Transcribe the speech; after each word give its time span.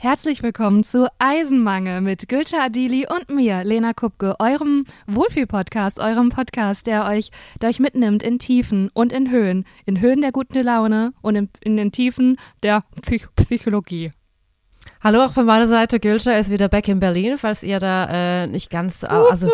Herzlich 0.00 0.44
willkommen 0.44 0.84
zu 0.84 1.08
Eisenmangel 1.18 2.00
mit 2.00 2.28
Gülce 2.28 2.54
Adili 2.54 3.04
und 3.08 3.34
mir, 3.34 3.64
Lena 3.64 3.94
Kupke, 3.94 4.36
eurem 4.38 4.84
Wohlfühl-Podcast, 5.08 5.98
eurem 5.98 6.28
Podcast, 6.28 6.86
der 6.86 7.04
euch, 7.06 7.30
der 7.60 7.70
euch 7.70 7.80
mitnimmt 7.80 8.22
in 8.22 8.38
Tiefen 8.38 8.90
und 8.94 9.12
in 9.12 9.32
Höhen. 9.32 9.64
In 9.86 10.00
Höhen 10.00 10.20
der 10.20 10.30
guten 10.30 10.62
Laune 10.62 11.14
und 11.20 11.34
in, 11.34 11.48
in 11.62 11.76
den 11.76 11.90
Tiefen 11.90 12.36
der 12.62 12.84
Psych 13.02 13.26
Psychologie. 13.34 14.12
Hallo 15.00 15.24
auch 15.24 15.32
von 15.32 15.46
meiner 15.46 15.66
Seite, 15.66 15.98
Gülce 15.98 16.28
ist 16.28 16.52
wieder 16.52 16.68
back 16.68 16.86
in 16.86 17.00
Berlin, 17.00 17.36
falls 17.36 17.64
ihr 17.64 17.80
da 17.80 18.44
äh, 18.44 18.46
nicht 18.46 18.70
ganz, 18.70 19.02
also 19.02 19.50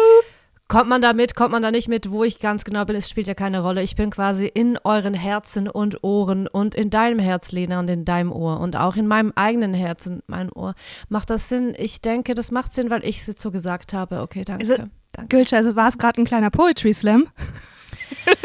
Kommt 0.66 0.88
man 0.88 1.02
da 1.02 1.12
mit, 1.12 1.36
kommt 1.36 1.52
man 1.52 1.62
da 1.62 1.70
nicht 1.70 1.88
mit, 1.88 2.10
wo 2.10 2.24
ich 2.24 2.38
ganz 2.38 2.64
genau 2.64 2.86
bin, 2.86 2.96
es 2.96 3.10
spielt 3.10 3.28
ja 3.28 3.34
keine 3.34 3.60
Rolle. 3.60 3.82
Ich 3.82 3.96
bin 3.96 4.10
quasi 4.10 4.46
in 4.46 4.78
euren 4.82 5.12
Herzen 5.12 5.68
und 5.68 6.02
Ohren 6.02 6.46
und 6.46 6.74
in 6.74 6.88
deinem 6.88 7.18
Herz, 7.18 7.52
Lena, 7.52 7.80
und 7.80 7.90
in 7.90 8.06
deinem 8.06 8.32
Ohr 8.32 8.60
und 8.60 8.74
auch 8.74 8.96
in 8.96 9.06
meinem 9.06 9.32
eigenen 9.36 9.74
Herzen, 9.74 10.22
mein 10.26 10.50
Ohr. 10.50 10.74
Macht 11.10 11.28
das 11.28 11.50
Sinn? 11.50 11.74
Ich 11.76 12.00
denke, 12.00 12.32
das 12.32 12.50
macht 12.50 12.72
Sinn, 12.72 12.88
weil 12.88 13.04
ich 13.04 13.18
es 13.18 13.26
jetzt 13.26 13.42
so 13.42 13.50
gesagt 13.50 13.92
habe. 13.92 14.22
Okay, 14.22 14.44
danke. 14.44 14.64
Also, 14.64 14.84
danke. 15.12 15.36
Gülscha, 15.36 15.58
also 15.58 15.76
war 15.76 15.88
es 15.88 15.98
gerade 15.98 16.22
ein 16.22 16.24
kleiner 16.24 16.50
Poetry 16.50 16.94
Slam? 16.94 17.26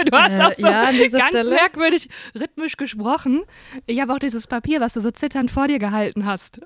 Du 0.05 0.17
hast 0.17 0.33
äh, 0.33 0.41
auch 0.41 0.53
so 0.53 0.67
ja, 0.67 0.91
ganz 0.91 1.27
Stelle. 1.27 1.49
merkwürdig 1.51 2.09
rhythmisch 2.35 2.77
gesprochen. 2.77 3.43
Ich 3.85 3.99
habe 3.99 4.13
auch 4.13 4.19
dieses 4.19 4.47
Papier, 4.47 4.81
was 4.81 4.93
du 4.93 5.01
so 5.01 5.11
zitternd 5.11 5.51
vor 5.51 5.67
dir 5.67 5.79
gehalten 5.79 6.25
hast. 6.25 6.61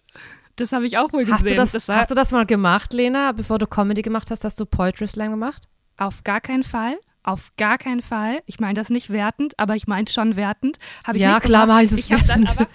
Das 0.55 0.71
habe 0.71 0.85
ich 0.85 0.98
auch 0.98 1.12
wohl 1.13 1.21
gesehen. 1.26 1.34
Hast 1.34 1.45
du 1.45 1.55
das, 1.55 1.71
das 1.71 1.90
hast 1.90 2.12
du 2.12 2.16
das 2.16 2.31
mal 2.31 2.45
gemacht, 2.45 2.94
Lena, 2.94 3.31
bevor 3.31 3.57
du 3.57 3.66
Comedy 3.66 4.02
gemacht 4.02 4.30
hast? 4.30 4.44
Hast 4.44 4.59
du 4.59 4.66
Poetry 4.66 5.07
Slam 5.07 5.31
gemacht? 5.31 5.63
Auf 5.98 6.23
gar 6.23 6.41
keinen 6.41 6.63
Fall. 6.63 6.98
Auf 7.23 7.52
gar 7.57 7.77
keinen 7.77 8.02
Fall. 8.02 8.41
Ich 8.45 8.59
meine 8.59 8.73
das 8.76 8.90
nicht 8.90 9.09
wertend, 9.09 9.57
aber 9.57 9.76
ich 9.76 9.88
meine 9.88 10.07
schon 10.09 10.35
wertend. 10.35 10.77
Hab 11.05 11.16
ich 11.16 11.21
ja, 11.21 11.35
nicht 11.35 11.45
klar, 11.45 11.66
meinst 11.66 11.98
es 11.98 12.09
wertend. 12.09 12.68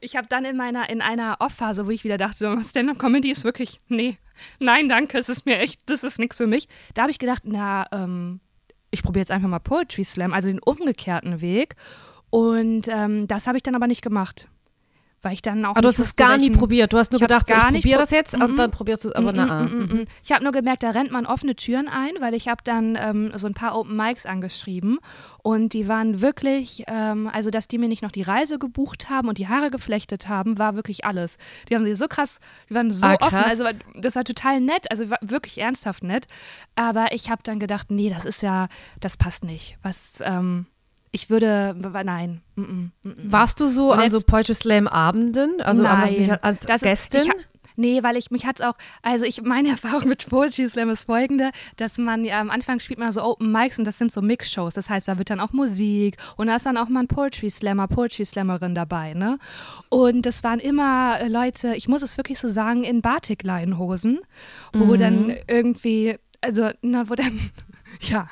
Ich 0.00 0.16
habe 0.16 0.28
dann 0.28 0.44
in 0.44 0.58
meiner 0.58 0.90
in 0.90 1.00
einer 1.00 1.36
Off-Phase, 1.38 1.86
wo 1.86 1.90
ich 1.90 2.04
wieder 2.04 2.18
dachte, 2.18 2.36
so, 2.36 2.60
Stand-up-Comedy 2.60 3.30
ist 3.30 3.44
wirklich, 3.44 3.80
nee, 3.88 4.18
nein, 4.58 4.86
danke, 4.86 5.16
es 5.16 5.30
ist 5.30 5.46
mir 5.46 5.58
echt, 5.58 5.80
das 5.86 6.04
ist 6.04 6.18
nichts 6.18 6.36
für 6.36 6.46
mich. 6.46 6.68
Da 6.92 7.02
habe 7.02 7.10
ich 7.10 7.18
gedacht, 7.18 7.44
na, 7.46 7.86
ähm, 7.90 8.40
ich 8.94 9.02
probiere 9.02 9.20
jetzt 9.22 9.30
einfach 9.30 9.48
mal 9.48 9.58
Poetry 9.58 10.04
Slam, 10.04 10.32
also 10.32 10.48
den 10.48 10.60
umgekehrten 10.60 11.40
Weg. 11.40 11.76
Und 12.30 12.88
ähm, 12.88 13.28
das 13.28 13.46
habe 13.46 13.58
ich 13.58 13.62
dann 13.62 13.74
aber 13.74 13.86
nicht 13.86 14.02
gemacht 14.02 14.48
weil 15.24 15.32
ich 15.32 15.42
dann 15.42 15.64
auch. 15.64 15.70
Aber 15.70 15.82
du 15.82 15.88
hast 15.88 15.98
es 15.98 16.16
gar 16.16 16.36
nie 16.36 16.50
probiert. 16.50 16.92
Du 16.92 16.98
hast 16.98 17.12
nur 17.12 17.20
gedacht, 17.20 17.48
so, 17.48 17.54
ich 17.54 17.62
probiere 17.62 18.00
das 18.00 18.10
jetzt 18.10 18.34
und 18.34 18.56
dann 18.56 18.70
probierst 18.70 19.04
du 19.04 19.08
es 19.08 19.14
aber 19.14 19.32
mm 19.32 19.36
na. 19.36 19.62
Mm 19.64 20.04
ich 20.22 20.32
habe 20.32 20.42
nur 20.42 20.52
gemerkt, 20.52 20.82
da 20.82 20.90
rennt 20.90 21.10
man 21.10 21.26
offene 21.26 21.56
Türen 21.56 21.88
ein, 21.88 22.12
weil 22.20 22.34
ich 22.34 22.48
habe 22.48 22.62
dann 22.64 22.96
ähm, 23.00 23.32
so 23.34 23.46
ein 23.46 23.54
paar 23.54 23.76
Open 23.76 23.96
Mics 23.96 24.26
angeschrieben 24.26 24.98
und 25.42 25.72
die 25.72 25.88
waren 25.88 26.20
wirklich, 26.20 26.84
ähm, 26.86 27.28
also 27.32 27.50
dass 27.50 27.68
die 27.68 27.78
mir 27.78 27.88
nicht 27.88 28.02
noch 28.02 28.10
die 28.10 28.22
Reise 28.22 28.58
gebucht 28.58 29.10
haben 29.10 29.28
und 29.28 29.38
die 29.38 29.48
Haare 29.48 29.70
geflechtet 29.70 30.28
haben, 30.28 30.58
war 30.58 30.76
wirklich 30.76 31.04
alles. 31.04 31.38
Die 31.68 31.74
haben 31.74 31.84
sie 31.84 31.94
so 31.94 32.08
krass, 32.08 32.38
die 32.68 32.74
waren 32.74 32.90
so 32.90 33.06
ah, 33.06 33.16
offen, 33.20 33.38
also 33.38 33.64
das 33.94 34.16
war 34.16 34.24
total 34.24 34.60
nett, 34.60 34.90
also 34.90 35.10
wirklich 35.20 35.58
ernsthaft 35.58 36.02
nett. 36.02 36.26
Aber 36.74 37.12
ich 37.12 37.30
habe 37.30 37.42
dann 37.42 37.58
gedacht, 37.58 37.90
nee, 37.90 38.10
das 38.10 38.24
ist 38.24 38.42
ja, 38.42 38.68
das 39.00 39.16
passt 39.16 39.44
nicht. 39.44 39.76
Was 39.82 40.20
ähm, 40.24 40.66
ich 41.14 41.30
würde, 41.30 41.76
nein. 42.04 42.42
Mm 42.56 42.62
-mm, 42.62 42.90
mm 43.04 43.32
Warst 43.32 43.60
du 43.60 43.68
so 43.68 43.92
an 43.92 44.10
so 44.10 44.20
Poetry 44.20 44.54
Slam 44.54 44.88
Abenden? 44.88 45.60
Also 45.62 45.84
nein, 45.84 46.38
als 46.42 46.58
das 46.58 46.80
Gästin? 46.80 47.20
Ist, 47.20 47.30
nee, 47.76 48.02
weil 48.02 48.16
ich 48.16 48.32
mich 48.32 48.46
hat's 48.46 48.60
auch, 48.60 48.74
also 49.00 49.24
ich 49.24 49.40
meine 49.42 49.68
Erfahrung 49.76 50.08
mit 50.08 50.28
Poetry 50.28 50.68
Slam 50.68 50.90
ist 50.90 51.04
folgende, 51.04 51.52
dass 51.76 51.98
man 51.98 52.24
ja 52.24 52.40
am 52.40 52.50
Anfang 52.50 52.80
spielt 52.80 52.98
man 52.98 53.12
so 53.12 53.22
Open 53.22 53.52
Mics 53.52 53.78
und 53.78 53.84
das 53.84 53.96
sind 53.96 54.10
so 54.10 54.22
Mix-Shows. 54.22 54.74
Das 54.74 54.90
heißt, 54.90 55.06
da 55.06 55.16
wird 55.16 55.30
dann 55.30 55.38
auch 55.38 55.52
Musik 55.52 56.16
und 56.36 56.48
da 56.48 56.56
ist 56.56 56.66
dann 56.66 56.76
auch 56.76 56.88
mal 56.88 57.04
ein 57.04 57.08
Poetry 57.08 57.48
Slammer, 57.48 57.86
Poetry 57.86 58.24
Slammerin 58.24 58.74
dabei, 58.74 59.14
ne? 59.14 59.38
Und 59.90 60.26
das 60.26 60.42
waren 60.42 60.58
immer 60.58 61.28
Leute, 61.28 61.76
ich 61.76 61.86
muss 61.86 62.02
es 62.02 62.16
wirklich 62.16 62.40
so 62.40 62.48
sagen, 62.48 62.82
in 62.82 63.02
Batik-Leinhosen, 63.02 64.18
wo 64.72 64.94
mhm. 64.94 64.98
dann 64.98 65.36
irgendwie, 65.46 66.16
also, 66.40 66.70
na, 66.82 67.08
wo 67.08 67.14
dann, 67.14 67.38
ja, 68.00 68.28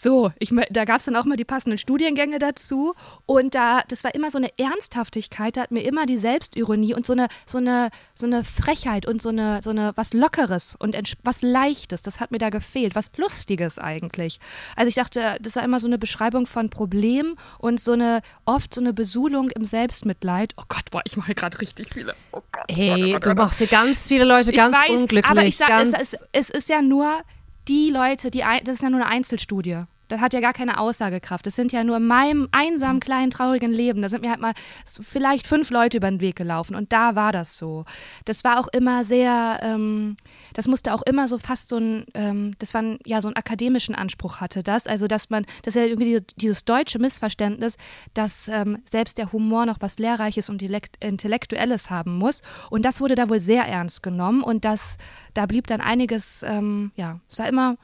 so, 0.00 0.30
ich, 0.38 0.52
da 0.70 0.84
gab 0.84 1.00
es 1.00 1.06
dann 1.06 1.16
auch 1.16 1.24
mal 1.24 1.36
die 1.36 1.44
passenden 1.44 1.76
Studiengänge 1.76 2.38
dazu 2.38 2.94
und 3.26 3.56
da, 3.56 3.82
das 3.88 4.04
war 4.04 4.14
immer 4.14 4.30
so 4.30 4.38
eine 4.38 4.56
Ernsthaftigkeit, 4.56 5.56
da 5.56 5.62
hat 5.62 5.72
mir 5.72 5.82
immer 5.82 6.06
die 6.06 6.18
Selbstironie 6.18 6.94
und 6.94 7.04
so 7.04 7.14
eine, 7.14 7.26
so 7.46 7.58
eine, 7.58 7.90
so 8.14 8.26
eine 8.26 8.44
Frechheit 8.44 9.06
und 9.06 9.20
so 9.20 9.30
eine, 9.30 9.60
so 9.60 9.70
eine 9.70 9.92
was 9.96 10.12
Lockeres 10.12 10.76
und 10.78 10.96
was 11.24 11.42
Leichtes, 11.42 12.02
das 12.02 12.20
hat 12.20 12.30
mir 12.30 12.38
da 12.38 12.50
gefehlt, 12.50 12.94
was 12.94 13.10
Lustiges 13.16 13.78
eigentlich. 13.80 14.38
Also 14.76 14.88
ich 14.88 14.94
dachte, 14.94 15.36
das 15.40 15.56
war 15.56 15.64
immer 15.64 15.80
so 15.80 15.88
eine 15.88 15.98
Beschreibung 15.98 16.46
von 16.46 16.70
Problemen 16.70 17.34
und 17.58 17.80
so 17.80 17.92
eine, 17.92 18.20
oft 18.44 18.72
so 18.72 18.80
eine 18.80 18.92
Besuhlung 18.92 19.50
im 19.50 19.64
Selbstmitleid. 19.64 20.54
Oh 20.58 20.64
Gott, 20.68 20.90
boah, 20.92 21.02
ich 21.04 21.16
mache 21.16 21.34
gerade 21.34 21.60
richtig 21.60 21.92
viele. 21.92 22.14
Oh 22.30 22.42
Gott, 22.52 22.64
hey, 22.70 23.12
Gott, 23.12 23.26
oh 23.26 23.30
du 23.30 23.34
machst 23.34 23.58
hier 23.58 23.66
ganz 23.66 24.06
viele 24.06 24.24
Leute 24.24 24.52
ganz 24.52 24.76
weiß, 24.76 24.90
unglücklich. 24.90 25.26
Aber 25.26 25.44
ich 25.44 25.56
sag, 25.56 25.70
es, 25.82 26.12
es, 26.12 26.20
es 26.30 26.50
ist 26.50 26.68
ja 26.68 26.82
nur 26.82 27.22
die 27.68 27.90
Leute, 27.90 28.30
die, 28.30 28.42
das 28.64 28.76
ist 28.76 28.82
ja 28.82 28.90
nur 28.90 29.00
eine 29.00 29.10
Einzelstudie. 29.10 29.84
Das 30.08 30.20
hat 30.20 30.34
ja 30.34 30.40
gar 30.40 30.52
keine 30.52 30.78
Aussagekraft. 30.78 31.46
Das 31.46 31.56
sind 31.56 31.72
ja 31.72 31.84
nur 31.84 31.98
in 31.98 32.06
meinem 32.06 32.48
einsamen, 32.50 33.00
kleinen, 33.00 33.30
traurigen 33.30 33.70
Leben. 33.70 34.02
Da 34.02 34.08
sind 34.08 34.22
mir 34.22 34.30
halt 34.30 34.40
mal 34.40 34.54
vielleicht 34.84 35.46
fünf 35.46 35.70
Leute 35.70 35.98
über 35.98 36.10
den 36.10 36.20
Weg 36.20 36.36
gelaufen 36.36 36.74
und 36.74 36.92
da 36.92 37.14
war 37.14 37.32
das 37.32 37.58
so. 37.58 37.84
Das 38.24 38.44
war 38.44 38.58
auch 38.58 38.68
immer 38.68 39.04
sehr, 39.04 39.60
ähm, 39.62 40.16
das 40.54 40.66
musste 40.66 40.92
auch 40.94 41.02
immer 41.02 41.28
so 41.28 41.38
fast 41.38 41.68
so 41.68 41.78
ein, 41.78 42.06
ähm, 42.14 42.54
das 42.58 42.74
war 42.74 42.82
ein, 42.82 42.98
ja 43.04 43.20
so 43.20 43.28
einen 43.28 43.36
akademischen 43.36 43.94
Anspruch 43.94 44.40
hatte 44.40 44.62
das. 44.62 44.86
Also, 44.86 45.06
dass 45.06 45.30
man, 45.30 45.44
das 45.62 45.76
ist 45.76 45.82
ja 45.82 45.88
irgendwie 45.88 46.20
dieses 46.36 46.64
deutsche 46.64 46.98
Missverständnis, 46.98 47.76
dass 48.14 48.48
ähm, 48.48 48.78
selbst 48.84 49.18
der 49.18 49.32
Humor 49.32 49.66
noch 49.66 49.78
was 49.80 49.98
Lehrreiches 49.98 50.48
und 50.48 50.62
Intellektuelles 50.62 51.90
haben 51.90 52.16
muss. 52.16 52.42
Und 52.70 52.84
das 52.84 53.00
wurde 53.00 53.14
da 53.14 53.28
wohl 53.28 53.40
sehr 53.40 53.64
ernst 53.64 54.02
genommen 54.02 54.42
und 54.42 54.64
das, 54.64 54.96
da 55.34 55.46
blieb 55.46 55.66
dann 55.66 55.80
einiges, 55.80 56.42
ähm, 56.42 56.92
ja, 56.96 57.20
es 57.28 57.38
war 57.38 57.48
immer 57.48 57.76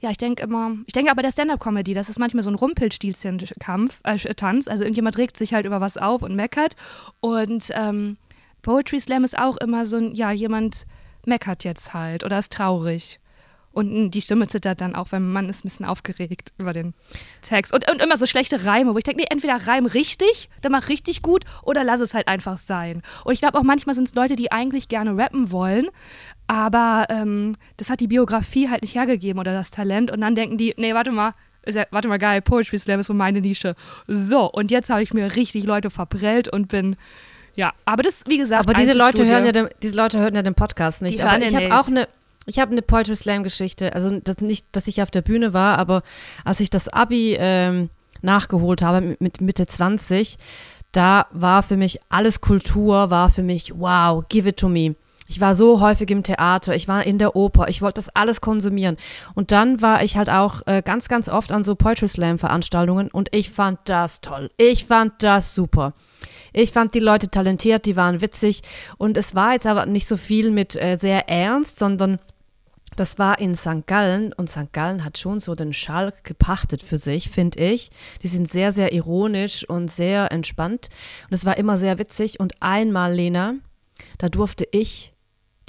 ja, 0.00 0.10
ich 0.10 0.16
denke 0.16 0.42
immer, 0.42 0.76
ich 0.86 0.94
denke 0.94 1.10
aber 1.10 1.22
der 1.22 1.30
Stand-Up-Comedy, 1.30 1.92
das 1.92 2.08
ist 2.08 2.18
manchmal 2.18 2.42
so 2.42 2.50
ein 2.50 2.56
Rumpelstilzchen-Kampf, 2.56 4.00
äh, 4.02 4.16
Tanz. 4.34 4.66
Also 4.66 4.82
irgendjemand 4.82 5.18
regt 5.18 5.36
sich 5.36 5.52
halt 5.52 5.66
über 5.66 5.80
was 5.80 5.98
auf 5.98 6.22
und 6.22 6.34
meckert. 6.34 6.74
Und 7.20 7.70
ähm, 7.74 8.16
Poetry 8.62 8.98
Slam 8.98 9.24
ist 9.24 9.38
auch 9.38 9.58
immer 9.58 9.84
so 9.84 9.96
ein, 9.96 10.14
ja, 10.14 10.30
jemand 10.30 10.86
meckert 11.26 11.64
jetzt 11.64 11.92
halt 11.92 12.24
oder 12.24 12.38
ist 12.38 12.52
traurig. 12.52 13.20
Und 13.72 14.10
die 14.10 14.20
Stimme 14.20 14.48
zittert 14.48 14.80
dann 14.80 14.96
auch, 14.96 15.12
wenn 15.12 15.30
man 15.30 15.48
ist 15.48 15.64
ein 15.64 15.68
bisschen 15.68 15.86
aufgeregt 15.86 16.52
über 16.58 16.72
den 16.72 16.92
Text. 17.40 17.72
Und, 17.72 17.88
und 17.88 18.02
immer 18.02 18.16
so 18.16 18.26
schlechte 18.26 18.64
Reime, 18.64 18.94
wo 18.94 18.98
ich 18.98 19.04
denke, 19.04 19.20
nee, 19.20 19.28
entweder 19.30 19.68
reim 19.68 19.86
richtig, 19.86 20.48
dann 20.60 20.72
mach 20.72 20.88
richtig 20.88 21.22
gut, 21.22 21.44
oder 21.62 21.84
lass 21.84 22.00
es 22.00 22.12
halt 22.12 22.26
einfach 22.26 22.58
sein. 22.58 23.02
Und 23.24 23.32
ich 23.32 23.40
glaube 23.40 23.56
auch 23.58 23.62
manchmal 23.62 23.94
sind 23.94 24.08
es 24.08 24.14
Leute, 24.14 24.34
die 24.34 24.50
eigentlich 24.50 24.88
gerne 24.88 25.16
rappen 25.16 25.52
wollen, 25.52 25.88
aber 26.50 27.06
ähm, 27.10 27.54
das 27.76 27.90
hat 27.90 28.00
die 28.00 28.08
Biografie 28.08 28.68
halt 28.68 28.82
nicht 28.82 28.96
hergegeben 28.96 29.38
oder 29.38 29.52
das 29.52 29.70
Talent. 29.70 30.10
Und 30.10 30.20
dann 30.20 30.34
denken 30.34 30.58
die, 30.58 30.74
nee, 30.76 30.94
warte 30.94 31.12
mal, 31.12 31.34
ja, 31.64 31.84
warte 31.92 32.08
mal, 32.08 32.18
geil, 32.18 32.42
Poetry 32.42 32.76
Slam 32.76 32.98
ist 32.98 33.06
so 33.06 33.14
meine 33.14 33.40
Nische. 33.40 33.76
So, 34.08 34.50
und 34.50 34.72
jetzt 34.72 34.90
habe 34.90 35.00
ich 35.00 35.14
mir 35.14 35.36
richtig 35.36 35.62
Leute 35.62 35.90
verprellt 35.90 36.48
und 36.48 36.66
bin 36.66 36.96
ja, 37.54 37.72
aber 37.84 38.02
das, 38.02 38.24
wie 38.26 38.38
gesagt, 38.38 38.60
aber 38.60 38.74
diese 38.74 38.94
Leute 38.94 39.24
hören 39.26 39.44
ja 39.46 39.52
den, 39.52 39.68
diese 39.80 39.96
Leute 39.96 40.18
hören 40.18 40.34
ja 40.34 40.42
den 40.42 40.54
Podcast 40.54 41.02
nicht. 41.02 41.18
Die 41.18 41.22
aber 41.22 41.40
ich 41.40 41.54
habe 41.54 41.78
auch 41.78 41.86
eine, 41.86 42.08
ich 42.46 42.58
habe 42.58 42.72
eine 42.72 42.82
Poetry 42.82 43.14
Slam 43.14 43.44
Geschichte. 43.44 43.94
Also 43.94 44.18
das 44.18 44.38
nicht, 44.38 44.66
dass 44.72 44.88
ich 44.88 45.02
auf 45.02 45.12
der 45.12 45.22
Bühne 45.22 45.52
war, 45.52 45.78
aber 45.78 46.02
als 46.44 46.58
ich 46.58 46.70
das 46.70 46.88
Abi 46.88 47.36
ähm, 47.38 47.90
nachgeholt 48.22 48.82
habe 48.82 49.16
mit 49.20 49.40
Mitte 49.40 49.68
20, 49.68 50.36
da 50.90 51.26
war 51.30 51.62
für 51.62 51.76
mich 51.76 52.00
alles 52.08 52.40
Kultur, 52.40 53.10
war 53.10 53.30
für 53.30 53.44
mich 53.44 53.72
wow, 53.78 54.24
give 54.28 54.48
it 54.48 54.56
to 54.56 54.68
me. 54.68 54.96
Ich 55.30 55.40
war 55.40 55.54
so 55.54 55.80
häufig 55.80 56.10
im 56.10 56.24
Theater, 56.24 56.74
ich 56.74 56.88
war 56.88 57.06
in 57.06 57.18
der 57.18 57.36
Oper, 57.36 57.68
ich 57.68 57.82
wollte 57.82 58.00
das 58.00 58.08
alles 58.08 58.40
konsumieren. 58.40 58.96
Und 59.36 59.52
dann 59.52 59.80
war 59.80 60.02
ich 60.02 60.16
halt 60.16 60.28
auch 60.28 60.66
äh, 60.66 60.82
ganz, 60.84 61.06
ganz 61.06 61.28
oft 61.28 61.52
an 61.52 61.62
so 61.62 61.76
Poetry 61.76 62.08
Slam 62.08 62.36
Veranstaltungen 62.36 63.12
und 63.12 63.28
ich 63.32 63.50
fand 63.50 63.78
das 63.84 64.22
toll. 64.22 64.50
Ich 64.56 64.86
fand 64.86 65.22
das 65.22 65.54
super. 65.54 65.94
Ich 66.52 66.72
fand 66.72 66.96
die 66.96 67.00
Leute 67.00 67.30
talentiert, 67.30 67.86
die 67.86 67.94
waren 67.94 68.20
witzig 68.20 68.62
und 68.98 69.16
es 69.16 69.36
war 69.36 69.52
jetzt 69.52 69.68
aber 69.68 69.86
nicht 69.86 70.08
so 70.08 70.16
viel 70.16 70.50
mit 70.50 70.74
äh, 70.74 70.96
sehr 70.98 71.28
ernst, 71.28 71.78
sondern 71.78 72.18
das 72.96 73.20
war 73.20 73.38
in 73.38 73.54
St. 73.54 73.86
Gallen 73.86 74.32
und 74.32 74.50
St. 74.50 74.72
Gallen 74.72 75.04
hat 75.04 75.16
schon 75.16 75.38
so 75.38 75.54
den 75.54 75.72
Schalk 75.72 76.24
gepachtet 76.24 76.82
für 76.82 76.98
sich, 76.98 77.30
finde 77.30 77.60
ich. 77.60 77.90
Die 78.24 78.28
sind 78.28 78.50
sehr, 78.50 78.72
sehr 78.72 78.92
ironisch 78.92 79.64
und 79.68 79.92
sehr 79.92 80.32
entspannt 80.32 80.88
und 81.30 81.34
es 81.34 81.44
war 81.44 81.56
immer 81.56 81.78
sehr 81.78 82.00
witzig 82.00 82.40
und 82.40 82.54
einmal, 82.58 83.14
Lena, 83.14 83.54
da 84.18 84.28
durfte 84.28 84.66
ich 84.72 85.09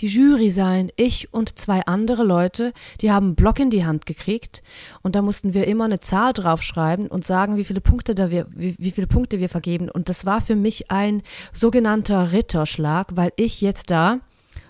die 0.02 0.08
Jury 0.08 0.50
sein. 0.50 0.92
Ich 0.96 1.34
und 1.34 1.58
zwei 1.58 1.82
andere 1.86 2.24
Leute, 2.24 2.74
die 3.02 3.12
haben 3.12 3.28
einen 3.28 3.36
Block 3.36 3.60
in 3.60 3.70
die 3.70 3.86
Hand 3.86 4.06
gekriegt 4.06 4.64
und 5.02 5.16
da 5.16 5.22
mussten 5.22 5.54
wir 5.54 5.68
immer 5.68 5.86
eine 5.86 6.00
Zahl 6.00 6.34
draufschreiben 6.34 7.08
und 7.08 7.26
sagen, 7.26 7.58
wie 7.58 7.64
viele 7.64 7.82
Punkte 7.82 8.16
da 8.16 8.32
wir, 8.32 8.48
wie, 8.50 8.76
wie 8.78 8.92
viele 8.92 9.08
Punkte 9.08 9.40
wir 9.40 9.50
vergeben. 9.50 9.90
Und 9.90 10.10
das 10.10 10.26
war 10.26 10.42
für 10.42 10.56
mich 10.56 10.92
ein 10.92 11.22
sogenannter 11.54 12.32
Ritterschlag, 12.32 13.08
weil 13.16 13.32
ich 13.36 13.62
jetzt 13.62 13.92
da 13.92 14.20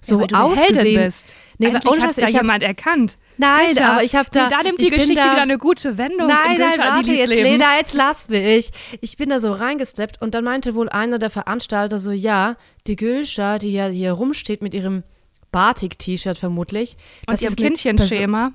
so 0.02 0.16
ja, 0.16 0.22
weil 0.22 0.28
du 0.28 0.36
ausgesehen. 0.36 0.76
Heldin 0.76 1.04
bist. 1.04 1.36
Nee, 1.58 1.68
Endlich 1.68 1.92
ohne, 1.92 2.02
hat 2.02 2.18
da 2.18 2.28
jemand 2.28 2.64
erkannt. 2.64 3.18
Nein, 3.38 3.68
Gülscha, 3.68 3.92
aber 3.92 4.04
ich 4.04 4.16
habe 4.16 4.30
da. 4.32 4.44
Nee, 4.44 4.50
da 4.50 4.64
nimmt 4.64 4.82
die 4.82 4.90
Geschichte 4.90 5.16
da, 5.16 5.32
wieder 5.32 5.42
eine 5.42 5.58
gute 5.58 5.98
Wendung. 5.98 6.28
Nein, 6.28 6.58
nein, 6.58 6.78
warte 6.78 7.12
jetzt, 7.12 7.30
Leben. 7.30 7.44
Lena, 7.44 7.78
jetzt 7.78 7.94
lass 7.94 8.30
mich. 8.30 8.72
Ich 9.00 9.18
bin 9.18 9.30
da 9.30 9.40
so 9.40 9.52
reingesteppt 9.52 10.22
und 10.22 10.34
dann 10.34 10.44
meinte 10.44 10.76
wohl 10.76 10.90
einer 10.90 11.20
der 11.20 11.30
Veranstalter 11.30 12.00
so, 12.00 12.12
ja, 12.12 12.56
die 12.88 12.96
Gülscha, 12.96 13.58
die 13.58 13.74
ja 13.74 13.88
hier 13.88 14.14
rumsteht 14.14 14.62
mit 14.62 14.74
ihrem 14.74 15.04
Batik-T-Shirt 15.52 16.38
vermutlich. 16.38 16.98
Und 17.28 17.42
ihrem 17.42 17.56
Kindchenschema 17.56 18.52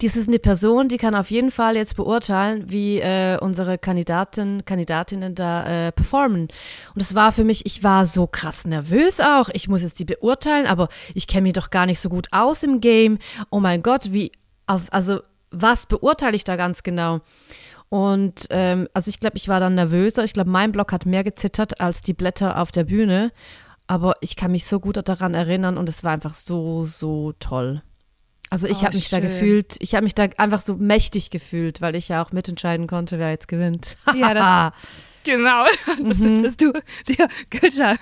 dies 0.00 0.16
ist 0.16 0.28
eine 0.28 0.38
Person, 0.38 0.88
die 0.88 0.96
kann 0.96 1.14
auf 1.14 1.30
jeden 1.30 1.50
Fall 1.50 1.76
jetzt 1.76 1.96
beurteilen, 1.96 2.64
wie 2.68 2.98
äh, 3.00 3.38
unsere 3.40 3.78
Kandidaten, 3.78 4.64
Kandidatinnen 4.64 5.34
da 5.34 5.88
äh, 5.88 5.92
performen. 5.92 6.48
Und 6.94 7.02
es 7.02 7.14
war 7.14 7.32
für 7.32 7.44
mich, 7.44 7.66
ich 7.66 7.82
war 7.82 8.06
so 8.06 8.26
krass 8.26 8.64
nervös 8.64 9.20
auch. 9.20 9.48
Ich 9.52 9.68
muss 9.68 9.82
jetzt 9.82 9.98
die 9.98 10.04
beurteilen, 10.04 10.66
aber 10.66 10.88
ich 11.14 11.26
kenne 11.26 11.42
mich 11.42 11.52
doch 11.52 11.70
gar 11.70 11.86
nicht 11.86 12.00
so 12.00 12.08
gut 12.08 12.28
aus 12.32 12.62
im 12.62 12.80
Game. 12.80 13.18
Oh 13.50 13.60
mein 13.60 13.82
Gott, 13.82 14.12
wie, 14.12 14.32
auf, 14.66 14.82
also 14.90 15.20
was 15.50 15.86
beurteile 15.86 16.36
ich 16.36 16.44
da 16.44 16.56
ganz 16.56 16.82
genau? 16.82 17.20
Und 17.88 18.46
ähm, 18.50 18.88
also 18.92 19.08
ich 19.08 19.20
glaube, 19.20 19.36
ich 19.36 19.48
war 19.48 19.60
dann 19.60 19.76
nervöser. 19.76 20.24
Ich 20.24 20.32
glaube, 20.32 20.50
mein 20.50 20.72
Block 20.72 20.92
hat 20.92 21.06
mehr 21.06 21.22
gezittert 21.22 21.80
als 21.80 22.02
die 22.02 22.14
Blätter 22.14 22.60
auf 22.60 22.72
der 22.72 22.84
Bühne. 22.84 23.30
Aber 23.86 24.14
ich 24.20 24.36
kann 24.36 24.52
mich 24.52 24.66
so 24.66 24.80
gut 24.80 24.96
daran 25.08 25.34
erinnern 25.34 25.76
und 25.76 25.88
es 25.88 26.04
war 26.04 26.12
einfach 26.12 26.34
so, 26.34 26.84
so 26.84 27.32
toll. 27.38 27.82
Also 28.50 28.66
ich 28.66 28.78
oh, 28.78 28.82
habe 28.84 28.94
mich 28.94 29.08
schön. 29.08 29.20
da 29.20 29.28
gefühlt, 29.28 29.76
ich 29.80 29.94
habe 29.94 30.04
mich 30.04 30.14
da 30.14 30.28
einfach 30.36 30.62
so 30.62 30.76
mächtig 30.76 31.30
gefühlt, 31.30 31.80
weil 31.80 31.96
ich 31.96 32.08
ja 32.08 32.22
auch 32.22 32.32
mitentscheiden 32.32 32.86
konnte, 32.86 33.18
wer 33.18 33.30
jetzt 33.30 33.48
gewinnt. 33.48 33.96
ja, 34.14 34.32
das, 34.32 34.72
genau. 35.24 35.64
Das, 36.02 36.18
mhm. 36.18 36.42
das, 36.42 36.56
du, 36.56 36.72
dir, 37.08 37.28
Götter, 37.50 37.96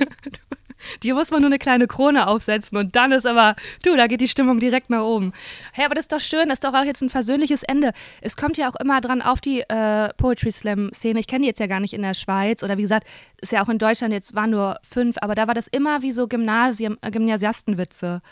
dir 1.02 1.14
muss 1.14 1.30
man 1.30 1.40
nur 1.40 1.48
eine 1.48 1.58
kleine 1.58 1.86
Krone 1.86 2.26
aufsetzen 2.26 2.78
und 2.78 2.96
dann 2.96 3.12
ist 3.12 3.26
aber, 3.26 3.56
du, 3.82 3.96
da 3.96 4.06
geht 4.06 4.20
die 4.20 4.28
Stimmung 4.28 4.60
direkt 4.60 4.90
nach 4.90 5.02
oben. 5.02 5.32
Hey, 5.72 5.84
aber 5.84 5.94
das 5.94 6.04
ist 6.04 6.12
doch 6.12 6.20
schön, 6.20 6.48
das 6.48 6.56
ist 6.56 6.64
doch 6.64 6.74
auch 6.74 6.84
jetzt 6.84 7.02
ein 7.02 7.10
versöhnliches 7.10 7.62
Ende. 7.62 7.92
Es 8.20 8.36
kommt 8.36 8.56
ja 8.56 8.70
auch 8.70 8.76
immer 8.76 9.00
dran 9.00 9.22
auf 9.22 9.40
die 9.40 9.60
äh, 9.60 10.08
Poetry 10.16 10.50
Slam-Szene. 10.50 11.20
Ich 11.20 11.26
kenne 11.26 11.42
die 11.42 11.48
jetzt 11.48 11.60
ja 11.60 11.66
gar 11.66 11.80
nicht 11.80 11.94
in 11.94 12.02
der 12.02 12.14
Schweiz 12.14 12.62
oder 12.62 12.78
wie 12.78 12.82
gesagt, 12.82 13.06
ist 13.40 13.52
ja 13.52 13.62
auch 13.62 13.68
in 13.68 13.78
Deutschland 13.78 14.12
jetzt 14.12 14.34
waren 14.34 14.50
nur 14.50 14.78
fünf, 14.82 15.16
aber 15.20 15.34
da 15.34 15.46
war 15.46 15.54
das 15.54 15.66
immer 15.66 16.02
wie 16.02 16.12
so 16.12 16.28
Gymnasium, 16.28 16.98
äh, 17.02 17.10
Gymnasiastenwitze 17.10 18.22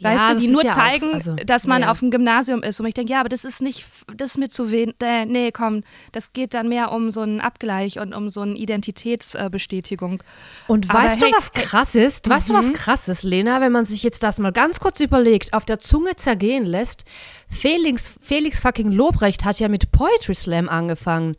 weißt 0.00 0.20
ja, 0.28 0.34
du, 0.34 0.40
die 0.40 0.48
nur 0.48 0.64
ja 0.64 0.74
zeigen, 0.74 1.10
auch, 1.10 1.14
also, 1.14 1.36
dass 1.36 1.66
man 1.66 1.82
ja. 1.82 1.90
auf 1.90 2.00
dem 2.00 2.10
Gymnasium 2.10 2.62
ist. 2.62 2.80
Und 2.80 2.86
ich 2.86 2.94
denke, 2.94 3.12
ja, 3.12 3.20
aber 3.20 3.28
das 3.28 3.44
ist 3.44 3.60
nicht, 3.60 3.84
das 4.14 4.32
ist 4.32 4.38
mir 4.38 4.48
zu 4.48 4.70
wenig. 4.70 4.94
Äh, 5.02 5.26
nee, 5.26 5.52
komm, 5.52 5.82
das 6.12 6.32
geht 6.32 6.54
dann 6.54 6.68
mehr 6.68 6.92
um 6.92 7.10
so 7.10 7.20
einen 7.20 7.40
Abgleich 7.40 7.98
und 7.98 8.14
um 8.14 8.30
so 8.30 8.42
eine 8.42 8.54
Identitätsbestätigung. 8.54 10.22
Und 10.66 10.90
aber 10.90 11.00
weißt 11.00 11.22
hey, 11.22 11.30
du, 11.30 11.36
was 11.36 11.52
krass 11.52 11.94
ist? 11.94 12.26
Hey, 12.26 12.34
weißt 12.34 12.50
du, 12.50 12.54
was 12.54 12.68
mhm. 12.68 12.72
krass 12.74 13.08
ist, 13.08 13.22
Lena, 13.22 13.60
wenn 13.60 13.72
man 13.72 13.86
sich 13.86 14.02
jetzt 14.02 14.22
das 14.22 14.38
mal 14.38 14.52
ganz 14.52 14.80
kurz 14.80 15.00
überlegt, 15.00 15.52
auf 15.52 15.64
der 15.64 15.78
Zunge 15.78 16.16
zergehen 16.16 16.64
lässt? 16.64 17.04
Felix, 17.48 18.14
Felix 18.20 18.60
fucking 18.60 18.92
Lobrecht 18.92 19.44
hat 19.44 19.58
ja 19.58 19.68
mit 19.68 19.90
Poetry 19.90 20.34
Slam 20.34 20.68
angefangen. 20.68 21.36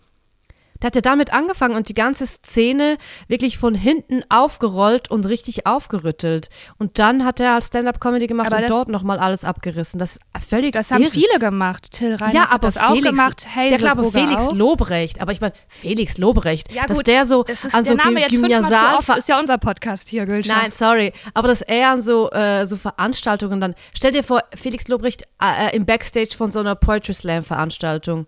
Der 0.81 0.88
hat 0.88 0.96
ja 0.96 1.02
damit 1.02 1.34
angefangen 1.34 1.76
und 1.76 1.90
die 1.90 1.94
ganze 1.94 2.26
Szene 2.26 2.98
wirklich 3.28 3.58
von 3.58 3.76
hinten 3.76 4.24
aufgerollt 4.30 5.12
und 5.12 5.26
richtig 5.26 5.66
aufgerüttelt. 5.66 6.50
Und 6.78 7.00
dann 7.00 7.26
hat 7.26 7.40
er 7.40 7.54
als 7.54 7.68
Stand-up-Comedy 7.68 8.28
gemacht 8.28 8.54
aber 8.54 8.64
und 8.64 8.70
dort 8.70 8.88
nochmal 8.90 9.20
alles 9.20 9.44
abgerissen. 9.44 10.00
Das 10.00 10.14
ist 10.14 10.22
völlig 10.48 10.74
Das 10.74 10.92
haben 10.92 11.04
irre. 11.04 11.12
viele 11.12 11.40
gemacht. 11.40 11.92
Till 11.92 12.16
Reiners 12.16 12.34
ja, 12.34 12.44
aber 12.44 12.54
hat 12.54 12.64
das 12.64 12.78
Felix, 12.78 13.08
auch 13.08 13.12
gemacht. 13.12 13.48
Hazel 13.56 13.72
ja, 13.72 13.78
glaube 13.78 14.12
Felix 14.12 14.42
auch. 14.44 14.56
Lobrecht. 14.56 15.22
Aber 15.22 15.31
ich 15.31 15.42
meine, 15.42 15.54
Felix 15.68 16.18
Lobrecht. 16.18 16.72
Ja, 16.72 16.84
gut, 16.84 16.92
dass 16.92 17.04
der 17.04 17.26
so 17.26 17.44
ist 17.44 17.66
an 17.74 17.86
so 17.86 17.96
der 17.96 18.06
Name 18.06 18.22
jetzt 18.22 18.31
Gymnasial 18.31 18.96
oft, 18.96 19.10
ist 19.18 19.28
ja 19.28 19.40
unser 19.40 19.58
Podcast 19.58 20.08
hier, 20.08 20.26
Gülscha. 20.26 20.54
Nein, 20.54 20.72
sorry. 20.72 21.12
Aber 21.34 21.50
dass 21.50 21.62
er 21.62 21.90
an 21.90 22.02
so, 22.02 22.30
äh, 22.31 22.66
so 22.66 22.78
Veranstaltungen 22.78 23.60
dann. 23.60 23.76
Stell 23.94 24.12
dir 24.12 24.24
vor, 24.24 24.42
Felix 24.56 24.88
Lobrecht 24.88 25.24
äh, 25.42 25.76
im 25.76 25.86
Backstage 25.86 26.36
von 26.38 26.52
so 26.52 26.60
einer 26.60 26.76
Poetry 26.76 27.14
Slam-Veranstaltung. 27.14 28.28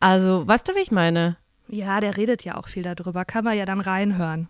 Also, 0.00 0.46
weißt 0.46 0.68
du, 0.68 0.74
wie 0.74 0.80
ich 0.80 0.90
meine? 0.90 1.36
Ja, 1.72 2.00
der 2.00 2.18
redet 2.18 2.44
ja 2.44 2.58
auch 2.58 2.68
viel 2.68 2.82
darüber. 2.82 3.24
Kann 3.24 3.44
man 3.44 3.56
ja 3.56 3.64
dann 3.64 3.80
reinhören. 3.80 4.48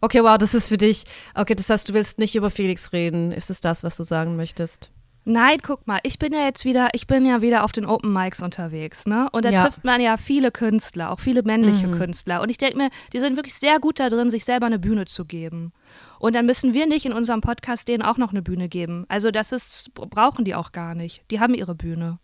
Okay, 0.00 0.22
wow, 0.22 0.38
das 0.38 0.54
ist 0.54 0.68
für 0.68 0.78
dich. 0.78 1.04
Okay, 1.34 1.56
das 1.56 1.68
heißt, 1.68 1.88
du 1.88 1.92
willst 1.92 2.20
nicht 2.20 2.36
über 2.36 2.50
Felix 2.50 2.92
reden. 2.92 3.32
Ist 3.32 3.50
es 3.50 3.60
das, 3.60 3.82
was 3.82 3.96
du 3.96 4.04
sagen 4.04 4.36
möchtest? 4.36 4.92
Nein, 5.28 5.58
guck 5.60 5.88
mal, 5.88 5.98
ich 6.04 6.20
bin 6.20 6.32
ja 6.32 6.44
jetzt 6.44 6.64
wieder, 6.64 6.90
ich 6.92 7.08
bin 7.08 7.26
ja 7.26 7.42
wieder 7.42 7.64
auf 7.64 7.72
den 7.72 7.84
Open 7.84 8.12
Mics 8.12 8.42
unterwegs, 8.42 9.06
ne? 9.08 9.28
Und 9.32 9.44
da 9.44 9.50
ja. 9.50 9.64
trifft 9.64 9.82
man 9.82 10.00
ja 10.00 10.18
viele 10.18 10.52
Künstler, 10.52 11.10
auch 11.10 11.18
viele 11.18 11.42
männliche 11.42 11.88
mhm. 11.88 11.98
Künstler. 11.98 12.40
Und 12.42 12.48
ich 12.48 12.58
denke 12.58 12.76
mir, 12.76 12.90
die 13.12 13.18
sind 13.18 13.34
wirklich 13.34 13.56
sehr 13.56 13.80
gut 13.80 13.98
da 13.98 14.08
drin, 14.08 14.30
sich 14.30 14.44
selber 14.44 14.66
eine 14.66 14.78
Bühne 14.78 15.04
zu 15.06 15.24
geben. 15.24 15.72
Und 16.20 16.36
dann 16.36 16.46
müssen 16.46 16.74
wir 16.74 16.86
nicht 16.86 17.06
in 17.06 17.12
unserem 17.12 17.40
Podcast 17.40 17.88
denen 17.88 18.04
auch 18.04 18.18
noch 18.18 18.30
eine 18.30 18.42
Bühne 18.42 18.68
geben. 18.68 19.04
Also 19.08 19.32
das 19.32 19.50
ist, 19.50 19.92
brauchen 19.94 20.44
die 20.44 20.54
auch 20.54 20.70
gar 20.70 20.94
nicht. 20.94 21.24
Die 21.32 21.40
haben 21.40 21.54
ihre 21.54 21.74
Bühne. 21.74 22.20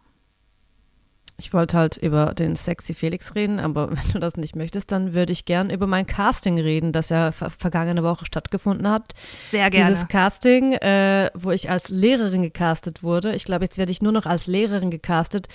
Ich 1.39 1.53
wollte 1.53 1.77
halt 1.77 1.97
über 1.97 2.35
den 2.35 2.57
Sexy 2.57 2.95
Felix 2.95 3.35
reden, 3.35 3.59
aber 3.59 3.91
wenn 3.97 4.13
du 4.13 4.19
das 4.19 4.37
nicht 4.37 4.57
möchtest, 4.57 4.93
dann 4.93 5.15
würde 5.15 5.33
ich 5.33 5.45
gern 5.45 5.71
über 5.71 5.87
mein 5.87 6.07
Casting 6.07 6.59
reden, 6.59 6.93
das 6.93 7.09
ja 7.09 7.33
ver 7.33 7.51
vergangene 7.51 8.03
Woche 8.03 8.27
stattgefunden 8.27 8.89
hat. 8.89 9.13
Sehr 9.51 9.71
gerne. 9.71 9.91
Dieses 9.91 10.09
Casting, 10.09 10.73
äh, 10.75 11.31
wo 11.35 11.51
ich 11.51 11.71
als 11.71 11.89
Lehrerin 11.89 12.43
gecastet 12.43 13.03
wurde. 13.03 13.35
Ich 13.35 13.45
glaube, 13.45 13.65
jetzt 13.65 13.79
werde 13.79 13.93
ich 13.93 14.03
nur 14.03 14.13
noch 14.13 14.27
als 14.27 14.47
Lehrerin 14.47 14.91
gecastet, 14.91 15.49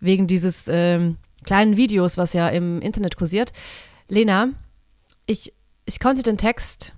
wegen 0.00 0.26
dieses 0.26 0.66
ähm, 0.68 1.16
kleinen 1.44 1.76
Videos, 1.76 2.16
was 2.16 2.32
ja 2.32 2.48
im 2.48 2.80
Internet 2.80 3.16
kursiert. 3.16 3.52
Lena, 4.08 4.48
ich, 5.26 5.52
ich 5.84 6.00
konnte 6.00 6.22
den 6.22 6.38
Text. 6.38 6.92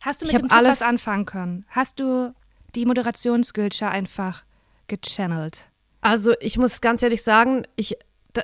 Hast 0.00 0.22
du 0.22 0.26
mit 0.26 0.34
dem 0.38 0.48
Typ 0.48 0.64
was 0.64 0.82
anfangen 0.82 1.26
können? 1.26 1.64
Hast 1.68 2.00
du 2.00 2.34
die 2.74 2.86
Moderationsgülscher 2.86 3.90
einfach 3.90 4.44
gechannelt? 4.86 5.66
Also 6.06 6.34
ich 6.38 6.56
muss 6.56 6.80
ganz 6.80 7.02
ehrlich 7.02 7.22
sagen, 7.22 7.64
ich, 7.74 7.96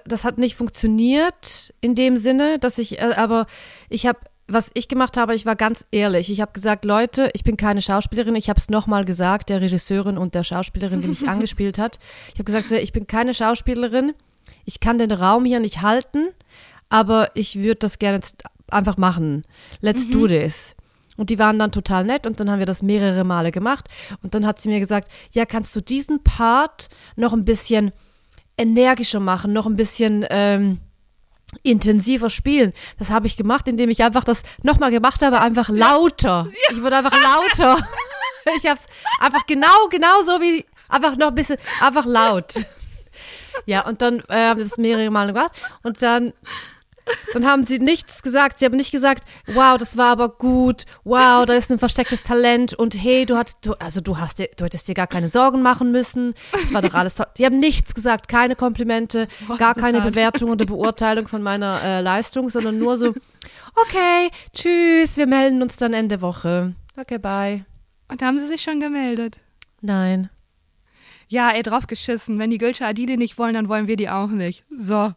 das 0.04 0.24
hat 0.24 0.36
nicht 0.36 0.56
funktioniert 0.56 1.72
in 1.80 1.94
dem 1.94 2.16
Sinne, 2.16 2.58
dass 2.58 2.76
ich, 2.78 2.98
äh, 2.98 3.14
aber 3.14 3.46
ich 3.88 4.08
habe, 4.08 4.18
was 4.48 4.72
ich 4.74 4.88
gemacht 4.88 5.16
habe, 5.16 5.36
ich 5.36 5.46
war 5.46 5.54
ganz 5.54 5.86
ehrlich. 5.92 6.28
Ich 6.28 6.40
habe 6.40 6.50
gesagt, 6.52 6.84
Leute, 6.84 7.30
ich 7.34 7.44
bin 7.44 7.56
keine 7.56 7.80
Schauspielerin. 7.80 8.34
Ich 8.34 8.50
habe 8.50 8.58
es 8.58 8.68
nochmal 8.68 9.04
gesagt, 9.04 9.48
der 9.48 9.60
Regisseurin 9.60 10.18
und 10.18 10.34
der 10.34 10.42
Schauspielerin, 10.42 11.02
die 11.02 11.08
mich 11.08 11.28
angespielt 11.28 11.78
hat. 11.78 12.00
Ich 12.26 12.34
habe 12.34 12.44
gesagt, 12.44 12.68
ich 12.72 12.92
bin 12.92 13.06
keine 13.06 13.32
Schauspielerin. 13.32 14.12
Ich 14.64 14.80
kann 14.80 14.98
den 14.98 15.12
Raum 15.12 15.44
hier 15.44 15.60
nicht 15.60 15.82
halten, 15.82 16.30
aber 16.88 17.30
ich 17.34 17.60
würde 17.60 17.76
das 17.76 18.00
gerne 18.00 18.22
einfach 18.72 18.96
machen. 18.96 19.44
Let's 19.80 20.08
mhm. 20.08 20.10
do 20.10 20.26
this. 20.26 20.74
Und 21.22 21.30
die 21.30 21.38
waren 21.38 21.56
dann 21.56 21.70
total 21.70 22.02
nett 22.02 22.26
und 22.26 22.40
dann 22.40 22.50
haben 22.50 22.58
wir 22.58 22.66
das 22.66 22.82
mehrere 22.82 23.22
Male 23.22 23.52
gemacht. 23.52 23.86
Und 24.24 24.34
dann 24.34 24.44
hat 24.44 24.60
sie 24.60 24.68
mir 24.68 24.80
gesagt, 24.80 25.08
ja, 25.30 25.46
kannst 25.46 25.76
du 25.76 25.80
diesen 25.80 26.24
Part 26.24 26.88
noch 27.14 27.32
ein 27.32 27.44
bisschen 27.44 27.92
energischer 28.58 29.20
machen, 29.20 29.52
noch 29.52 29.66
ein 29.66 29.76
bisschen 29.76 30.26
ähm, 30.30 30.80
intensiver 31.62 32.28
spielen. 32.28 32.72
Das 32.98 33.10
habe 33.10 33.28
ich 33.28 33.36
gemacht, 33.36 33.68
indem 33.68 33.88
ich 33.88 34.02
einfach 34.02 34.24
das 34.24 34.42
nochmal 34.64 34.90
gemacht 34.90 35.22
habe, 35.22 35.40
einfach 35.40 35.68
lauter. 35.68 36.48
Ich 36.72 36.82
wurde 36.82 36.96
einfach 36.96 37.14
lauter. 37.14 37.76
Ich 38.56 38.66
habe 38.66 38.80
es 38.80 38.88
einfach 39.20 39.46
genau, 39.46 39.86
genau 39.90 40.22
so 40.24 40.40
wie, 40.40 40.66
einfach 40.88 41.16
noch 41.16 41.28
ein 41.28 41.36
bisschen, 41.36 41.58
einfach 41.80 42.04
laut. 42.04 42.54
Ja, 43.66 43.86
und 43.86 44.02
dann 44.02 44.24
äh, 44.28 44.48
haben 44.48 44.58
wir 44.58 44.64
das 44.64 44.76
mehrere 44.76 45.08
Male 45.12 45.32
gemacht. 45.32 45.52
Und 45.84 46.02
dann 46.02 46.32
dann 47.32 47.46
haben 47.46 47.64
sie 47.64 47.78
nichts 47.78 48.22
gesagt. 48.22 48.58
Sie 48.58 48.64
haben 48.64 48.76
nicht 48.76 48.92
gesagt, 48.92 49.24
wow, 49.46 49.76
das 49.78 49.96
war 49.96 50.12
aber 50.12 50.28
gut, 50.28 50.84
wow, 51.04 51.44
da 51.46 51.54
ist 51.54 51.70
ein 51.70 51.78
verstecktes 51.78 52.22
Talent 52.22 52.74
und 52.74 52.94
hey, 52.94 53.26
du 53.26 53.36
hattest, 53.36 53.58
du, 53.62 53.72
also 53.74 54.00
du 54.00 54.18
hast 54.18 54.38
dir, 54.38 54.48
du 54.56 54.64
hättest 54.64 54.88
dir 54.88 54.94
gar 54.94 55.06
keine 55.06 55.28
Sorgen 55.28 55.62
machen 55.62 55.92
müssen. 55.92 56.34
Das 56.52 56.72
war 56.72 56.82
doch 56.82 56.94
alles 56.94 57.14
toll. 57.14 57.26
Die 57.38 57.44
haben 57.44 57.58
nichts 57.58 57.94
gesagt, 57.94 58.28
keine 58.28 58.56
Komplimente, 58.56 59.28
Was 59.46 59.58
gar 59.58 59.74
keine 59.74 59.98
das? 60.00 60.10
Bewertung 60.10 60.50
oder 60.50 60.64
Beurteilung 60.64 61.26
von 61.28 61.42
meiner 61.42 61.80
äh, 61.82 62.00
Leistung, 62.00 62.48
sondern 62.48 62.78
nur 62.78 62.96
so, 62.96 63.14
okay, 63.86 64.30
tschüss, 64.52 65.16
wir 65.16 65.26
melden 65.26 65.62
uns 65.62 65.76
dann 65.76 65.92
Ende 65.92 66.20
Woche. 66.20 66.74
Okay, 66.96 67.18
bye. 67.18 67.64
Und 68.08 68.22
haben 68.22 68.38
sie 68.38 68.46
sich 68.46 68.62
schon 68.62 68.80
gemeldet? 68.80 69.40
Nein. 69.80 70.28
Ja, 71.28 71.50
ey, 71.50 71.62
drauf 71.62 71.86
geschissen. 71.86 72.38
Wenn 72.38 72.50
die 72.50 72.58
Gülsche 72.58 72.84
Adili 72.84 73.16
nicht 73.16 73.38
wollen, 73.38 73.54
dann 73.54 73.68
wollen 73.68 73.86
wir 73.86 73.96
die 73.96 74.10
auch 74.10 74.28
nicht. 74.28 74.64
So. 74.76 75.12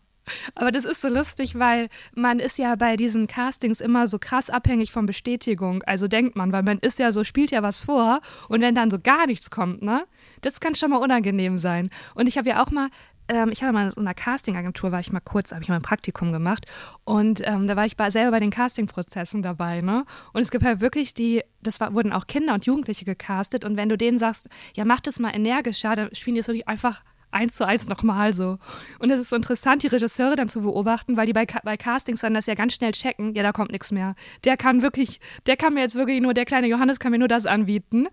Aber 0.55 0.71
das 0.71 0.85
ist 0.85 1.01
so 1.01 1.07
lustig, 1.07 1.57
weil 1.57 1.89
man 2.15 2.39
ist 2.39 2.57
ja 2.57 2.75
bei 2.75 2.97
diesen 2.97 3.27
Castings 3.27 3.81
immer 3.81 4.07
so 4.07 4.19
krass 4.19 4.49
abhängig 4.49 4.91
von 4.91 5.05
Bestätigung. 5.05 5.83
Also 5.83 6.07
denkt 6.07 6.35
man, 6.35 6.51
weil 6.51 6.63
man 6.63 6.79
ist 6.79 6.99
ja 6.99 7.11
so, 7.11 7.23
spielt 7.23 7.51
ja 7.51 7.63
was 7.63 7.83
vor 7.83 8.21
und 8.49 8.61
wenn 8.61 8.75
dann 8.75 8.91
so 8.91 8.99
gar 8.99 9.27
nichts 9.27 9.49
kommt, 9.51 9.81
ne? 9.81 10.05
Das 10.41 10.59
kann 10.59 10.75
schon 10.75 10.91
mal 10.91 10.97
unangenehm 10.97 11.57
sein. 11.57 11.89
Und 12.13 12.27
ich 12.27 12.37
habe 12.37 12.49
ja 12.49 12.63
auch 12.63 12.71
mal 12.71 12.89
ähm, 13.27 13.49
ich 13.51 13.63
habe 13.63 13.73
mal 13.73 13.85
in 13.85 13.91
so 13.91 14.01
einer 14.01 14.13
Castingagentur, 14.13 14.91
war 14.91 14.99
ich 14.99 15.11
mal 15.11 15.19
kurz, 15.19 15.51
habe 15.51 15.63
ich 15.63 15.69
mal 15.69 15.75
ein 15.75 15.81
Praktikum 15.81 16.31
gemacht 16.31 16.65
und 17.03 17.41
ähm, 17.43 17.67
da 17.67 17.75
war 17.75 17.85
ich 17.85 17.97
bei, 17.97 18.09
selber 18.09 18.31
bei 18.31 18.39
den 18.39 18.51
Castingprozessen 18.51 19.41
dabei, 19.41 19.81
ne? 19.81 20.05
Und 20.33 20.41
es 20.41 20.51
gibt 20.51 20.63
halt 20.63 20.79
wirklich 20.79 21.13
die, 21.13 21.43
das 21.61 21.79
war, 21.79 21.93
wurden 21.93 22.13
auch 22.13 22.27
Kinder 22.27 22.53
und 22.53 22.65
Jugendliche 22.65 23.05
gecastet 23.05 23.65
und 23.65 23.77
wenn 23.77 23.89
du 23.89 23.97
denen 23.97 24.17
sagst, 24.17 24.47
ja, 24.75 24.85
mach 24.85 24.99
das 24.99 25.19
mal 25.19 25.35
energischer, 25.35 25.95
dann 25.95 26.13
spielen 26.13 26.35
die 26.35 26.41
es 26.41 26.47
wirklich 26.47 26.67
einfach 26.67 27.01
eins 27.35 27.55
zu 27.55 27.67
eins 27.67 27.87
nochmal 27.87 28.33
so. 28.33 28.57
Und 28.99 29.11
es 29.11 29.19
ist 29.19 29.29
so 29.29 29.35
interessant, 29.35 29.83
die 29.83 29.87
Regisseure 29.87 30.35
dann 30.35 30.49
zu 30.49 30.61
beobachten, 30.61 31.17
weil 31.17 31.27
die 31.27 31.33
bei, 31.33 31.45
bei 31.45 31.77
Castings 31.77 32.21
dann 32.21 32.33
das 32.33 32.45
ja 32.45 32.55
ganz 32.55 32.73
schnell 32.73 32.93
checken, 32.93 33.33
ja, 33.33 33.43
da 33.43 33.51
kommt 33.51 33.71
nichts 33.71 33.91
mehr. 33.91 34.15
Der 34.43 34.57
kann 34.57 34.81
wirklich, 34.81 35.19
der 35.45 35.57
kann 35.57 35.73
mir 35.73 35.81
jetzt 35.81 35.95
wirklich 35.95 36.21
nur, 36.21 36.33
der 36.33 36.45
kleine 36.45 36.67
Johannes 36.67 36.99
kann 36.99 37.11
mir 37.11 37.19
nur 37.19 37.27
das 37.27 37.45
anbieten. 37.45 38.07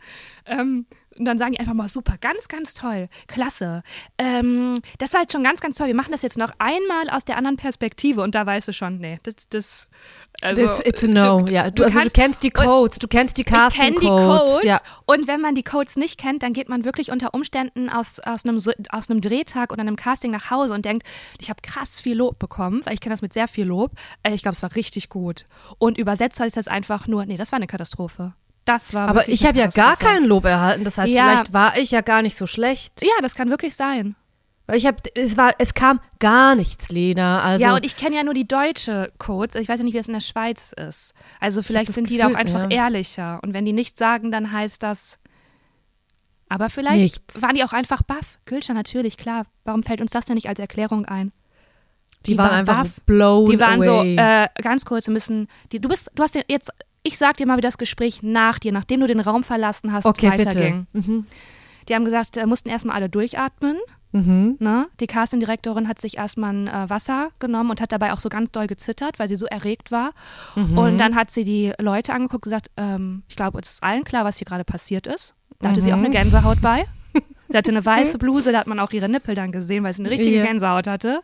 Ähm, 0.44 0.86
und 1.18 1.24
dann 1.24 1.38
sagen 1.38 1.52
die 1.52 1.60
einfach 1.60 1.74
mal, 1.74 1.88
super, 1.88 2.16
ganz, 2.20 2.48
ganz 2.48 2.74
toll, 2.74 3.08
klasse. 3.26 3.82
Ähm, 4.18 4.74
das 4.98 5.14
war 5.14 5.22
jetzt 5.22 5.32
schon 5.32 5.44
ganz, 5.44 5.60
ganz 5.60 5.76
toll. 5.76 5.86
Wir 5.88 5.94
machen 5.94 6.12
das 6.12 6.22
jetzt 6.22 6.38
noch 6.38 6.52
einmal 6.58 7.10
aus 7.10 7.24
der 7.24 7.36
anderen 7.36 7.56
Perspektive 7.56 8.22
und 8.22 8.34
da 8.34 8.46
weißt 8.46 8.68
du 8.68 8.72
schon, 8.72 8.98
nee, 8.98 9.20
das, 9.22 9.34
das 9.50 9.88
also, 10.40 10.60
This, 10.60 10.80
it's 10.84 11.04
a 11.04 11.06
no, 11.06 11.42
du, 11.42 11.52
ja. 11.52 11.64
Du, 11.64 11.76
du 11.76 11.84
also 11.84 11.98
kannst, 11.98 12.16
du 12.16 12.20
kennst 12.20 12.42
die 12.42 12.50
Codes, 12.50 12.98
du 12.98 13.06
kennst 13.06 13.36
die 13.36 13.44
Casting 13.44 13.94
Codes. 13.94 13.94
Ich 13.94 14.00
die 14.00 14.08
Codes. 14.08 14.64
Ja. 14.64 14.80
Und 15.06 15.28
wenn 15.28 15.40
man 15.40 15.54
die 15.54 15.62
Codes 15.62 15.96
nicht 15.96 16.18
kennt, 16.18 16.42
dann 16.42 16.52
geht 16.52 16.68
man 16.68 16.84
wirklich 16.84 17.12
unter 17.12 17.34
Umständen 17.34 17.88
aus, 17.88 18.18
aus, 18.18 18.44
einem, 18.44 18.60
aus 18.90 19.10
einem 19.10 19.20
Drehtag 19.20 19.72
oder 19.72 19.82
einem 19.82 19.96
Casting 19.96 20.32
nach 20.32 20.50
Hause 20.50 20.74
und 20.74 20.84
denkt, 20.84 21.06
ich 21.40 21.48
habe 21.48 21.60
krass 21.62 22.00
viel 22.00 22.16
Lob 22.16 22.38
bekommen, 22.38 22.82
weil 22.84 22.94
ich 22.94 23.00
kenne 23.00 23.12
das 23.12 23.22
mit 23.22 23.32
sehr 23.32 23.46
viel 23.46 23.66
Lob. 23.66 23.92
Äh, 24.22 24.34
ich 24.34 24.42
glaube, 24.42 24.56
es 24.56 24.62
war 24.62 24.74
richtig 24.74 25.08
gut. 25.08 25.46
Und 25.78 25.96
übersetzt 25.98 26.40
heißt 26.40 26.56
das 26.56 26.66
einfach 26.66 27.06
nur, 27.06 27.24
nee, 27.26 27.36
das 27.36 27.52
war 27.52 27.56
eine 27.56 27.68
Katastrophe. 27.68 28.32
Das 28.64 28.94
war 28.94 29.08
Aber 29.08 29.28
ich 29.28 29.44
habe 29.44 29.58
ja 29.58 29.66
gar 29.66 29.96
kein 29.96 30.24
Lob 30.24 30.44
erhalten. 30.44 30.84
Das 30.84 30.98
heißt, 30.98 31.12
ja. 31.12 31.24
vielleicht 31.24 31.52
war 31.52 31.76
ich 31.78 31.90
ja 31.90 32.00
gar 32.00 32.22
nicht 32.22 32.36
so 32.36 32.46
schlecht. 32.46 33.02
Ja, 33.02 33.14
das 33.20 33.34
kann 33.34 33.50
wirklich 33.50 33.74
sein. 33.74 34.14
Ich 34.72 34.86
habe, 34.86 34.98
es 35.14 35.36
war, 35.36 35.52
es 35.58 35.74
kam 35.74 36.00
gar 36.18 36.54
nichts, 36.54 36.88
Lena. 36.88 37.40
Also 37.40 37.64
ja, 37.64 37.74
und 37.74 37.84
ich 37.84 37.96
kenne 37.96 38.16
ja 38.16 38.22
nur 38.22 38.34
die 38.34 38.46
deutsche 38.46 39.12
Codes. 39.18 39.56
Ich 39.56 39.68
weiß 39.68 39.78
ja 39.78 39.84
nicht, 39.84 39.94
wie 39.94 39.98
es 39.98 40.06
in 40.06 40.14
der 40.14 40.20
Schweiz 40.20 40.72
ist. 40.72 41.14
Also 41.40 41.62
vielleicht 41.62 41.92
sind 41.92 42.04
Gefühl, 42.04 42.18
die 42.18 42.22
da 42.22 42.28
auch 42.28 42.38
einfach 42.38 42.70
ja. 42.70 42.84
ehrlicher. 42.84 43.40
Und 43.42 43.54
wenn 43.54 43.64
die 43.64 43.72
nichts 43.72 43.98
sagen, 43.98 44.30
dann 44.30 44.52
heißt 44.52 44.82
das. 44.82 45.18
Aber 46.48 46.70
vielleicht 46.70 47.00
nichts. 47.00 47.42
waren 47.42 47.54
die 47.54 47.64
auch 47.64 47.72
einfach 47.72 48.02
baff. 48.02 48.38
Gülscher, 48.44 48.74
natürlich, 48.74 49.16
klar. 49.16 49.44
Warum 49.64 49.82
fällt 49.82 50.00
uns 50.00 50.10
das 50.10 50.26
denn 50.26 50.34
nicht 50.36 50.48
als 50.48 50.60
Erklärung 50.60 51.06
ein? 51.06 51.32
Die, 52.24 52.32
die 52.32 52.38
waren, 52.38 52.50
waren, 52.50 52.60
einfach 52.60 52.84
baff. 52.84 53.00
blown 53.04 53.50
Die 53.50 53.58
waren 53.58 53.82
away. 53.82 54.16
so, 54.16 54.22
äh, 54.22 54.48
ganz 54.62 54.84
kurz, 54.84 55.06
wir 55.06 55.12
müssen, 55.12 55.48
die, 55.72 55.80
du 55.80 55.88
bist, 55.88 56.10
du 56.14 56.22
hast 56.22 56.36
jetzt, 56.48 56.70
ich 57.02 57.18
sag 57.18 57.36
dir 57.36 57.46
mal, 57.46 57.56
wie 57.56 57.62
das 57.62 57.78
Gespräch 57.78 58.22
nach 58.22 58.58
dir, 58.58 58.70
nachdem 58.70 59.00
du 59.00 59.06
den 59.08 59.20
Raum 59.20 59.42
verlassen 59.42 59.92
hast, 59.92 60.04
okay, 60.04 60.30
weiterging. 60.30 60.86
Bitte. 60.92 61.10
Mhm. 61.10 61.26
Die 61.88 61.94
haben 61.94 62.04
gesagt, 62.04 62.36
äh, 62.36 62.46
mussten 62.46 62.68
erstmal 62.68 62.96
alle 62.96 63.08
durchatmen. 63.08 63.76
Mhm. 64.12 64.56
Ne? 64.60 64.88
Die 65.00 65.06
Castingdirektorin 65.06 65.88
hat 65.88 66.00
sich 66.00 66.18
erstmal 66.18 66.54
ein 66.54 66.68
äh, 66.68 66.90
Wasser 66.90 67.30
genommen 67.38 67.70
und 67.70 67.80
hat 67.80 67.92
dabei 67.92 68.12
auch 68.12 68.20
so 68.20 68.28
ganz 68.28 68.52
doll 68.52 68.66
gezittert, 68.66 69.18
weil 69.18 69.28
sie 69.28 69.36
so 69.36 69.46
erregt 69.46 69.90
war. 69.90 70.12
Mhm. 70.54 70.78
Und 70.78 70.98
dann 70.98 71.14
hat 71.16 71.30
sie 71.30 71.44
die 71.44 71.72
Leute 71.78 72.12
angeguckt 72.12 72.46
und 72.46 72.50
gesagt, 72.50 72.70
ähm, 72.76 73.22
ich 73.28 73.36
glaube, 73.36 73.58
es 73.60 73.70
ist 73.70 73.82
allen 73.82 74.04
klar, 74.04 74.24
was 74.24 74.36
hier 74.36 74.44
gerade 74.44 74.64
passiert 74.64 75.06
ist. 75.06 75.34
Da 75.60 75.70
hatte 75.70 75.80
mhm. 75.80 75.84
sie 75.84 75.92
auch 75.92 75.98
eine 75.98 76.08
mhm. 76.08 76.12
Gänsehaut 76.12 76.60
bei. 76.60 76.86
Sie 77.48 77.56
hatte 77.56 77.70
eine 77.70 77.84
weiße 77.84 78.18
Bluse, 78.18 78.52
da 78.52 78.60
hat 78.60 78.66
man 78.66 78.78
auch 78.78 78.92
ihre 78.92 79.08
Nippel 79.08 79.34
dann 79.34 79.52
gesehen, 79.52 79.84
weil 79.84 79.94
sie 79.94 80.02
eine 80.02 80.10
richtige 80.10 80.38
ja. 80.38 80.44
Gänsehaut 80.44 80.86
hatte. 80.86 81.22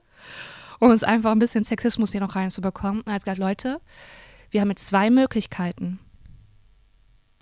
Um 0.81 0.91
es 0.91 1.03
einfach 1.03 1.33
ein 1.33 1.39
bisschen 1.39 1.65
Sexismus 1.65 2.13
hier 2.13 2.21
noch 2.21 2.37
reinzubekommen. 2.37 3.03
Und 3.03 3.13
hat 3.13 3.25
gesagt, 3.25 3.39
Leute, 3.39 3.81
wir 4.51 4.61
haben 4.61 4.69
jetzt 4.69 4.87
zwei 4.87 5.11
Möglichkeiten. 5.11 5.99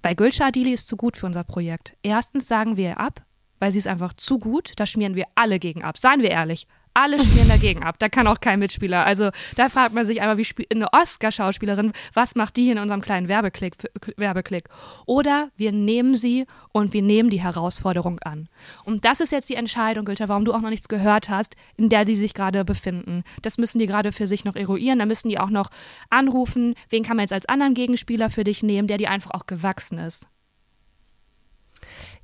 Bei 0.02 0.14
Gülşah 0.14 0.46
Adili 0.46 0.72
ist 0.72 0.88
zu 0.88 0.96
gut 0.96 1.16
für 1.16 1.26
unser 1.26 1.44
Projekt. 1.44 1.96
Erstens 2.02 2.46
sagen 2.46 2.76
wir 2.76 3.00
ab, 3.00 3.22
weil 3.58 3.72
sie 3.72 3.78
ist 3.78 3.86
einfach 3.86 4.14
zu 4.14 4.38
gut. 4.38 4.72
Da 4.76 4.86
schmieren 4.86 5.14
wir 5.14 5.26
alle 5.34 5.58
gegen 5.58 5.84
ab. 5.84 5.98
Seien 5.98 6.22
wir 6.22 6.30
ehrlich. 6.30 6.66
Alle 6.98 7.18
schmieren 7.20 7.50
dagegen 7.50 7.82
ab. 7.82 7.96
Da 7.98 8.08
kann 8.08 8.26
auch 8.26 8.40
kein 8.40 8.58
Mitspieler. 8.58 9.04
Also 9.04 9.28
da 9.54 9.68
fragt 9.68 9.92
man 9.92 10.06
sich 10.06 10.22
einmal, 10.22 10.38
wie 10.38 10.46
eine 10.70 10.90
Oscar-Schauspielerin, 10.94 11.92
was 12.14 12.36
macht 12.36 12.56
die 12.56 12.70
in 12.70 12.78
unserem 12.78 13.02
kleinen 13.02 13.28
Werbeklick, 13.28 13.74
Werbeklick? 14.16 14.70
Oder 15.04 15.50
wir 15.58 15.72
nehmen 15.72 16.16
sie 16.16 16.46
und 16.72 16.94
wir 16.94 17.02
nehmen 17.02 17.28
die 17.28 17.42
Herausforderung 17.42 18.18
an. 18.20 18.48
Und 18.84 19.04
das 19.04 19.20
ist 19.20 19.30
jetzt 19.30 19.50
die 19.50 19.56
Entscheidung, 19.56 20.06
Gülter, 20.06 20.30
warum 20.30 20.46
du 20.46 20.54
auch 20.54 20.62
noch 20.62 20.70
nichts 20.70 20.88
gehört 20.88 21.28
hast, 21.28 21.54
in 21.76 21.90
der 21.90 22.06
die 22.06 22.16
sich 22.16 22.32
gerade 22.32 22.64
befinden. 22.64 23.24
Das 23.42 23.58
müssen 23.58 23.78
die 23.78 23.86
gerade 23.86 24.10
für 24.10 24.26
sich 24.26 24.46
noch 24.46 24.56
eruieren. 24.56 24.98
Da 24.98 25.04
müssen 25.04 25.28
die 25.28 25.38
auch 25.38 25.50
noch 25.50 25.68
anrufen, 26.08 26.74
wen 26.88 27.02
kann 27.02 27.18
man 27.18 27.24
jetzt 27.24 27.34
als 27.34 27.44
anderen 27.44 27.74
Gegenspieler 27.74 28.30
für 28.30 28.44
dich 28.44 28.62
nehmen, 28.62 28.88
der 28.88 28.96
dir 28.96 29.10
einfach 29.10 29.32
auch 29.32 29.44
gewachsen 29.44 29.98
ist. 29.98 30.26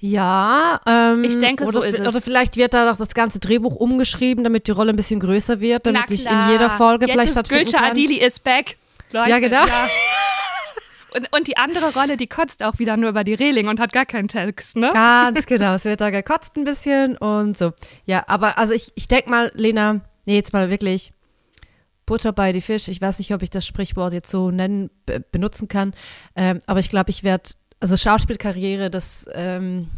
Ja, 0.04 0.80
ähm, 0.84 1.22
ich 1.22 1.38
denke, 1.38 1.62
oder, 1.62 1.72
so 1.72 1.82
ist 1.82 2.00
es. 2.00 2.08
Oder 2.08 2.20
vielleicht 2.20 2.56
wird 2.56 2.74
da 2.74 2.90
doch 2.90 2.98
das 2.98 3.14
ganze 3.14 3.38
Drehbuch 3.38 3.76
umgeschrieben, 3.76 4.42
damit 4.42 4.66
die 4.66 4.72
Rolle 4.72 4.90
ein 4.90 4.96
bisschen 4.96 5.20
größer 5.20 5.60
wird, 5.60 5.86
damit 5.86 6.10
ich 6.10 6.26
in 6.26 6.48
jeder 6.50 6.70
Folge 6.70 7.06
Jetzt 7.06 7.12
vielleicht 7.12 7.28
ist 7.28 7.34
stattfinden 7.34 7.70
kann. 7.70 7.92
Adili 7.92 8.16
is 8.16 8.40
back. 8.40 8.74
Leute, 9.12 9.30
ja, 9.30 9.38
genau. 9.38 9.64
Ja. 9.64 9.88
Und, 11.14 11.32
und 11.32 11.46
die 11.46 11.56
andere 11.56 11.92
Rolle, 11.92 12.16
die 12.16 12.26
kotzt 12.26 12.64
auch 12.64 12.80
wieder 12.80 12.96
nur 12.96 13.10
über 13.10 13.22
die 13.22 13.34
Reling 13.34 13.68
und 13.68 13.78
hat 13.78 13.92
gar 13.92 14.04
keinen 14.04 14.26
Text, 14.26 14.74
ne? 14.74 14.90
Ganz 14.92 15.46
genau. 15.46 15.74
Es 15.74 15.84
wird 15.84 16.00
da 16.00 16.10
gekotzt 16.10 16.56
ein 16.56 16.64
bisschen 16.64 17.16
und 17.16 17.56
so. 17.56 17.72
Ja, 18.04 18.24
aber 18.26 18.58
also 18.58 18.74
ich, 18.74 18.90
ich 18.96 19.06
denke 19.06 19.30
mal, 19.30 19.52
Lena, 19.54 20.00
nee, 20.24 20.34
jetzt 20.34 20.52
mal 20.52 20.68
wirklich 20.68 21.12
Butter 22.06 22.32
bei 22.32 22.52
die 22.52 22.60
Fisch. 22.60 22.88
Ich 22.88 23.00
weiß 23.00 23.20
nicht, 23.20 23.32
ob 23.32 23.42
ich 23.42 23.50
das 23.50 23.64
Sprichwort 23.64 24.14
jetzt 24.14 24.32
so 24.32 24.50
nennen, 24.50 24.90
benutzen 25.30 25.68
kann. 25.68 25.94
Ähm, 26.34 26.58
aber 26.66 26.80
ich 26.80 26.90
glaube, 26.90 27.10
ich 27.10 27.22
werde 27.22 27.50
also 27.82 27.96
Schauspielkarriere, 27.96 28.90
das, 28.90 29.26
ähm, 29.34 29.88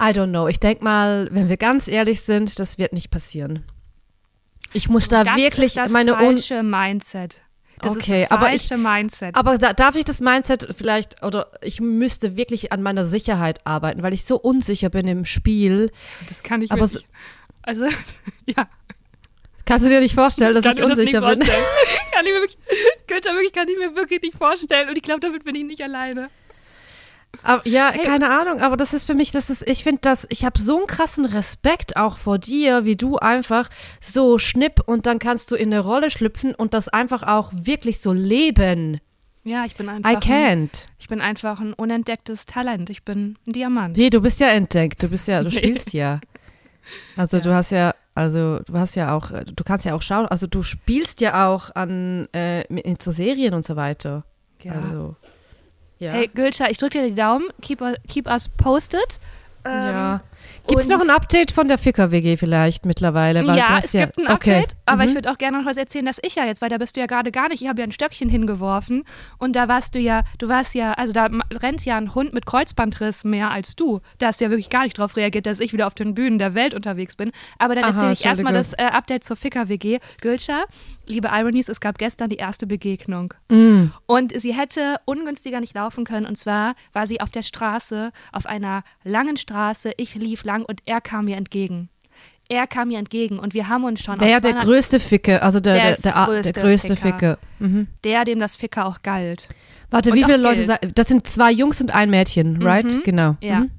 I 0.00 0.12
don't 0.12 0.28
know. 0.28 0.48
Ich 0.48 0.60
denke 0.60 0.84
mal, 0.84 1.28
wenn 1.30 1.48
wir 1.48 1.56
ganz 1.56 1.88
ehrlich 1.88 2.20
sind, 2.20 2.58
das 2.58 2.78
wird 2.78 2.92
nicht 2.92 3.10
passieren. 3.10 3.64
Ich 4.72 4.88
muss 4.88 5.08
da 5.08 5.24
das 5.24 5.36
wirklich 5.36 5.74
das 5.74 5.90
meine 5.92 6.14
falsche 6.14 6.62
Mindset. 6.62 7.42
Das 7.80 7.92
okay, 7.92 8.22
ist 8.22 8.30
das 8.30 8.38
aber 8.38 8.52
ich, 8.52 8.70
Mindset. 8.70 9.34
Aber 9.34 9.56
da, 9.56 9.72
darf 9.72 9.96
ich 9.96 10.04
das 10.04 10.20
Mindset 10.20 10.74
vielleicht 10.76 11.22
oder 11.22 11.50
ich 11.62 11.80
müsste 11.80 12.36
wirklich 12.36 12.72
an 12.72 12.82
meiner 12.82 13.06
Sicherheit 13.06 13.66
arbeiten, 13.66 14.02
weil 14.02 14.12
ich 14.12 14.26
so 14.26 14.36
unsicher 14.36 14.90
bin 14.90 15.08
im 15.08 15.24
Spiel. 15.24 15.90
Das 16.28 16.42
kann 16.42 16.60
ich 16.60 16.70
aber. 16.70 16.86
So, 16.86 17.00
also 17.62 17.86
ja. 18.46 18.68
Kannst 19.64 19.86
du 19.86 19.88
dir 19.90 20.00
nicht 20.00 20.14
vorstellen, 20.14 20.54
dass 20.54 20.64
kann 20.64 20.76
ich 20.76 20.82
unsicher 20.82 21.20
das 21.22 21.38
bin? 21.38 21.46
kann 22.12 22.26
ich 22.26 22.32
mir 22.32 22.40
wirklich, 22.40 22.58
Götter, 23.06 23.32
wirklich 23.32 23.52
kann 23.52 23.68
ich 23.68 23.78
mir 23.78 23.94
wirklich 23.94 24.20
nicht 24.20 24.36
vorstellen 24.36 24.88
und 24.90 24.96
ich 24.96 25.02
glaube, 25.02 25.20
damit 25.20 25.44
bin 25.44 25.54
ich 25.54 25.64
nicht 25.64 25.82
alleine. 25.82 26.28
Aber, 27.42 27.66
ja, 27.66 27.90
hey. 27.92 28.04
keine 28.04 28.28
Ahnung, 28.30 28.60
aber 28.60 28.76
das 28.76 28.92
ist 28.92 29.04
für 29.04 29.14
mich, 29.14 29.30
das 29.30 29.50
ist, 29.50 29.66
ich 29.68 29.82
finde 29.82 30.00
das, 30.02 30.26
ich 30.30 30.44
habe 30.44 30.60
so 30.60 30.78
einen 30.78 30.86
krassen 30.86 31.24
Respekt 31.24 31.96
auch 31.96 32.18
vor 32.18 32.38
dir, 32.38 32.84
wie 32.84 32.96
du 32.96 33.16
einfach 33.16 33.70
so 34.00 34.38
schnipp 34.38 34.82
und 34.84 35.06
dann 35.06 35.18
kannst 35.18 35.50
du 35.50 35.54
in 35.54 35.72
eine 35.72 35.80
Rolle 35.80 36.10
schlüpfen 36.10 36.54
und 36.54 36.74
das 36.74 36.88
einfach 36.88 37.22
auch 37.22 37.50
wirklich 37.54 38.00
so 38.00 38.12
leben. 38.12 39.00
Ja, 39.44 39.62
ich 39.64 39.76
bin 39.76 39.88
einfach. 39.88 40.10
I 40.10 40.16
can't. 40.16 40.52
Ein, 40.52 40.70
ich 40.98 41.08
bin 41.08 41.20
einfach 41.20 41.60
ein 41.60 41.72
unentdecktes 41.72 42.44
Talent. 42.44 42.90
Ich 42.90 43.04
bin 43.04 43.38
ein 43.46 43.52
Diamant. 43.52 43.96
Nee, 43.96 44.10
du 44.10 44.20
bist 44.20 44.38
ja 44.40 44.48
entdeckt. 44.48 45.02
Du 45.02 45.08
bist 45.08 45.26
ja, 45.28 45.42
du 45.42 45.50
spielst 45.50 45.94
ja. 45.94 46.20
Also 47.16 47.38
ja. 47.38 47.42
du 47.42 47.54
hast 47.54 47.70
ja, 47.70 47.94
also 48.14 48.58
du 48.60 48.74
hast 48.74 48.96
ja 48.96 49.16
auch, 49.16 49.30
du 49.30 49.64
kannst 49.64 49.86
ja 49.86 49.94
auch 49.94 50.02
schauen, 50.02 50.26
also 50.26 50.46
du 50.46 50.62
spielst 50.62 51.20
ja 51.20 51.48
auch 51.48 51.74
an 51.74 52.28
äh, 52.32 52.64
so 53.00 53.12
Serien 53.12 53.54
und 53.54 53.64
so 53.64 53.76
weiter. 53.76 54.24
Ja. 54.62 54.72
Also. 54.72 55.16
Ja. 56.00 56.12
Hey, 56.12 56.30
Gülscha, 56.32 56.68
ich 56.68 56.78
drücke 56.78 56.98
dir 56.98 57.08
die 57.08 57.14
Daumen. 57.14 57.48
Keep, 57.60 57.82
keep 58.08 58.26
us 58.26 58.48
posted. 58.48 59.20
Ähm, 59.64 59.72
ja. 59.72 60.20
Gibt 60.66 60.80
es 60.80 60.88
noch 60.88 61.00
ein 61.00 61.10
Update 61.10 61.50
von 61.50 61.68
der 61.68 61.78
Ficker-WG 61.78 62.36
vielleicht 62.36 62.86
mittlerweile? 62.86 63.46
Weil 63.46 63.58
ja, 63.58 63.78
es 63.78 63.92
ja, 63.92 64.06
gibt 64.06 64.18
ein 64.18 64.26
Update, 64.28 64.64
okay. 64.64 64.74
aber 64.86 65.02
mhm. 65.02 65.08
ich 65.08 65.14
würde 65.14 65.30
auch 65.30 65.38
gerne 65.38 65.58
noch 65.58 65.66
was 65.66 65.76
erzählen, 65.76 66.04
dass 66.04 66.18
ich 66.22 66.36
ja 66.36 66.44
jetzt, 66.44 66.62
weil 66.62 66.68
da 66.68 66.78
bist 66.78 66.96
du 66.96 67.00
ja 67.00 67.06
gerade 67.06 67.32
gar 67.32 67.48
nicht, 67.48 67.60
ich 67.62 67.68
habe 67.68 67.80
ja 67.80 67.86
ein 67.86 67.92
Stöckchen 67.92 68.28
hingeworfen 68.28 69.04
und 69.38 69.56
da 69.56 69.68
warst 69.68 69.94
du 69.94 69.98
ja, 69.98 70.22
du 70.38 70.48
warst 70.48 70.74
ja, 70.74 70.92
also 70.92 71.12
da 71.12 71.28
rennt 71.52 71.84
ja 71.84 71.96
ein 71.96 72.14
Hund 72.14 72.32
mit 72.32 72.46
Kreuzbandriss 72.46 73.24
mehr 73.24 73.50
als 73.50 73.76
du. 73.76 74.00
Da 74.18 74.28
hast 74.28 74.40
du 74.40 74.44
ja 74.44 74.50
wirklich 74.50 74.70
gar 74.70 74.84
nicht 74.84 74.96
drauf 74.96 75.16
reagiert, 75.16 75.46
dass 75.46 75.60
ich 75.60 75.72
wieder 75.72 75.86
auf 75.86 75.94
den 75.94 76.14
Bühnen 76.14 76.38
der 76.38 76.54
Welt 76.54 76.74
unterwegs 76.74 77.16
bin. 77.16 77.32
Aber 77.58 77.74
dann 77.74 77.84
erzähle 77.84 78.12
ich 78.12 78.24
erstmal 78.24 78.52
das 78.52 78.72
äh, 78.74 78.84
Update 78.92 79.24
zur 79.24 79.36
Ficker-WG. 79.36 79.98
Gülscha, 80.20 80.64
liebe 81.10 81.28
Ironies, 81.32 81.68
es 81.68 81.80
gab 81.80 81.98
gestern 81.98 82.30
die 82.30 82.36
erste 82.36 82.66
Begegnung. 82.66 83.34
Mm. 83.50 83.86
Und 84.06 84.40
sie 84.40 84.54
hätte 84.54 84.96
ungünstiger 85.04 85.60
nicht 85.60 85.74
laufen 85.74 86.04
können. 86.04 86.26
Und 86.26 86.36
zwar 86.36 86.74
war 86.92 87.06
sie 87.06 87.20
auf 87.20 87.30
der 87.30 87.42
Straße, 87.42 88.12
auf 88.32 88.46
einer 88.46 88.82
langen 89.04 89.36
Straße. 89.36 89.92
Ich 89.96 90.14
lief 90.14 90.44
lang 90.44 90.64
und 90.64 90.80
er 90.86 91.00
kam 91.00 91.26
mir 91.26 91.36
entgegen. 91.36 91.88
Er 92.48 92.66
kam 92.66 92.88
mir 92.88 92.98
entgegen 92.98 93.38
und 93.38 93.54
wir 93.54 93.68
haben 93.68 93.84
uns 93.84 94.02
schon. 94.02 94.20
Wer 94.20 94.40
der 94.40 94.54
größte 94.54 94.98
Ficke, 94.98 95.40
also 95.42 95.60
der, 95.60 95.74
der, 95.74 95.96
der, 95.96 96.12
der 96.12 96.24
größte, 96.24 96.52
der 96.52 96.62
größte 96.62 96.96
Ficker. 96.96 97.36
Ficke. 97.36 97.38
Mhm. 97.60 97.86
Der, 98.02 98.24
dem 98.24 98.40
das 98.40 98.56
Ficker 98.56 98.86
auch 98.86 99.02
galt. 99.02 99.48
Warte, 99.90 100.10
und 100.10 100.16
wie 100.16 100.24
viele 100.24 100.36
Leute? 100.36 100.66
Gilt. 100.66 100.98
Das 100.98 101.06
sind 101.06 101.28
zwei 101.28 101.52
Jungs 101.52 101.80
und 101.80 101.94
ein 101.94 102.10
Mädchen, 102.10 102.60
right? 102.62 102.86
Mhm. 102.86 103.02
Genau. 103.04 103.36
Ja. 103.40 103.60
Mhm. 103.60 103.70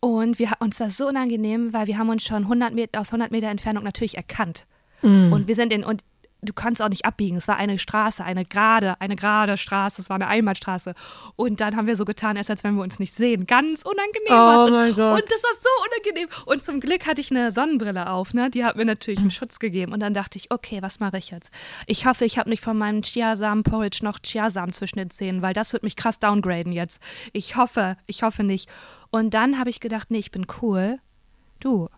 Und 0.00 0.38
wir 0.38 0.50
uns 0.60 0.78
das 0.78 0.96
so 0.96 1.08
unangenehm, 1.08 1.72
weil 1.72 1.88
wir 1.88 1.98
haben 1.98 2.08
uns 2.08 2.22
schon 2.22 2.44
100 2.44 2.72
Meter, 2.72 3.00
aus 3.00 3.08
100 3.08 3.32
Meter 3.32 3.48
Entfernung 3.48 3.82
natürlich 3.82 4.16
erkannt. 4.16 4.64
Mm. 5.02 5.32
Und 5.32 5.48
wir 5.48 5.56
sind 5.56 5.72
in, 5.72 5.82
und 5.82 6.02
du 6.42 6.52
kannst 6.52 6.80
auch 6.80 6.88
nicht 6.88 7.04
abbiegen. 7.04 7.36
Es 7.36 7.48
war 7.48 7.56
eine 7.56 7.78
Straße, 7.78 8.24
eine 8.24 8.44
gerade, 8.44 9.00
eine 9.00 9.16
gerade 9.16 9.56
Straße. 9.56 10.00
Es 10.00 10.08
war 10.08 10.16
eine 10.16 10.28
Einbahnstraße. 10.28 10.94
Und 11.36 11.60
dann 11.60 11.76
haben 11.76 11.86
wir 11.86 11.96
so 11.96 12.04
getan, 12.04 12.36
als 12.36 12.48
wenn 12.62 12.74
wir 12.74 12.82
uns 12.82 12.98
nicht 12.98 13.14
sehen. 13.14 13.46
Ganz 13.46 13.82
unangenehm. 13.82 14.30
Oh 14.30 14.64
und, 14.66 14.72
mein 14.72 14.94
Gott. 14.94 15.20
Und 15.20 15.30
das 15.30 15.42
war 15.42 15.52
so 15.60 15.68
unangenehm. 15.86 16.28
Und 16.46 16.62
zum 16.62 16.80
Glück 16.80 17.06
hatte 17.06 17.20
ich 17.20 17.30
eine 17.30 17.50
Sonnenbrille 17.50 18.10
auf. 18.10 18.34
Ne? 18.34 18.50
Die 18.50 18.64
hat 18.64 18.76
mir 18.76 18.84
natürlich 18.84 19.20
einen 19.20 19.30
Schutz 19.30 19.58
gegeben. 19.58 19.92
Und 19.92 20.00
dann 20.00 20.14
dachte 20.14 20.38
ich, 20.38 20.50
okay, 20.50 20.80
was 20.80 21.00
mache 21.00 21.18
ich 21.18 21.30
jetzt? 21.30 21.50
Ich 21.86 22.06
hoffe, 22.06 22.24
ich 22.24 22.38
habe 22.38 22.48
nicht 22.50 22.62
von 22.62 22.78
meinem 22.78 23.02
Chiasamen-Porridge 23.02 24.00
noch 24.02 24.20
Chiasamen 24.20 24.72
zwischen 24.72 24.98
den 24.98 25.10
Zähnen, 25.10 25.42
weil 25.42 25.54
das 25.54 25.72
wird 25.72 25.82
mich 25.82 25.96
krass 25.96 26.20
downgraden 26.20 26.72
jetzt. 26.72 27.00
Ich 27.32 27.56
hoffe, 27.56 27.96
ich 28.06 28.22
hoffe 28.22 28.44
nicht. 28.44 28.68
Und 29.10 29.34
dann 29.34 29.58
habe 29.58 29.70
ich 29.70 29.80
gedacht, 29.80 30.10
nee, 30.10 30.18
ich 30.18 30.30
bin 30.30 30.46
cool. 30.62 30.98
Du, 31.60 31.88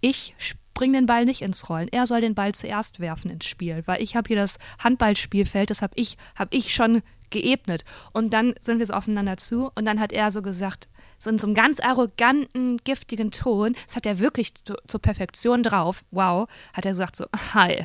ich 0.00 0.36
bring 0.78 0.92
den 0.92 1.06
Ball 1.06 1.24
nicht 1.24 1.42
ins 1.42 1.68
Rollen. 1.68 1.88
Er 1.88 2.06
soll 2.06 2.20
den 2.20 2.36
Ball 2.36 2.54
zuerst 2.54 3.00
werfen 3.00 3.32
ins 3.32 3.46
Spiel, 3.46 3.82
weil 3.86 4.00
ich 4.00 4.14
habe 4.14 4.28
hier 4.28 4.36
das 4.36 4.58
Handballspielfeld, 4.78 5.70
das 5.70 5.82
habe 5.82 5.92
ich, 5.96 6.16
hab 6.36 6.54
ich 6.54 6.72
schon 6.72 7.02
geebnet. 7.30 7.84
Und 8.12 8.32
dann 8.32 8.54
sind 8.60 8.78
wir 8.78 8.86
so 8.86 8.92
aufeinander 8.94 9.36
zu 9.36 9.72
und 9.74 9.84
dann 9.84 9.98
hat 9.98 10.12
er 10.12 10.30
so 10.30 10.40
gesagt, 10.40 10.88
so 11.18 11.30
in 11.30 11.38
so 11.38 11.48
einem 11.48 11.54
ganz 11.56 11.80
arroganten, 11.80 12.76
giftigen 12.84 13.32
Ton, 13.32 13.74
das 13.86 13.96
hat 13.96 14.06
er 14.06 14.20
wirklich 14.20 14.54
zu, 14.54 14.76
zur 14.86 15.02
Perfektion 15.02 15.64
drauf, 15.64 16.04
wow, 16.12 16.48
hat 16.72 16.86
er 16.86 16.92
gesagt 16.92 17.16
so, 17.16 17.26
hi. 17.54 17.84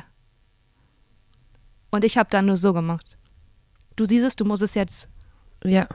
Und 1.90 2.04
ich 2.04 2.16
habe 2.16 2.30
dann 2.30 2.46
nur 2.46 2.56
so 2.56 2.72
gemacht. 2.72 3.18
Du 3.96 4.04
siehst 4.04 4.24
es, 4.24 4.36
du 4.36 4.44
musst 4.44 4.62
es 4.62 4.74
jetzt. 4.74 5.08
Ja. 5.64 5.88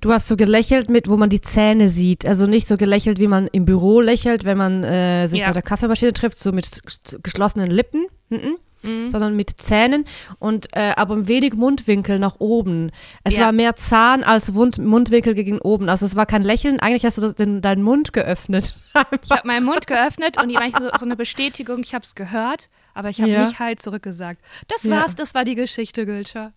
Du 0.00 0.12
hast 0.12 0.28
so 0.28 0.36
gelächelt 0.36 0.90
mit, 0.90 1.08
wo 1.08 1.16
man 1.16 1.30
die 1.30 1.40
Zähne 1.40 1.88
sieht. 1.88 2.26
Also 2.26 2.46
nicht 2.46 2.68
so 2.68 2.76
gelächelt, 2.76 3.18
wie 3.18 3.28
man 3.28 3.48
im 3.48 3.64
Büro 3.64 4.00
lächelt, 4.00 4.44
wenn 4.44 4.58
man 4.58 4.84
äh, 4.84 5.26
sich 5.28 5.40
ja. 5.40 5.46
bei 5.46 5.52
der 5.52 5.62
Kaffeemaschine 5.62 6.12
trifft, 6.12 6.38
so 6.38 6.52
mit 6.52 6.82
geschlossenen 7.22 7.70
Lippen, 7.70 8.06
mhm. 8.28 8.58
Mhm. 8.84 9.10
sondern 9.10 9.36
mit 9.36 9.60
Zähnen 9.60 10.04
und 10.38 10.68
äh, 10.76 10.92
aber 10.96 11.26
wenig 11.26 11.54
Mundwinkel 11.54 12.18
nach 12.18 12.36
oben. 12.38 12.90
Es 13.24 13.36
ja. 13.36 13.46
war 13.46 13.52
mehr 13.52 13.76
Zahn 13.76 14.22
als 14.22 14.52
Mund, 14.52 14.78
Mundwinkel 14.78 15.34
gegen 15.34 15.58
oben. 15.60 15.88
Also 15.88 16.06
es 16.06 16.16
war 16.16 16.26
kein 16.26 16.42
Lächeln. 16.42 16.80
Eigentlich 16.80 17.04
hast 17.04 17.18
du 17.18 17.32
den, 17.32 17.62
deinen 17.62 17.82
Mund 17.82 18.12
geöffnet. 18.12 18.76
ich 19.22 19.30
habe 19.30 19.46
meinen 19.46 19.64
Mund 19.64 19.86
geöffnet 19.86 20.40
und 20.40 20.50
die 20.50 20.56
war 20.56 20.68
so, 20.68 20.90
so 20.98 21.04
eine 21.04 21.16
Bestätigung, 21.16 21.80
ich 21.80 21.94
habe 21.94 22.04
es 22.04 22.14
gehört, 22.14 22.68
aber 22.92 23.08
ich 23.08 23.20
habe 23.20 23.30
ja. 23.30 23.44
nicht 23.44 23.58
halt 23.58 23.80
zurückgesagt. 23.80 24.40
Das 24.68 24.88
war's, 24.90 25.12
ja. 25.12 25.16
das 25.18 25.34
war 25.34 25.44
die 25.44 25.54
Geschichte, 25.54 26.04
Gülscher. 26.06 26.52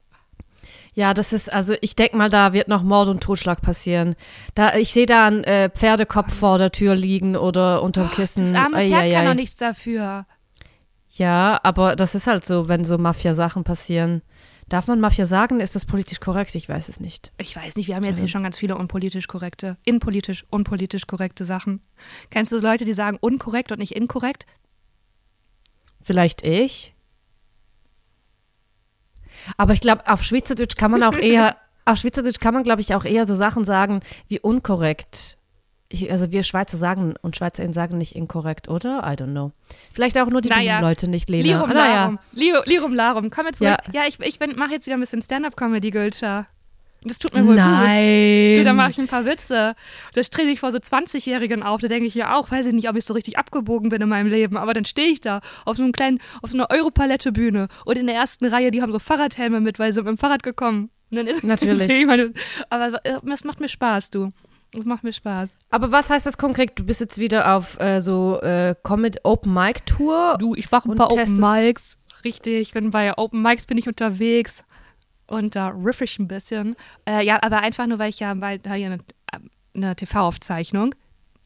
Ja, 0.97 1.13
das 1.13 1.31
ist, 1.31 1.53
also 1.53 1.75
ich 1.81 1.95
denke 1.95 2.17
mal, 2.17 2.31
da 2.31 2.53
wird 2.53 2.69
noch 2.69 2.81
Mord 2.81 3.07
und 3.07 3.21
Totschlag 3.21 3.61
passieren. 3.61 4.15
Da, 4.55 4.75
ich 4.77 4.91
sehe 4.91 5.05
da 5.05 5.27
einen 5.27 5.43
äh, 5.43 5.69
Pferdekopf 5.69 6.33
vor 6.33 6.57
der 6.57 6.71
Tür 6.71 6.95
liegen 6.95 7.35
oder 7.35 7.83
unterm 7.83 8.09
Kissen. 8.09 8.51
Das 8.51 8.63
arme 8.63 8.77
Pferd 8.77 9.01
ai, 9.01 9.11
kann 9.11 9.25
doch 9.27 9.33
nichts 9.35 9.57
dafür. 9.57 10.25
Ja, 11.11 11.59
aber 11.61 11.95
das 11.95 12.15
ist 12.15 12.25
halt 12.25 12.47
so, 12.47 12.67
wenn 12.67 12.83
so 12.83 12.97
Mafia-Sachen 12.97 13.63
passieren. 13.63 14.23
Darf 14.69 14.87
man 14.87 14.99
Mafia 14.99 15.27
sagen? 15.27 15.59
Ist 15.59 15.75
das 15.75 15.85
politisch 15.85 16.19
korrekt? 16.19 16.55
Ich 16.55 16.67
weiß 16.67 16.89
es 16.89 16.99
nicht. 16.99 17.31
Ich 17.37 17.55
weiß 17.55 17.75
nicht, 17.75 17.89
wir 17.89 17.95
haben 17.95 18.03
jetzt 18.03 18.13
also. 18.13 18.23
hier 18.23 18.29
schon 18.29 18.41
ganz 18.41 18.57
viele 18.57 18.75
unpolitisch 18.75 19.27
korrekte, 19.27 19.77
inpolitisch, 19.85 20.47
unpolitisch 20.49 21.05
korrekte 21.05 21.45
Sachen. 21.45 21.83
Kennst 22.31 22.51
du 22.51 22.57
Leute, 22.57 22.85
die 22.85 22.93
sagen 22.93 23.19
unkorrekt 23.21 23.71
und 23.71 23.77
nicht 23.77 23.95
inkorrekt? 23.95 24.47
Vielleicht 26.01 26.43
ich? 26.43 26.95
Aber 29.55 29.73
ich 29.73 29.81
glaube, 29.81 30.07
auf 30.07 30.23
Schweizerdeutsch 30.23 30.75
kann 30.75 30.91
man 30.91 31.03
auch 31.03 31.17
eher, 31.17 31.55
auf 31.85 31.97
Schweizerdeutsch 31.97 32.39
kann 32.39 32.53
man, 32.53 32.63
glaube 32.63 32.81
ich, 32.81 32.93
auch 32.95 33.05
eher 33.05 33.25
so 33.25 33.35
Sachen 33.35 33.65
sagen 33.65 34.01
wie 34.27 34.39
unkorrekt. 34.39 35.37
Ich, 35.89 36.11
also 36.11 36.31
wir 36.31 36.43
Schweizer 36.43 36.77
sagen 36.77 37.13
und 37.21 37.37
Schweizerinnen 37.37 37.71
sagen 37.71 37.97
nicht 37.97 38.15
inkorrekt, 38.15 38.67
oder? 38.67 38.99
I 39.05 39.15
don't 39.15 39.31
know. 39.31 39.53
Vielleicht 39.93 40.17
auch 40.17 40.27
nur 40.27 40.41
die 40.41 40.49
naja. 40.49 40.81
Leute 40.81 41.09
nicht, 41.09 41.29
Lena. 41.29 41.43
Lirum, 41.43 41.69
ah, 41.69 41.73
larum. 41.73 42.19
Naja. 42.33 42.61
Lirum, 42.65 42.93
larum. 42.93 43.29
Komm 43.29 43.45
jetzt 43.45 43.59
zurück. 43.59 43.77
Ja, 43.93 44.01
ja 44.01 44.07
ich, 44.07 44.19
ich 44.19 44.39
mache 44.57 44.71
jetzt 44.71 44.85
wieder 44.85 44.97
ein 44.97 44.99
bisschen 44.99 45.21
Stand-Up-Comedy, 45.21 45.91
Gülscher. 45.91 46.47
Das 47.07 47.19
tut 47.19 47.33
mir 47.33 47.45
wohl 47.45 47.55
Nein. 47.55 48.55
gut. 48.55 48.59
Du, 48.59 48.63
da 48.63 48.73
mache 48.73 48.91
ich 48.91 48.99
ein 48.99 49.07
paar 49.07 49.25
Witze. 49.25 49.75
Das 50.13 50.29
trete 50.29 50.49
ich 50.49 50.59
vor 50.59 50.71
so 50.71 50.77
20-Jährigen 50.77 51.63
auf. 51.63 51.81
Da 51.81 51.87
denke 51.87 52.05
ich 52.05 52.15
ja 52.15 52.35
auch, 52.35 52.51
weiß 52.51 52.65
ich 52.67 52.73
nicht, 52.73 52.89
ob 52.89 52.95
ich 52.95 53.05
so 53.05 53.13
richtig 53.13 53.37
abgebogen 53.37 53.89
bin 53.89 54.01
in 54.01 54.09
meinem 54.09 54.27
Leben. 54.27 54.57
Aber 54.57 54.73
dann 54.73 54.85
stehe 54.85 55.09
ich 55.09 55.21
da 55.21 55.41
auf 55.65 55.77
so 55.77 55.83
einem 55.83 55.91
kleinen, 55.91 56.19
auf 56.41 56.51
so 56.51 56.57
einer 56.57 56.69
Europalette-Bühne. 56.69 57.67
Und 57.85 57.97
in 57.97 58.07
der 58.07 58.15
ersten 58.15 58.45
Reihe, 58.45 58.71
die 58.71 58.81
haben 58.81 58.91
so 58.91 58.99
Fahrradhelme 58.99 59.61
mit, 59.61 59.79
weil 59.79 59.93
sie 59.93 60.01
mit 60.01 60.09
dem 60.09 60.17
Fahrrad 60.17 60.43
gekommen. 60.43 60.89
Und 61.09 61.17
dann 61.17 61.27
ist 61.27 61.43
Natürlich. 61.43 61.87
Meine, 62.05 62.33
aber 62.69 62.99
es 63.05 63.43
macht 63.43 63.59
mir 63.59 63.69
Spaß, 63.69 64.09
du. 64.09 64.31
Es 64.77 64.83
macht 64.83 65.03
mir 65.03 65.13
Spaß. 65.13 65.57
Aber 65.69 65.91
was 65.91 66.09
heißt 66.09 66.25
das 66.25 66.37
konkret? 66.37 66.77
Du 66.77 66.83
bist 66.83 66.99
jetzt 66.99 67.17
wieder 67.19 67.55
auf 67.55 67.79
äh, 67.79 68.01
so 68.01 68.39
äh, 68.41 68.75
Comet 68.83 69.19
Open 69.23 69.53
Mic 69.53 69.85
Tour. 69.85 70.35
Du, 70.39 70.55
ich 70.55 70.69
mache 70.71 70.91
ein 70.91 70.97
paar 70.97 71.11
Open 71.11 71.39
Mics. 71.39 71.97
Richtig, 72.25 72.61
ich 72.61 72.73
bin 72.73 72.89
bei 72.89 73.17
Open 73.17 73.41
Mics 73.41 73.65
bin 73.65 73.77
ich 73.77 73.87
unterwegs 73.87 74.65
und 75.27 75.55
da 75.55 75.69
riff 75.69 76.01
ich 76.01 76.19
ein 76.19 76.27
bisschen. 76.27 76.75
Äh, 77.07 77.25
ja, 77.25 77.41
aber 77.41 77.59
einfach 77.59 77.87
nur, 77.87 77.99
weil 77.99 78.09
ich 78.09 78.19
ja, 78.19 78.39
weil 78.39 78.59
da 78.59 78.73
hier 78.73 78.87
eine, 78.87 78.97
eine 79.75 79.95
TV-Aufzeichnung, 79.95 80.95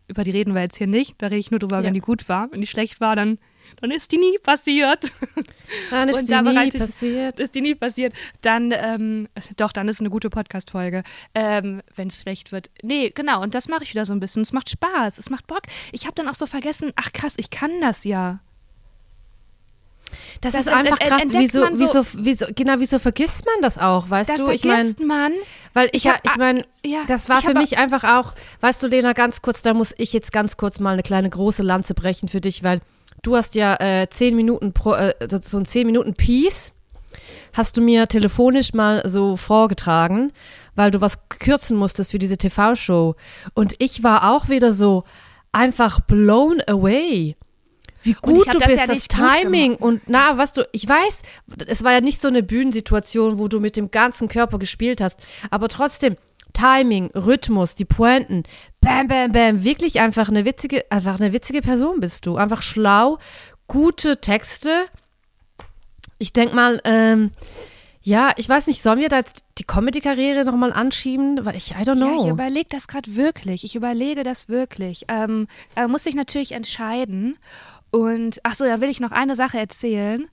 über 0.08 0.24
die 0.24 0.32
reden 0.32 0.54
wir 0.54 0.62
jetzt 0.62 0.78
hier 0.78 0.88
nicht, 0.88 1.22
da 1.22 1.28
rede 1.28 1.40
ich 1.40 1.52
nur 1.52 1.60
drüber, 1.60 1.80
ja. 1.80 1.84
wenn 1.84 1.94
die 1.94 2.02
gut 2.02 2.30
war. 2.30 2.52
Wenn 2.52 2.62
die 2.62 2.68
schlecht 2.68 3.00
war, 3.00 3.16
dann, 3.16 3.40
dann 3.80 3.92
ist 3.92 4.12
die 4.12 4.18
nie 4.18 4.38
passiert. 4.40 5.12
Dann 5.90 6.10
ist 6.10 6.16
und 6.20 6.30
die 6.30 6.42
nie 6.42 6.68
ich, 6.68 6.78
passiert. 6.78 7.40
Ist 7.40 7.56
die 7.56 7.62
nie 7.62 7.76
passiert. 7.76 8.14
Dann, 8.42 8.74
ähm, 8.76 9.28
doch, 9.56 9.72
dann 9.72 9.88
ist 9.88 10.02
eine 10.02 10.10
gute 10.10 10.30
Podcast-Folge, 10.30 11.04
ähm, 11.34 11.82
wenn 11.96 12.10
es 12.10 12.22
schlecht 12.22 12.52
wird. 12.52 12.70
Nee, 12.84 13.12
genau, 13.16 13.42
und 13.42 13.56
das 13.56 13.70
mache 13.70 13.84
ich 13.84 13.94
wieder 13.94 14.06
so 14.06 14.14
ein 14.14 14.20
bisschen. 14.20 14.42
Es 14.42 14.52
macht 14.52 14.70
Spaß, 14.70 15.18
es 15.18 15.30
macht 15.30 15.48
Bock. 15.48 15.62
Ich 15.94 16.06
habe 16.06 16.16
dann 16.16 16.28
auch 16.28 16.36
so 16.36 16.46
vergessen, 16.46 16.92
ach 16.98 17.14
krass, 17.14 17.36
ich 17.38 17.50
kann 17.50 17.72
das 17.80 18.04
ja. 18.04 18.42
Das, 20.42 20.54
das, 20.54 20.62
ist 20.62 20.68
einfach 20.68 21.00
krass. 21.00 21.24
Wieso, 21.30 21.62
so, 21.62 21.68
wieso, 21.74 22.06
wieso, 22.18 22.46
genau, 22.56 22.76
wieso 22.78 23.00
vergisst 23.00 23.46
man 23.46 23.62
das 23.62 23.78
auch? 23.78 24.10
Weißt 24.10 24.30
das 24.30 24.44
du, 24.44 24.50
ich 24.50 24.64
meine. 24.64 24.94
man. 25.06 25.34
Weil 25.74 25.90
ich, 25.94 26.06
ich, 26.06 26.12
ich 26.24 26.38
meine, 26.38 26.66
ja, 26.86 27.00
das 27.08 27.30
war 27.30 27.42
für 27.42 27.54
mich 27.54 27.78
einfach 27.78 28.04
auch, 28.04 28.34
weißt 28.60 28.84
du, 28.84 28.88
Lena, 28.88 29.14
ganz 29.14 29.42
kurz, 29.42 29.62
da 29.62 29.74
muss 29.74 29.94
ich 29.98 30.14
jetzt 30.14 30.32
ganz 30.32 30.58
kurz 30.58 30.80
mal 30.80 30.94
eine 30.94 31.04
kleine 31.04 31.30
große 31.30 31.64
Lanze 31.64 31.94
brechen 31.94 32.28
für 32.28 32.42
dich, 32.42 32.64
weil 32.64 32.82
du 33.22 33.36
hast 33.36 33.56
ja 33.56 33.76
äh, 33.80 34.08
zehn 34.10 34.36
Minuten 34.36 34.74
pro, 34.74 34.94
äh, 34.94 35.14
so 35.42 35.58
ein 35.58 35.66
zehn 35.66 35.86
Minuten 35.86 36.14
Piece, 36.14 36.74
hast 37.54 37.78
du 37.78 37.82
mir 37.82 38.08
telefonisch 38.08 38.74
mal 38.74 39.08
so 39.10 39.38
vorgetragen, 39.38 40.32
weil 40.76 40.92
du 40.92 41.02
was 41.02 41.20
kürzen 41.30 41.78
musstest 41.78 42.12
für 42.12 42.20
diese 42.20 42.38
TV-Show. 42.38 43.16
Und 43.54 43.76
ich 43.80 44.04
war 44.04 44.32
auch 44.32 44.50
wieder 44.50 44.74
so 44.74 45.04
einfach 45.52 46.00
blown 46.02 46.62
away 46.68 47.36
wie 48.04 48.14
gut 48.14 48.48
du 48.54 48.60
das 48.60 48.68
bist, 48.68 48.80
ja 48.80 48.88
das 48.88 49.08
Timing 49.08 49.76
und 49.76 50.02
na, 50.08 50.38
was 50.38 50.54
du, 50.54 50.68
ich 50.72 50.88
weiß, 50.88 51.22
es 51.68 51.84
war 51.84 51.94
ja 51.94 52.02
nicht 52.02 52.22
so 52.22 52.28
eine 52.28 52.44
Bühnensituation, 52.44 53.38
wo 53.38 53.48
du 53.48 53.60
mit 53.60 53.78
dem 53.78 53.92
ganzen 53.92 54.28
Körper 54.28 54.60
gespielt 54.60 55.02
hast, 55.02 55.20
aber 55.50 55.68
trotzdem, 55.68 56.16
Timing, 56.54 57.12
Rhythmus, 57.16 57.76
die 57.76 57.86
Pointen, 57.86 58.44
bam, 58.82 59.08
bam, 59.08 59.32
bam, 59.32 59.64
wirklich 59.64 60.00
einfach 60.00 60.30
eine 60.30 60.46
witzige, 60.46 60.90
einfach 60.92 61.20
eine 61.20 61.34
witzige 61.34 61.62
Person 61.62 62.00
bist 62.00 62.26
du. 62.26 62.36
Einfach 62.36 62.62
schlau, 62.62 63.20
gute 63.68 64.20
Texte. 64.20 64.86
Ich 66.18 66.34
denke 66.34 66.56
mal, 66.56 66.82
ähm, 66.84 67.32
ja, 68.04 68.32
ich 68.38 68.50
weiß 68.50 68.68
nicht, 68.68 68.82
sollen 68.82 69.00
wir 69.00 69.10
da 69.10 69.18
jetzt 69.18 69.44
die 69.60 69.64
Comedy-Karriere 69.64 70.44
nochmal 70.44 70.74
anschieben? 70.74 71.46
Weil 71.46 71.56
ich, 71.56 71.72
I 71.72 71.84
don't 71.84 71.98
know. 71.98 72.18
Ja, 72.18 72.26
ich 72.26 72.32
überlege 72.32 72.70
das 72.70 72.88
gerade 72.88 73.16
wirklich. 73.16 73.64
Ich 73.64 73.76
überlege 73.76 74.24
das 74.24 74.50
wirklich. 74.50 75.06
Ähm, 75.08 75.48
er 75.76 75.88
muss 75.88 76.04
sich 76.04 76.16
natürlich 76.16 76.54
entscheiden. 76.54 77.38
Und 77.92 78.40
ach 78.44 78.56
so, 78.56 78.66
da 78.66 78.82
will 78.82 78.90
ich 78.90 79.00
noch 79.00 79.12
eine 79.12 79.36
Sache 79.36 79.60
erzählen. 79.60 80.28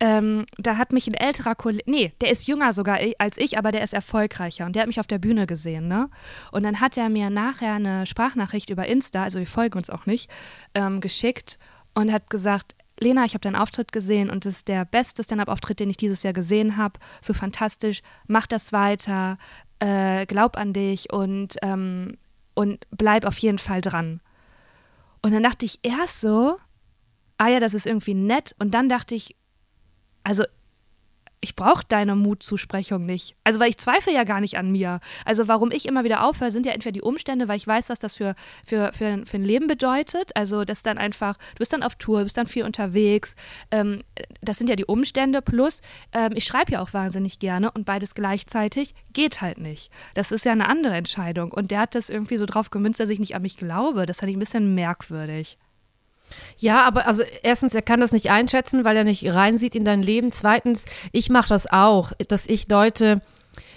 Ähm, 0.00 0.46
da 0.58 0.76
hat 0.76 0.92
mich 0.92 1.08
ein 1.08 1.14
älterer 1.14 1.56
Kollege, 1.56 1.90
nee, 1.90 2.12
der 2.20 2.30
ist 2.30 2.46
jünger 2.46 2.72
sogar 2.72 3.00
als 3.18 3.36
ich, 3.36 3.58
aber 3.58 3.72
der 3.72 3.82
ist 3.82 3.92
erfolgreicher 3.92 4.64
und 4.64 4.76
der 4.76 4.82
hat 4.82 4.86
mich 4.86 5.00
auf 5.00 5.08
der 5.08 5.18
Bühne 5.18 5.48
gesehen, 5.48 5.88
ne? 5.88 6.08
Und 6.52 6.62
dann 6.62 6.80
hat 6.80 6.96
er 6.96 7.08
mir 7.08 7.30
nachher 7.30 7.74
eine 7.74 8.06
Sprachnachricht 8.06 8.70
über 8.70 8.86
Insta, 8.86 9.24
also 9.24 9.40
wir 9.40 9.46
folgen 9.46 9.76
uns 9.76 9.90
auch 9.90 10.06
nicht, 10.06 10.30
ähm, 10.74 11.00
geschickt 11.00 11.58
und 11.94 12.12
hat 12.12 12.30
gesagt, 12.30 12.76
Lena, 13.00 13.24
ich 13.24 13.34
habe 13.34 13.40
deinen 13.40 13.56
Auftritt 13.56 13.90
gesehen 13.90 14.30
und 14.30 14.44
das 14.44 14.54
ist 14.54 14.68
der 14.68 14.84
beste 14.84 15.24
Stand-up-Auftritt, 15.24 15.80
den 15.80 15.90
ich 15.90 15.96
dieses 15.96 16.22
Jahr 16.22 16.32
gesehen 16.32 16.76
habe. 16.76 16.98
So 17.20 17.34
fantastisch, 17.34 18.02
mach 18.26 18.46
das 18.46 18.72
weiter, 18.72 19.36
äh, 19.80 20.26
glaub 20.26 20.56
an 20.56 20.72
dich 20.72 21.12
und, 21.12 21.56
ähm, 21.62 22.18
und 22.54 22.86
bleib 22.90 23.24
auf 23.24 23.38
jeden 23.38 23.58
Fall 23.58 23.80
dran. 23.80 24.20
Und 25.22 25.32
dann 25.32 25.42
dachte 25.42 25.64
ich 25.64 25.80
erst 25.82 26.20
so, 26.20 26.56
ah 27.38 27.48
ja, 27.48 27.60
das 27.60 27.74
ist 27.74 27.86
irgendwie 27.86 28.14
nett. 28.14 28.54
Und 28.58 28.74
dann 28.74 28.88
dachte 28.88 29.14
ich, 29.14 29.36
also 30.22 30.44
ich 31.40 31.54
brauche 31.54 31.84
deine 31.86 32.16
Mutzusprechung 32.16 33.06
nicht. 33.06 33.36
Also, 33.44 33.60
weil 33.60 33.70
ich 33.70 33.78
zweifle 33.78 34.12
ja 34.12 34.24
gar 34.24 34.40
nicht 34.40 34.58
an 34.58 34.72
mir. 34.72 35.00
Also, 35.24 35.46
warum 35.46 35.70
ich 35.70 35.86
immer 35.86 36.02
wieder 36.02 36.24
aufhöre, 36.24 36.50
sind 36.50 36.66
ja 36.66 36.72
entweder 36.72 36.92
die 36.92 37.02
Umstände, 37.02 37.46
weil 37.46 37.56
ich 37.56 37.66
weiß, 37.66 37.90
was 37.90 38.00
das 38.00 38.16
für, 38.16 38.34
für, 38.66 38.92
für, 38.92 39.24
für 39.24 39.36
ein 39.36 39.44
Leben 39.44 39.68
bedeutet. 39.68 40.34
Also, 40.34 40.64
das 40.64 40.82
dann 40.82 40.98
einfach, 40.98 41.36
du 41.36 41.58
bist 41.58 41.72
dann 41.72 41.82
auf 41.82 41.94
Tour, 41.94 42.24
bist 42.24 42.36
dann 42.36 42.48
viel 42.48 42.64
unterwegs. 42.64 43.36
Ähm, 43.70 44.02
das 44.40 44.58
sind 44.58 44.68
ja 44.68 44.76
die 44.76 44.84
Umstände. 44.84 45.40
Plus, 45.40 45.80
ähm, 46.12 46.32
ich 46.34 46.44
schreibe 46.44 46.72
ja 46.72 46.82
auch 46.82 46.92
wahnsinnig 46.92 47.38
gerne 47.38 47.70
und 47.70 47.84
beides 47.84 48.14
gleichzeitig 48.14 48.94
geht 49.12 49.40
halt 49.40 49.58
nicht. 49.58 49.92
Das 50.14 50.32
ist 50.32 50.44
ja 50.44 50.52
eine 50.52 50.68
andere 50.68 50.94
Entscheidung. 50.94 51.52
Und 51.52 51.70
der 51.70 51.80
hat 51.80 51.94
das 51.94 52.10
irgendwie 52.10 52.36
so 52.36 52.46
drauf 52.46 52.70
gemünzt, 52.70 52.98
dass 52.98 53.10
ich 53.10 53.20
nicht 53.20 53.36
an 53.36 53.42
mich 53.42 53.56
glaube. 53.56 54.06
Das 54.06 54.20
fand 54.20 54.30
ich 54.30 54.36
ein 54.36 54.40
bisschen 54.40 54.74
merkwürdig. 54.74 55.56
Ja, 56.58 56.82
aber 56.84 57.06
also 57.06 57.22
erstens, 57.42 57.74
er 57.74 57.82
kann 57.82 58.00
das 58.00 58.12
nicht 58.12 58.30
einschätzen, 58.30 58.84
weil 58.84 58.96
er 58.96 59.04
nicht 59.04 59.26
reinsieht 59.32 59.74
in 59.74 59.84
dein 59.84 60.02
Leben. 60.02 60.32
Zweitens, 60.32 60.84
ich 61.12 61.30
mache 61.30 61.48
das 61.48 61.70
auch, 61.70 62.12
dass 62.28 62.46
ich 62.46 62.68
Leute, 62.68 63.22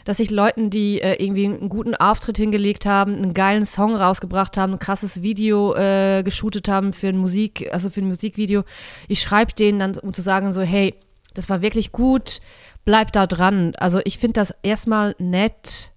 dass 0.06 0.20
ich 0.20 0.32
Leuten, 0.32 0.70
die 0.70 1.02
äh, 1.02 1.24
irgendwie 1.24 1.46
einen 1.46 1.70
guten 1.70 1.96
Auftritt 1.96 2.38
hingelegt 2.38 2.86
haben, 2.86 3.16
einen 3.16 3.34
geilen 3.34 3.66
Song 3.66 3.96
rausgebracht 3.96 4.58
haben, 4.58 4.74
ein 4.74 4.80
krasses 4.80 5.22
Video 5.22 5.76
äh, 5.76 6.24
geshootet 6.24 6.68
haben 6.68 6.94
für 6.94 7.08
ein 7.08 7.18
Musik, 7.18 7.70
also 7.72 7.90
für 7.90 8.02
ein 8.02 8.08
Musikvideo, 8.08 8.64
ich 9.08 9.22
schreibe 9.22 9.54
denen 9.54 9.80
dann, 9.80 9.98
um 9.98 10.14
zu 10.14 10.22
sagen 10.22 10.54
so, 10.54 10.62
hey, 10.62 10.96
das 11.34 11.50
war 11.50 11.62
wirklich 11.62 11.92
gut, 11.92 12.42
bleib 12.86 13.12
da 13.12 13.28
dran. 13.28 13.74
Also 13.78 14.00
ich 14.04 14.18
finde 14.18 14.34
das 14.34 14.54
erstmal 14.64 15.16
nett. 15.20 15.92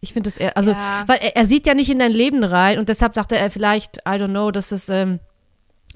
Ich 0.00 0.12
finde 0.12 0.30
das 0.30 0.38
eher, 0.38 0.56
also, 0.56 0.72
ja. 0.72 1.04
weil 1.06 1.18
er, 1.22 1.36
er, 1.36 1.46
sieht 1.46 1.66
ja 1.66 1.72
nicht 1.72 1.90
in 1.90 1.98
dein 1.98 2.12
Leben 2.12 2.44
rein 2.44 2.78
und 2.78 2.90
deshalb 2.90 3.14
dachte 3.14 3.38
er 3.38 3.50
vielleicht, 3.50 3.98
I 3.98 4.12
don't 4.12 4.28
know, 4.28 4.50
dass 4.50 4.70
es, 4.70 4.90
ähm, 4.90 5.20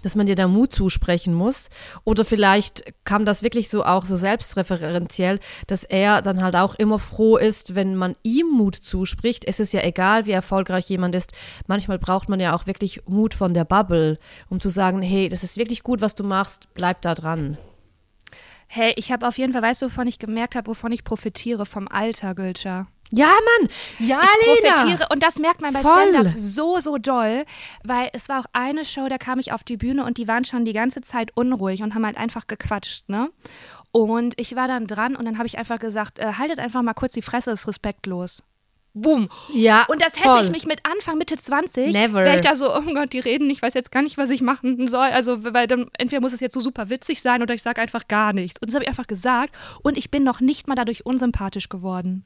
dass 0.02 0.14
man 0.14 0.26
dir 0.26 0.36
da 0.36 0.48
Mut 0.48 0.72
zusprechen 0.72 1.34
muss. 1.34 1.70
Oder 2.04 2.24
vielleicht 2.24 2.84
kam 3.04 3.24
das 3.24 3.42
wirklich 3.42 3.68
so 3.68 3.84
auch 3.84 4.04
so 4.04 4.16
selbstreferenziell, 4.16 5.40
dass 5.66 5.84
er 5.84 6.22
dann 6.22 6.42
halt 6.42 6.56
auch 6.56 6.74
immer 6.74 6.98
froh 6.98 7.36
ist, 7.36 7.74
wenn 7.74 7.94
man 7.94 8.16
ihm 8.22 8.48
Mut 8.48 8.74
zuspricht. 8.74 9.44
Es 9.46 9.60
ist 9.60 9.72
ja 9.72 9.82
egal, 9.82 10.26
wie 10.26 10.32
erfolgreich 10.32 10.88
jemand 10.88 11.14
ist. 11.14 11.32
Manchmal 11.66 11.98
braucht 11.98 12.28
man 12.28 12.40
ja 12.40 12.54
auch 12.54 12.66
wirklich 12.66 13.02
Mut 13.06 13.34
von 13.34 13.54
der 13.54 13.64
Bubble, 13.64 14.18
um 14.48 14.60
zu 14.60 14.68
sagen, 14.68 15.02
hey, 15.02 15.28
das 15.28 15.42
ist 15.42 15.56
wirklich 15.56 15.82
gut, 15.82 16.00
was 16.00 16.14
du 16.14 16.24
machst, 16.24 16.68
bleib 16.74 17.02
da 17.02 17.14
dran. 17.14 17.58
Hey, 18.70 18.92
ich 18.96 19.10
habe 19.12 19.26
auf 19.26 19.38
jeden 19.38 19.54
Fall, 19.54 19.62
weißt 19.62 19.80
du, 19.80 19.86
wovon 19.86 20.06
ich 20.06 20.18
gemerkt 20.18 20.54
habe, 20.54 20.66
wovon 20.66 20.92
ich 20.92 21.02
profitiere? 21.02 21.64
Vom 21.64 21.88
Alter, 21.88 22.34
Gülscher. 22.34 22.86
Ja, 23.10 23.26
Mann. 23.26 23.68
Ja, 23.98 24.20
ich 24.22 24.62
Lena. 24.62 24.74
profitiere. 24.74 25.06
Und 25.10 25.22
das 25.22 25.38
merkt 25.38 25.60
man 25.60 25.72
bei 25.72 25.80
Stand-Up 25.80 26.34
so, 26.34 26.80
so 26.80 26.98
doll, 26.98 27.44
weil 27.84 28.10
es 28.12 28.28
war 28.28 28.40
auch 28.40 28.46
eine 28.52 28.84
Show, 28.84 29.08
da 29.08 29.18
kam 29.18 29.38
ich 29.38 29.52
auf 29.52 29.64
die 29.64 29.76
Bühne 29.76 30.04
und 30.04 30.18
die 30.18 30.28
waren 30.28 30.44
schon 30.44 30.64
die 30.64 30.72
ganze 30.72 31.00
Zeit 31.00 31.30
unruhig 31.34 31.82
und 31.82 31.94
haben 31.94 32.04
halt 32.04 32.16
einfach 32.16 32.46
gequatscht, 32.46 33.08
ne? 33.08 33.30
Und 33.90 34.38
ich 34.38 34.54
war 34.54 34.68
dann 34.68 34.86
dran 34.86 35.16
und 35.16 35.24
dann 35.24 35.38
habe 35.38 35.46
ich 35.46 35.56
einfach 35.56 35.78
gesagt, 35.78 36.18
äh, 36.18 36.34
haltet 36.34 36.58
einfach 36.58 36.82
mal 36.82 36.92
kurz 36.92 37.14
die 37.14 37.22
Fresse, 37.22 37.50
ist 37.50 37.66
respektlos. 37.66 38.42
Boom. 38.94 39.26
Ja. 39.54 39.86
Und 39.88 40.02
das 40.02 40.16
hätte 40.16 40.30
voll. 40.30 40.42
ich 40.42 40.50
mich 40.50 40.66
mit 40.66 40.80
Anfang, 40.84 41.18
Mitte 41.18 41.36
20, 41.36 41.94
wäre 41.94 42.36
ich 42.36 42.40
da 42.40 42.56
so, 42.56 42.74
oh 42.74 42.82
Gott, 42.94 43.12
die 43.12 43.20
reden, 43.20 43.48
ich 43.48 43.62
weiß 43.62 43.74
jetzt 43.74 43.92
gar 43.92 44.02
nicht, 44.02 44.18
was 44.18 44.30
ich 44.30 44.42
machen 44.42 44.88
soll. 44.88 45.08
Also, 45.08 45.44
weil 45.54 45.66
dann, 45.66 45.88
entweder 45.98 46.20
muss 46.20 46.32
es 46.32 46.40
jetzt 46.40 46.54
so 46.54 46.60
super 46.60 46.90
witzig 46.90 47.22
sein 47.22 47.42
oder 47.42 47.54
ich 47.54 47.62
sage 47.62 47.80
einfach 47.80 48.08
gar 48.08 48.32
nichts. 48.32 48.60
Und 48.60 48.68
das 48.68 48.74
habe 48.74 48.84
ich 48.84 48.88
einfach 48.88 49.06
gesagt 49.06 49.54
und 49.82 49.96
ich 49.96 50.10
bin 50.10 50.24
noch 50.24 50.40
nicht 50.40 50.66
mal 50.66 50.74
dadurch 50.74 51.06
unsympathisch 51.06 51.68
geworden. 51.68 52.24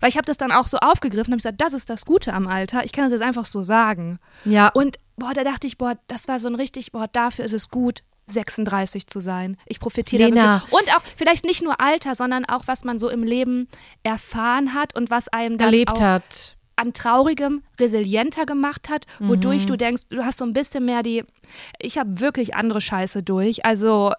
Weil 0.00 0.10
ich 0.10 0.16
habe 0.16 0.26
das 0.26 0.36
dann 0.36 0.52
auch 0.52 0.66
so 0.66 0.78
aufgegriffen 0.78 1.32
und 1.32 1.40
habe 1.44 1.56
gesagt, 1.56 1.60
das 1.60 1.72
ist 1.72 1.90
das 1.90 2.04
Gute 2.04 2.32
am 2.32 2.46
Alter. 2.46 2.84
Ich 2.84 2.92
kann 2.92 3.04
das 3.04 3.12
jetzt 3.12 3.22
einfach 3.22 3.44
so 3.44 3.62
sagen. 3.62 4.18
Ja. 4.44 4.68
Und 4.68 4.98
boah, 5.16 5.32
da 5.34 5.44
dachte 5.44 5.66
ich, 5.66 5.78
boah, 5.78 5.96
das 6.06 6.28
war 6.28 6.40
so 6.40 6.48
ein 6.48 6.54
richtig, 6.54 6.92
boah, 6.92 7.08
dafür 7.08 7.44
ist 7.44 7.54
es 7.54 7.68
gut, 7.70 8.02
36 8.30 9.06
zu 9.06 9.20
sein. 9.20 9.56
Ich 9.66 9.80
profitiere 9.80 10.24
Lena. 10.24 10.58
Damit. 10.58 10.72
Und 10.72 10.96
auch 10.96 11.02
vielleicht 11.16 11.44
nicht 11.44 11.62
nur 11.62 11.80
Alter, 11.80 12.14
sondern 12.14 12.44
auch, 12.44 12.62
was 12.66 12.84
man 12.84 12.98
so 12.98 13.08
im 13.08 13.22
Leben 13.22 13.68
erfahren 14.02 14.74
hat 14.74 14.94
und 14.94 15.10
was 15.10 15.28
einem 15.28 15.58
dann 15.58 15.68
erlebt 15.68 15.92
auch 15.92 16.00
hat. 16.00 16.56
An 16.76 16.92
traurigem 16.92 17.64
resilienter 17.80 18.46
gemacht 18.46 18.88
hat, 18.88 19.04
wodurch 19.18 19.62
mhm. 19.62 19.66
du 19.66 19.76
denkst, 19.76 20.02
du 20.10 20.24
hast 20.24 20.38
so 20.38 20.44
ein 20.44 20.52
bisschen 20.52 20.84
mehr 20.84 21.02
die. 21.02 21.24
Ich 21.80 21.98
habe 21.98 22.20
wirklich 22.20 22.54
andere 22.54 22.80
Scheiße 22.80 23.24
durch. 23.24 23.64
Also 23.64 24.12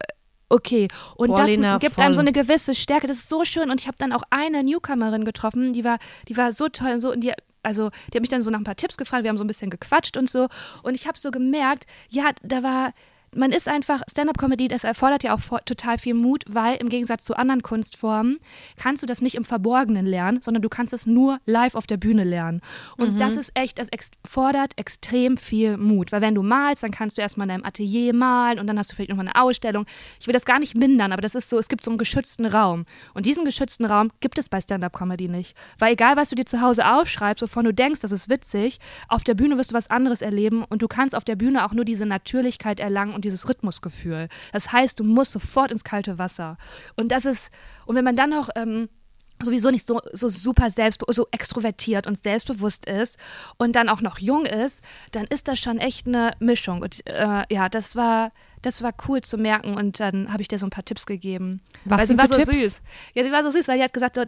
okay. 0.49 0.87
Und 1.15 1.29
Boah, 1.29 1.45
das 1.45 1.79
gibt 1.79 1.95
voll. 1.95 2.03
einem 2.03 2.13
so 2.13 2.21
eine 2.21 2.33
gewisse 2.33 2.75
Stärke. 2.75 3.07
Das 3.07 3.19
ist 3.19 3.29
so 3.29 3.45
schön. 3.45 3.69
Und 3.69 3.79
ich 3.79 3.87
habe 3.87 3.97
dann 3.97 4.11
auch 4.11 4.23
eine 4.29 4.63
Newcomerin 4.63 5.25
getroffen, 5.25 5.73
die 5.73 5.83
war, 5.83 5.99
die 6.27 6.37
war 6.37 6.51
so 6.53 6.69
toll 6.69 6.93
und 6.93 6.99
so. 6.99 7.11
Und 7.11 7.21
die, 7.21 7.33
also, 7.63 7.89
die 8.11 8.17
hat 8.17 8.21
mich 8.21 8.29
dann 8.29 8.41
so 8.41 8.51
nach 8.51 8.59
ein 8.59 8.63
paar 8.63 8.75
Tipps 8.75 8.97
gefragt. 8.97 9.23
Wir 9.23 9.29
haben 9.29 9.37
so 9.37 9.43
ein 9.43 9.47
bisschen 9.47 9.69
gequatscht 9.69 10.17
und 10.17 10.29
so. 10.29 10.47
Und 10.83 10.95
ich 10.95 11.07
habe 11.07 11.17
so 11.17 11.31
gemerkt, 11.31 11.85
ja, 12.09 12.31
da 12.43 12.63
war 12.63 12.93
man 13.35 13.51
ist 13.51 13.67
einfach, 13.67 14.01
Stand-up-Comedy, 14.09 14.67
das 14.67 14.83
erfordert 14.83 15.23
ja 15.23 15.33
auch 15.33 15.59
total 15.65 15.97
viel 15.97 16.13
Mut, 16.13 16.43
weil 16.47 16.77
im 16.77 16.89
Gegensatz 16.89 17.23
zu 17.23 17.35
anderen 17.35 17.61
Kunstformen 17.61 18.39
kannst 18.77 19.03
du 19.03 19.07
das 19.07 19.21
nicht 19.21 19.35
im 19.35 19.45
Verborgenen 19.45 20.05
lernen, 20.05 20.41
sondern 20.41 20.61
du 20.61 20.69
kannst 20.69 20.93
es 20.93 21.05
nur 21.05 21.39
live 21.45 21.75
auf 21.75 21.87
der 21.87 21.97
Bühne 21.97 22.23
lernen. 22.23 22.61
Und 22.97 23.15
mhm. 23.15 23.19
das 23.19 23.35
ist 23.37 23.51
echt, 23.53 23.79
das 23.79 23.89
ex 23.89 24.11
fordert 24.25 24.77
extrem 24.77 25.37
viel 25.37 25.77
Mut, 25.77 26.11
weil 26.11 26.21
wenn 26.21 26.35
du 26.35 26.43
malst, 26.43 26.83
dann 26.83 26.91
kannst 26.91 27.17
du 27.17 27.21
erstmal 27.21 27.45
in 27.45 27.49
deinem 27.49 27.65
Atelier 27.65 28.13
malen 28.13 28.59
und 28.59 28.67
dann 28.67 28.77
hast 28.77 28.91
du 28.91 28.95
vielleicht 28.95 29.09
nochmal 29.09 29.27
eine 29.27 29.41
Ausstellung. 29.41 29.85
Ich 30.19 30.27
will 30.27 30.33
das 30.33 30.45
gar 30.45 30.59
nicht 30.59 30.75
mindern, 30.75 31.11
aber 31.11 31.21
das 31.21 31.35
ist 31.35 31.49
so, 31.49 31.57
es 31.57 31.67
gibt 31.67 31.83
so 31.83 31.91
einen 31.91 31.97
geschützten 31.97 32.45
Raum. 32.45 32.85
Und 33.13 33.25
diesen 33.25 33.45
geschützten 33.45 33.85
Raum 33.85 34.11
gibt 34.19 34.39
es 34.39 34.49
bei 34.49 34.61
Stand-up-Comedy 34.61 35.27
nicht. 35.27 35.55
Weil 35.77 35.93
egal, 35.93 36.15
was 36.15 36.29
du 36.29 36.35
dir 36.35 36.45
zu 36.45 36.61
Hause 36.61 36.87
aufschreibst, 36.87 37.41
wovon 37.43 37.65
du 37.65 37.73
denkst, 37.73 38.01
das 38.01 38.11
ist 38.11 38.29
witzig, 38.29 38.79
auf 39.07 39.23
der 39.23 39.35
Bühne 39.35 39.57
wirst 39.57 39.71
du 39.71 39.75
was 39.75 39.89
anderes 39.89 40.21
erleben 40.21 40.63
und 40.63 40.81
du 40.81 40.87
kannst 40.87 41.15
auf 41.15 41.23
der 41.23 41.35
Bühne 41.35 41.65
auch 41.65 41.73
nur 41.73 41.85
diese 41.85 42.05
Natürlichkeit 42.05 42.79
erlangen 42.79 43.13
und 43.19 43.25
dieses 43.25 43.47
Rhythmusgefühl. 43.49 44.29
Das 44.53 44.71
heißt, 44.71 44.99
du 44.99 45.03
musst 45.03 45.33
sofort 45.33 45.71
ins 45.71 45.83
kalte 45.83 46.17
Wasser. 46.17 46.57
Und 46.95 47.11
das 47.11 47.25
ist, 47.25 47.51
und 47.85 47.95
wenn 47.95 48.05
man 48.05 48.15
dann 48.15 48.29
noch 48.29 48.49
ähm, 48.55 48.87
sowieso 49.43 49.71
nicht 49.71 49.85
so, 49.85 49.99
so 50.11 50.29
super 50.29 50.69
selbst, 50.69 51.01
so 51.07 51.27
extrovertiert 51.31 52.07
und 52.07 52.21
selbstbewusst 52.21 52.85
ist 52.85 53.19
und 53.57 53.75
dann 53.75 53.89
auch 53.89 54.01
noch 54.01 54.19
jung 54.19 54.45
ist, 54.45 54.81
dann 55.11 55.25
ist 55.25 55.47
das 55.47 55.59
schon 55.59 55.79
echt 55.79 56.07
eine 56.07 56.33
Mischung. 56.39 56.81
Und 56.81 57.05
äh, 57.07 57.43
ja, 57.49 57.67
das 57.69 57.95
war, 57.95 58.31
das 58.61 58.81
war 58.81 58.93
cool 59.07 59.21
zu 59.21 59.37
merken 59.37 59.75
und 59.75 59.99
dann 59.99 60.31
habe 60.31 60.41
ich 60.41 60.47
dir 60.47 60.59
so 60.59 60.65
ein 60.65 60.71
paar 60.71 60.85
Tipps 60.85 61.05
gegeben. 61.05 61.61
Was 61.85 61.99
weil 61.99 62.07
sie 62.07 62.17
war 62.17 62.27
so 62.27 62.35
Tipps? 62.35 62.57
süß. 62.57 62.81
Ja, 63.15 63.23
sie 63.25 63.31
war 63.31 63.43
so 63.43 63.51
süß, 63.51 63.67
weil 63.67 63.77
die 63.77 63.83
hat 63.83 63.93
gesagt, 63.93 64.15
so, 64.15 64.23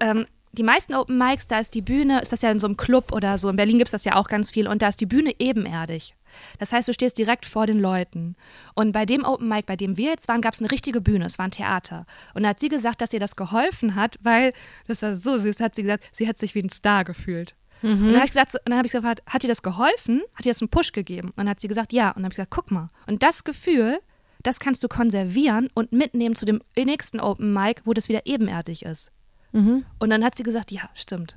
ähm, 0.00 0.26
die 0.52 0.62
meisten 0.62 0.94
Open 0.94 1.18
Mics, 1.18 1.46
da 1.46 1.60
ist 1.60 1.74
die 1.74 1.82
Bühne, 1.82 2.20
ist 2.20 2.32
das 2.32 2.42
ja 2.42 2.50
in 2.50 2.60
so 2.60 2.66
einem 2.66 2.76
Club 2.76 3.12
oder 3.12 3.38
so, 3.38 3.48
in 3.48 3.56
Berlin 3.56 3.78
gibt 3.78 3.88
es 3.88 3.92
das 3.92 4.04
ja 4.04 4.16
auch 4.16 4.28
ganz 4.28 4.50
viel 4.50 4.68
und 4.68 4.82
da 4.82 4.88
ist 4.88 5.00
die 5.00 5.06
Bühne 5.06 5.32
ebenerdig. 5.38 6.14
Das 6.58 6.72
heißt, 6.72 6.88
du 6.88 6.92
stehst 6.92 7.18
direkt 7.18 7.46
vor 7.46 7.66
den 7.66 7.78
Leuten. 7.78 8.36
Und 8.74 8.92
bei 8.92 9.06
dem 9.06 9.24
Open 9.24 9.48
Mic, 9.48 9.66
bei 9.66 9.76
dem 9.76 9.96
wir 9.96 10.10
jetzt 10.10 10.28
waren, 10.28 10.40
gab 10.40 10.54
es 10.54 10.60
eine 10.60 10.70
richtige 10.70 11.00
Bühne, 11.00 11.26
es 11.26 11.38
war 11.38 11.46
ein 11.46 11.50
Theater. 11.50 12.06
Und 12.34 12.42
da 12.42 12.50
hat 12.50 12.60
sie 12.60 12.68
gesagt, 12.68 13.00
dass 13.00 13.12
ihr 13.12 13.20
das 13.20 13.36
geholfen 13.36 13.94
hat, 13.94 14.16
weil, 14.22 14.52
das 14.86 15.02
war 15.02 15.16
so 15.16 15.38
süß, 15.38 15.60
hat 15.60 15.74
sie 15.74 15.82
gesagt, 15.82 16.04
sie 16.12 16.28
hat 16.28 16.38
sich 16.38 16.54
wie 16.54 16.62
ein 16.62 16.70
Star 16.70 17.04
gefühlt. 17.04 17.54
Mhm. 17.82 17.90
Und 17.90 18.06
dann 18.06 18.16
habe 18.16 18.24
ich 18.24 18.30
gesagt, 18.30 18.54
und 18.54 18.60
dann 18.66 18.78
habe 18.78 18.86
ich 18.86 18.92
gesagt, 18.92 19.22
hat 19.26 19.42
dir 19.42 19.48
das 19.48 19.62
geholfen? 19.62 20.22
Hat 20.34 20.44
dir 20.44 20.50
das 20.50 20.62
einen 20.62 20.70
Push 20.70 20.92
gegeben? 20.92 21.28
Und 21.28 21.38
dann 21.38 21.48
hat 21.48 21.60
sie 21.60 21.68
gesagt, 21.68 21.92
ja. 21.92 22.08
Und 22.08 22.16
dann 22.16 22.24
habe 22.24 22.32
ich 22.32 22.36
gesagt, 22.36 22.52
guck 22.52 22.70
mal. 22.70 22.90
Und 23.06 23.22
das 23.22 23.44
Gefühl, 23.44 23.98
das 24.42 24.60
kannst 24.60 24.82
du 24.84 24.88
konservieren 24.88 25.68
und 25.74 25.92
mitnehmen 25.92 26.36
zu 26.36 26.44
dem 26.44 26.62
nächsten 26.76 27.20
Open 27.20 27.52
Mic, 27.52 27.82
wo 27.84 27.92
das 27.92 28.08
wieder 28.08 28.26
ebenerdig 28.26 28.84
ist. 28.84 29.10
Mhm. 29.52 29.84
Und 29.98 30.10
dann 30.10 30.24
hat 30.24 30.36
sie 30.36 30.42
gesagt, 30.42 30.70
ja, 30.70 30.82
stimmt. 30.94 31.36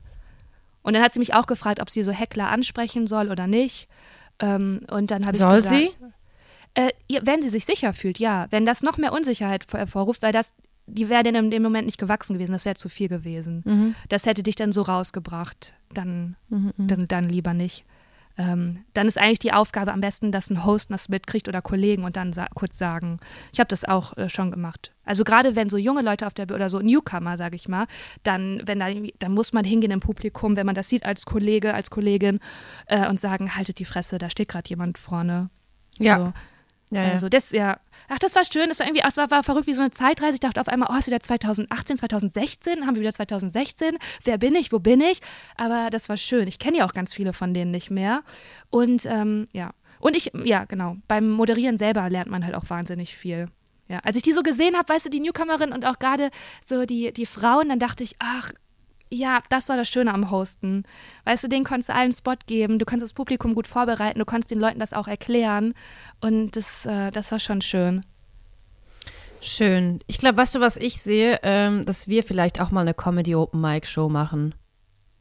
Und 0.81 0.93
dann 0.93 1.03
hat 1.03 1.13
sie 1.13 1.19
mich 1.19 1.33
auch 1.33 1.45
gefragt, 1.45 1.81
ob 1.81 1.89
sie 1.89 2.03
so 2.03 2.11
Heckler 2.11 2.49
ansprechen 2.49 3.07
soll 3.07 3.29
oder 3.29 3.47
nicht. 3.47 3.87
Ähm, 4.39 4.81
und 4.89 5.11
dann 5.11 5.25
habe 5.25 5.35
ich 5.35 5.41
soll 5.41 5.57
gesagt, 5.57 5.75
sie? 5.75 5.91
Äh, 6.73 6.91
wenn 7.23 7.41
sie 7.41 7.49
sich 7.49 7.65
sicher 7.65 7.93
fühlt, 7.93 8.19
ja. 8.19 8.47
Wenn 8.49 8.65
das 8.65 8.81
noch 8.81 8.97
mehr 8.97 9.13
Unsicherheit 9.13 9.65
hervorruft, 9.71 10.21
weil 10.21 10.31
das, 10.31 10.53
die 10.87 11.09
wäre 11.09 11.23
dann 11.23 11.35
in 11.35 11.51
dem 11.51 11.63
Moment 11.63 11.85
nicht 11.85 11.97
gewachsen 11.97 12.33
gewesen, 12.33 12.53
das 12.53 12.65
wäre 12.65 12.75
zu 12.75 12.89
viel 12.89 13.09
gewesen. 13.09 13.63
Mhm. 13.65 13.95
Das 14.07 14.25
hätte 14.25 14.43
dich 14.43 14.55
dann 14.55 14.71
so 14.71 14.81
rausgebracht. 14.81 15.73
Dann, 15.93 16.35
mhm, 16.49 16.71
mhm. 16.77 16.87
dann, 16.87 17.07
dann 17.07 17.29
lieber 17.29 17.53
nicht 17.53 17.85
ähm, 18.39 18.85
dann 18.93 19.05
ist 19.05 19.17
eigentlich 19.17 19.39
die 19.39 19.51
Aufgabe 19.51 19.91
am 19.91 19.99
besten, 19.99 20.31
dass 20.31 20.49
ein 20.49 20.65
Host 20.65 20.89
das 20.89 21.09
mitkriegt 21.09 21.49
oder 21.49 21.61
Kollegen 21.61 22.05
und 22.05 22.15
dann 22.15 22.31
sa 22.31 22.47
kurz 22.55 22.77
sagen. 22.77 23.19
Ich 23.51 23.59
habe 23.59 23.67
das 23.67 23.83
auch 23.83 24.15
äh, 24.15 24.29
schon 24.29 24.49
gemacht. 24.49 24.93
Also 25.03 25.25
gerade 25.25 25.57
wenn 25.57 25.69
so 25.69 25.75
junge 25.77 26.01
Leute 26.01 26.25
auf 26.25 26.33
der 26.33 26.49
oder 26.49 26.69
so 26.69 26.79
Newcomer, 26.79 27.35
sage 27.35 27.57
ich 27.57 27.67
mal, 27.67 27.85
dann 28.23 28.61
wenn 28.63 28.79
da 28.79 28.87
dann 29.19 29.33
muss 29.33 29.51
man 29.51 29.65
hingehen 29.65 29.91
im 29.91 29.99
Publikum, 29.99 30.55
wenn 30.55 30.65
man 30.65 30.75
das 30.75 30.87
sieht 30.87 31.05
als 31.05 31.25
Kollege, 31.25 31.73
als 31.73 31.89
Kollegin 31.89 32.39
äh, 32.85 33.09
und 33.09 33.19
sagen, 33.19 33.57
haltet 33.57 33.77
die 33.77 33.85
Fresse, 33.85 34.17
da 34.19 34.29
steht 34.29 34.47
gerade 34.47 34.69
jemand 34.69 34.97
vorne. 34.97 35.49
Ja. 35.97 36.17
So. 36.17 36.33
Ja, 36.91 37.03
ja. 37.03 37.11
Also 37.11 37.29
das, 37.29 37.51
ja. 37.51 37.77
Ach, 38.07 38.19
das 38.19 38.35
war 38.35 38.43
schön. 38.43 38.69
Das 38.69 38.79
war 38.79 38.87
irgendwie, 38.87 39.03
es 39.05 39.17
war, 39.17 39.29
war, 39.31 39.43
verrückt 39.43 39.67
wie 39.67 39.73
so 39.73 39.81
eine 39.81 39.91
Zeitreise. 39.91 40.35
Ich 40.35 40.39
dachte 40.39 40.59
auf 40.59 40.67
einmal, 40.67 40.89
oh, 40.91 40.95
es 40.95 41.01
ist 41.01 41.07
wieder 41.07 41.19
2018, 41.19 41.97
2016, 41.97 42.85
haben 42.85 42.95
wir 42.95 43.01
wieder 43.01 43.13
2016. 43.13 43.97
Wer 44.23 44.37
bin 44.37 44.55
ich? 44.55 44.71
Wo 44.71 44.79
bin 44.79 45.01
ich? 45.01 45.19
Aber 45.55 45.89
das 45.89 46.09
war 46.09 46.17
schön. 46.17 46.47
Ich 46.47 46.59
kenne 46.59 46.79
ja 46.79 46.85
auch 46.85 46.93
ganz 46.93 47.13
viele 47.13 47.33
von 47.33 47.53
denen 47.53 47.71
nicht 47.71 47.91
mehr. 47.91 48.23
Und 48.69 49.05
ähm, 49.05 49.45
ja. 49.53 49.71
Und 49.99 50.15
ich, 50.15 50.31
ja, 50.43 50.65
genau. 50.65 50.95
Beim 51.07 51.29
Moderieren 51.29 51.77
selber 51.77 52.09
lernt 52.09 52.31
man 52.31 52.45
halt 52.45 52.55
auch 52.55 52.69
wahnsinnig 52.69 53.15
viel. 53.15 53.49
Ja, 53.89 53.99
als 53.99 54.15
ich 54.15 54.23
die 54.23 54.33
so 54.33 54.43
gesehen 54.43 54.77
habe, 54.77 54.87
weißt 54.87 55.07
du, 55.07 55.09
die 55.09 55.19
Newcomerin 55.19 55.73
und 55.73 55.83
auch 55.83 55.99
gerade 55.99 56.29
so 56.65 56.85
die, 56.85 57.11
die 57.11 57.25
Frauen, 57.25 57.69
dann 57.69 57.79
dachte 57.79 58.03
ich, 58.03 58.15
ach, 58.19 58.51
ja, 59.09 59.39
das 59.49 59.69
war 59.69 59.77
das 59.77 59.87
Schöne 59.87 60.13
am 60.13 60.29
Hosten. 60.31 60.83
Weißt 61.25 61.43
du, 61.43 61.47
den 61.47 61.63
konntest 61.63 61.89
du 61.89 61.93
allen 61.93 62.11
Spot 62.11 62.35
geben, 62.45 62.79
du 62.79 62.85
kannst 62.85 63.03
das 63.03 63.13
Publikum 63.13 63.55
gut 63.55 63.67
vorbereiten, 63.67 64.19
du 64.19 64.25
konntest 64.25 64.51
den 64.51 64.59
Leuten 64.59 64.79
das 64.79 64.93
auch 64.93 65.07
erklären. 65.07 65.73
Und 66.21 66.51
das, 66.55 66.85
äh, 66.85 67.11
das 67.11 67.31
war 67.31 67.39
schon 67.39 67.61
schön. 67.61 68.05
Schön. 69.41 69.99
Ich 70.07 70.17
glaube, 70.17 70.37
weißt 70.37 70.55
du, 70.55 70.59
was 70.59 70.75
ich 70.77 71.01
sehe, 71.01 71.39
ähm, 71.43 71.85
dass 71.85 72.07
wir 72.07 72.23
vielleicht 72.23 72.59
auch 72.61 72.71
mal 72.71 72.81
eine 72.81 72.93
Comedy 72.93 73.35
Open 73.35 73.61
Mic 73.61 73.87
Show 73.87 74.09
machen. 74.09 74.53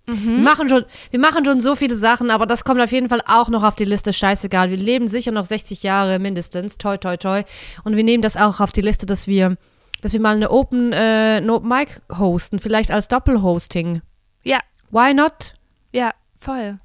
Mhm. 0.07 0.37
Wir, 0.37 0.43
machen 0.43 0.69
schon, 0.69 0.85
wir 1.11 1.21
machen 1.21 1.45
schon 1.45 1.61
so 1.61 1.77
viele 1.77 1.95
Sachen, 1.95 2.31
aber 2.31 2.47
das 2.47 2.65
kommt 2.65 2.81
auf 2.81 2.93
jeden 2.93 3.09
Fall 3.09 3.23
auch 3.27 3.49
noch 3.49 3.63
auf 3.63 3.75
die 3.75 3.85
Liste. 3.85 4.13
Scheißegal. 4.13 4.71
Wir 4.71 4.77
leben 4.77 5.07
sicher 5.07 5.31
noch 5.31 5.45
60 5.45 5.83
Jahre 5.83 6.19
mindestens. 6.19 6.79
Toi, 6.79 6.97
toi, 6.97 7.17
toi. 7.17 7.43
Und 7.85 7.97
wir 7.97 8.05
nehmen 8.05 8.23
das 8.23 8.37
auch 8.37 8.61
auf 8.61 8.73
die 8.73 8.81
Liste, 8.81 9.07
dass 9.07 9.29
wir 9.29 9.57
dass 10.01 10.13
wir 10.13 10.21
mal 10.21 10.37
eine 10.37 10.51
Open, 10.51 10.93
äh, 10.93 11.39
eine 11.41 11.53
Open 11.53 11.69
Mic 11.69 12.01
hosten, 12.17 12.59
vielleicht 12.59 12.91
als 12.91 13.09
Doppelhosting. 13.09 14.03
Ja. 14.43 14.61
Why 14.91 15.15
not? 15.15 15.55
Ja, 15.93 16.13
voll. 16.39 16.79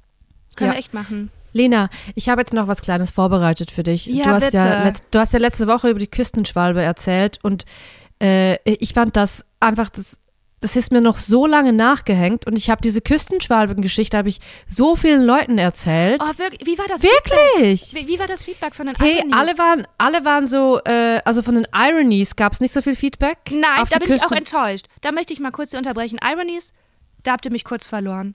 Können 0.56 0.70
ja. 0.70 0.74
wir 0.74 0.78
echt 0.78 0.94
machen. 0.94 1.30
Lena, 1.52 1.88
ich 2.16 2.28
habe 2.28 2.40
jetzt 2.40 2.52
noch 2.52 2.66
was 2.66 2.80
Kleines 2.80 3.12
vorbereitet 3.12 3.70
für 3.70 3.84
dich. 3.84 4.06
Ja, 4.06 4.24
du, 4.24 4.30
hast 4.30 4.44
bitte. 4.46 4.56
ja 4.56 4.92
du 5.10 5.18
hast 5.18 5.32
ja 5.32 5.38
letzte 5.38 5.68
Woche 5.68 5.88
über 5.88 6.00
die 6.00 6.08
Küstenschwalbe 6.08 6.82
erzählt 6.82 7.38
und 7.42 7.64
äh, 8.20 8.58
ich 8.64 8.92
fand 8.92 9.16
das 9.16 9.44
einfach 9.60 9.88
das 9.88 10.18
das 10.64 10.76
ist 10.76 10.92
mir 10.92 11.02
noch 11.02 11.18
so 11.18 11.46
lange 11.46 11.74
nachgehängt 11.74 12.46
und 12.46 12.56
ich 12.56 12.70
habe 12.70 12.80
diese 12.80 13.02
Küstenschwalben-Geschichte 13.02 14.16
habe 14.16 14.30
ich 14.30 14.38
so 14.66 14.96
vielen 14.96 15.22
Leuten 15.22 15.58
erzählt. 15.58 16.22
Oh, 16.24 16.38
wirklich? 16.38 16.66
Wie 16.66 16.78
war 16.78 16.86
das? 16.86 17.02
Wirklich? 17.02 17.94
Wie, 17.94 18.08
wie, 18.08 18.18
war 18.18 18.26
das 18.26 18.44
Feedback 18.44 18.74
von 18.74 18.86
den 18.86 18.96
Hey, 18.96 19.18
Ironies? 19.18 19.36
alle 19.36 19.58
waren, 19.58 19.86
alle 19.98 20.24
waren 20.24 20.46
so, 20.46 20.80
äh, 20.86 21.20
also 21.26 21.42
von 21.42 21.54
den 21.56 21.66
Ironies 21.74 22.34
gab 22.34 22.54
es 22.54 22.60
nicht 22.60 22.72
so 22.72 22.80
viel 22.80 22.96
Feedback. 22.96 23.36
Nein, 23.50 23.84
da 23.90 23.98
bin 23.98 24.08
Küsten. 24.08 24.14
ich 24.16 24.24
auch 24.24 24.32
enttäuscht. 24.32 24.86
Da 25.02 25.12
möchte 25.12 25.34
ich 25.34 25.40
mal 25.40 25.50
kurz 25.50 25.74
unterbrechen. 25.74 26.18
Ironies, 26.24 26.72
da 27.24 27.32
habt 27.32 27.44
ihr 27.44 27.52
mich 27.52 27.64
kurz 27.64 27.86
verloren. 27.86 28.34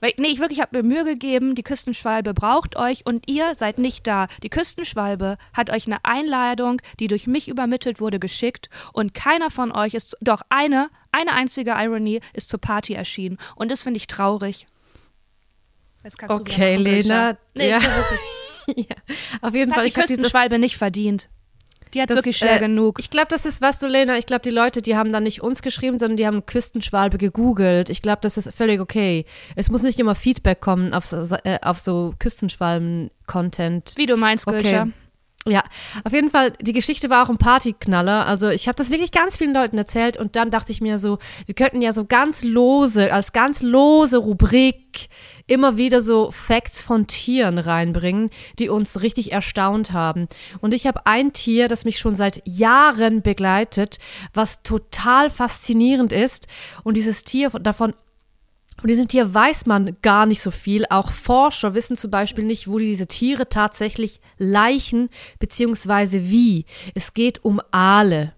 Weil, 0.00 0.14
nee, 0.18 0.28
ich 0.28 0.40
wirklich 0.40 0.60
habe 0.60 0.78
mir 0.78 0.82
Mühe 0.82 1.04
gegeben, 1.04 1.54
die 1.54 1.62
Küstenschwalbe 1.62 2.34
braucht 2.34 2.76
euch 2.76 3.04
und 3.06 3.28
ihr 3.28 3.54
seid 3.54 3.78
nicht 3.78 4.06
da. 4.06 4.28
Die 4.42 4.48
Küstenschwalbe 4.48 5.36
hat 5.52 5.70
euch 5.70 5.86
eine 5.86 6.04
Einladung, 6.04 6.80
die 6.98 7.06
durch 7.06 7.26
mich 7.26 7.48
übermittelt 7.48 8.00
wurde, 8.00 8.18
geschickt 8.18 8.70
und 8.92 9.14
keiner 9.14 9.50
von 9.50 9.72
euch 9.72 9.94
ist, 9.94 10.16
doch 10.20 10.42
eine, 10.48 10.88
eine 11.12 11.32
einzige 11.32 11.72
Irony 11.72 12.20
ist 12.32 12.48
zur 12.48 12.60
Party 12.60 12.94
erschienen. 12.94 13.38
Und 13.56 13.70
das 13.70 13.82
finde 13.82 13.98
ich 13.98 14.06
traurig. 14.06 14.66
okay, 16.28 16.76
Lena. 16.76 17.36
Nee, 17.54 17.70
ja. 17.70 17.78
ja. 18.74 18.84
Auf 19.42 19.54
jeden 19.54 19.70
das 19.70 19.76
Fall. 19.76 19.84
Hat 19.84 19.84
die 19.84 20.00
Küstenschwalbe 20.00 20.58
nicht 20.58 20.76
verdient. 20.76 21.28
Die 21.94 22.00
hat 22.00 22.10
wirklich 22.10 22.36
schwer 22.36 22.56
äh, 22.56 22.60
genug. 22.60 22.98
Ich 23.00 23.10
glaube, 23.10 23.28
das 23.30 23.44
ist, 23.46 23.60
was 23.60 23.78
du, 23.78 23.88
Lena, 23.88 24.18
ich 24.18 24.26
glaube, 24.26 24.42
die 24.42 24.50
Leute, 24.50 24.82
die 24.82 24.96
haben 24.96 25.12
dann 25.12 25.24
nicht 25.24 25.42
uns 25.42 25.62
geschrieben, 25.62 25.98
sondern 25.98 26.16
die 26.16 26.26
haben 26.26 26.46
Küstenschwalbe 26.46 27.18
gegoogelt. 27.18 27.90
Ich 27.90 28.02
glaube, 28.02 28.18
das 28.22 28.36
ist 28.36 28.52
völlig 28.54 28.80
okay. 28.80 29.24
Es 29.56 29.70
muss 29.70 29.82
nicht 29.82 29.98
immer 29.98 30.14
Feedback 30.14 30.60
kommen 30.60 30.92
auf, 30.92 31.10
äh, 31.12 31.58
auf 31.62 31.78
so 31.78 32.14
Küstenschwalben-Content. 32.18 33.94
Wie 33.96 34.06
du 34.06 34.16
meinst, 34.16 34.46
okay. 34.46 34.90
Ja, 35.46 35.64
auf 36.04 36.12
jeden 36.12 36.30
Fall, 36.30 36.52
die 36.60 36.74
Geschichte 36.74 37.08
war 37.08 37.24
auch 37.24 37.30
ein 37.30 37.38
Partyknaller. 37.38 38.26
Also 38.26 38.50
ich 38.50 38.68
habe 38.68 38.76
das 38.76 38.90
wirklich 38.90 39.10
ganz 39.10 39.38
vielen 39.38 39.54
Leuten 39.54 39.78
erzählt 39.78 40.18
und 40.18 40.36
dann 40.36 40.50
dachte 40.50 40.70
ich 40.70 40.82
mir 40.82 40.98
so, 40.98 41.18
wir 41.46 41.54
könnten 41.54 41.80
ja 41.80 41.94
so 41.94 42.04
ganz 42.04 42.42
lose, 42.44 43.10
als 43.10 43.32
ganz 43.32 43.62
lose 43.62 44.18
Rubrik 44.18 45.08
immer 45.46 45.78
wieder 45.78 46.02
so 46.02 46.30
Facts 46.30 46.82
von 46.82 47.06
Tieren 47.06 47.58
reinbringen, 47.58 48.28
die 48.58 48.68
uns 48.68 49.00
richtig 49.00 49.32
erstaunt 49.32 49.92
haben. 49.92 50.28
Und 50.60 50.74
ich 50.74 50.86
habe 50.86 51.06
ein 51.06 51.32
Tier, 51.32 51.68
das 51.68 51.86
mich 51.86 51.98
schon 51.98 52.14
seit 52.14 52.42
Jahren 52.46 53.22
begleitet, 53.22 53.98
was 54.34 54.62
total 54.62 55.30
faszinierend 55.30 56.12
ist. 56.12 56.48
Und 56.84 56.98
dieses 56.98 57.24
Tier, 57.24 57.48
davon 57.48 57.94
von 58.80 58.88
diesem 58.88 59.08
Tier 59.08 59.32
weiß 59.32 59.66
man 59.66 59.96
gar 60.02 60.26
nicht 60.26 60.42
so 60.42 60.50
viel. 60.50 60.84
Auch 60.90 61.10
Forscher 61.10 61.74
wissen 61.74 61.96
zum 61.96 62.10
Beispiel 62.10 62.44
nicht, 62.44 62.68
wo 62.68 62.78
diese 62.78 63.06
Tiere 63.06 63.48
tatsächlich 63.48 64.20
leichen, 64.38 65.10
beziehungsweise 65.38 66.30
wie. 66.30 66.64
Es 66.94 67.14
geht 67.14 67.44
um 67.44 67.60
Aale. 67.70 68.32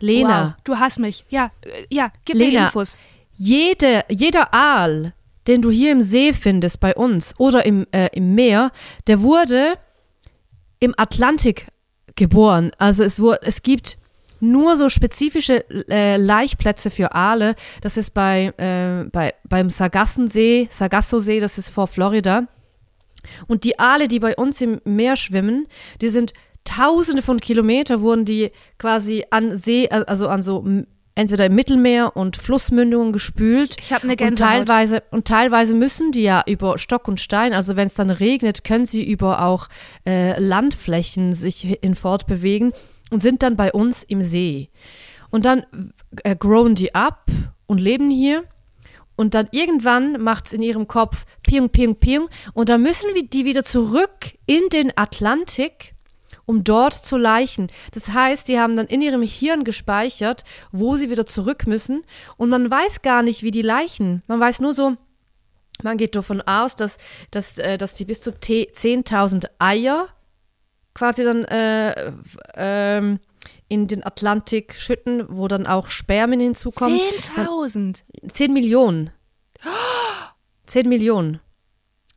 Lena. 0.00 0.56
Wow, 0.56 0.64
du 0.64 0.76
hast 0.76 0.98
mich. 0.98 1.24
Ja, 1.28 1.50
äh, 1.62 1.86
ja, 1.90 2.10
gib 2.24 2.36
Lena, 2.36 2.60
mir 2.60 2.66
Infos. 2.66 2.98
Jede, 3.32 4.04
jeder 4.08 4.52
Aal 4.54 5.12
den 5.46 5.62
du 5.62 5.70
hier 5.70 5.92
im 5.92 6.02
See 6.02 6.32
findest 6.32 6.80
bei 6.80 6.94
uns 6.94 7.34
oder 7.38 7.64
im, 7.66 7.86
äh, 7.92 8.08
im 8.12 8.34
Meer, 8.34 8.70
der 9.06 9.20
wurde 9.20 9.74
im 10.80 10.94
Atlantik 10.96 11.68
geboren. 12.16 12.72
Also 12.78 13.02
es, 13.02 13.20
wurde, 13.20 13.40
es 13.42 13.62
gibt 13.62 13.98
nur 14.44 14.76
so 14.76 14.88
spezifische 14.88 15.64
äh, 15.90 16.16
Laichplätze 16.16 16.90
für 16.90 17.14
Aale. 17.14 17.54
Das 17.80 17.96
ist 17.96 18.14
bei, 18.14 18.52
äh, 18.56 19.08
bei, 19.10 19.34
beim 19.48 19.70
Sargassensee, 19.70 20.68
Sargasso-See, 20.70 21.40
das 21.40 21.58
ist 21.58 21.70
vor 21.70 21.86
Florida. 21.86 22.46
Und 23.46 23.64
die 23.64 23.78
Aale, 23.78 24.08
die 24.08 24.20
bei 24.20 24.36
uns 24.36 24.60
im 24.60 24.80
Meer 24.84 25.16
schwimmen, 25.16 25.66
die 26.00 26.08
sind 26.08 26.32
tausende 26.64 27.22
von 27.22 27.40
Kilometern 27.40 28.00
wurden 28.00 28.24
die 28.24 28.50
quasi 28.78 29.24
an 29.30 29.56
See, 29.56 29.88
also 29.88 30.28
an 30.28 30.42
so 30.42 30.64
entweder 31.14 31.46
im 31.46 31.54
Mittelmeer 31.54 32.16
und 32.16 32.36
Flussmündungen 32.36 33.12
gespült. 33.12 33.76
Ich 33.80 33.92
habe 33.92 34.04
eine 34.04 34.16
Gänsehaut. 34.16 34.50
Und 34.50 34.66
teilweise, 34.66 35.02
und 35.10 35.28
teilweise 35.28 35.74
müssen 35.74 36.10
die 36.10 36.22
ja 36.22 36.42
über 36.46 36.78
Stock 36.78 37.06
und 37.06 37.20
Stein, 37.20 37.52
also 37.52 37.76
wenn 37.76 37.86
es 37.86 37.94
dann 37.94 38.10
regnet, 38.10 38.64
können 38.64 38.86
sie 38.86 39.08
über 39.08 39.42
auch 39.42 39.68
äh, 40.06 40.38
Landflächen 40.40 41.34
sich 41.34 41.78
hinfortbewegen 41.82 42.72
und 43.14 43.20
sind 43.20 43.42
dann 43.42 43.56
bei 43.56 43.72
uns 43.72 44.02
im 44.02 44.22
See. 44.22 44.68
Und 45.30 45.44
dann 45.44 45.64
äh, 46.24 46.36
growen 46.36 46.74
die 46.74 46.94
ab 46.94 47.30
und 47.66 47.78
leben 47.78 48.10
hier. 48.10 48.44
Und 49.16 49.34
dann 49.34 49.48
irgendwann 49.52 50.20
macht 50.20 50.46
es 50.46 50.52
in 50.52 50.62
ihrem 50.62 50.88
Kopf 50.88 51.24
Piung, 51.44 51.70
Piung, 51.70 51.94
Piung. 51.94 52.28
Und 52.52 52.68
dann 52.68 52.82
müssen 52.82 53.14
wir 53.14 53.24
die 53.24 53.44
wieder 53.44 53.64
zurück 53.64 54.36
in 54.46 54.68
den 54.72 54.92
Atlantik 54.96 55.94
um 56.46 56.62
dort 56.62 56.92
zu 56.92 57.16
leichen. 57.16 57.68
Das 57.92 58.10
heißt, 58.10 58.48
die 58.48 58.58
haben 58.58 58.76
dann 58.76 58.86
in 58.86 59.00
ihrem 59.00 59.22
Hirn 59.22 59.64
gespeichert, 59.64 60.44
wo 60.72 60.94
sie 60.96 61.08
wieder 61.08 61.24
zurück 61.24 61.66
müssen. 61.66 62.04
Und 62.36 62.50
man 62.50 62.70
weiß 62.70 63.00
gar 63.00 63.22
nicht, 63.22 63.42
wie 63.42 63.50
die 63.50 63.62
leichen. 63.62 64.22
Man 64.26 64.40
weiß 64.40 64.60
nur 64.60 64.74
so, 64.74 64.94
man 65.82 65.96
geht 65.96 66.14
davon 66.16 66.42
aus, 66.42 66.76
dass, 66.76 66.98
dass, 67.30 67.56
äh, 67.56 67.78
dass 67.78 67.94
die 67.94 68.04
bis 68.04 68.20
zu 68.20 68.30
10.000 68.30 69.46
Eier 69.58 70.08
quasi 70.94 71.24
dann 71.24 71.44
äh, 71.44 72.12
ähm, 72.54 73.20
in 73.68 73.88
den 73.88 74.04
Atlantik 74.04 74.74
schütten, 74.78 75.24
wo 75.28 75.48
dann 75.48 75.66
auch 75.66 75.88
Spermien 75.88 76.40
hinzukommen. 76.40 77.00
10.000? 77.36 78.02
10 78.32 78.52
Millionen. 78.52 79.10
10 80.66 80.88
Millionen. 80.88 81.40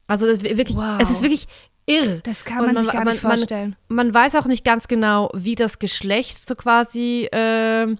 Also 0.07 0.25
das 0.25 0.41
wirklich, 0.41 0.77
wow. 0.77 0.99
es 1.01 1.09
ist 1.09 1.21
wirklich 1.21 1.47
irr. 1.85 2.19
Das 2.23 2.45
kann 2.45 2.65
man, 2.65 2.75
man 2.75 2.83
sich 2.83 2.93
gar 2.93 3.03
man, 3.03 3.13
nicht 3.13 3.21
vorstellen. 3.21 3.75
Man, 3.87 4.07
man, 4.07 4.13
weiß 4.13 4.35
auch 4.35 4.45
nicht 4.45 4.63
ganz 4.63 4.87
genau, 4.87 5.29
wie 5.33 5.55
das 5.55 5.79
Geschlecht 5.79 6.47
so 6.47 6.55
quasi, 6.55 7.25
äh, 7.31 7.95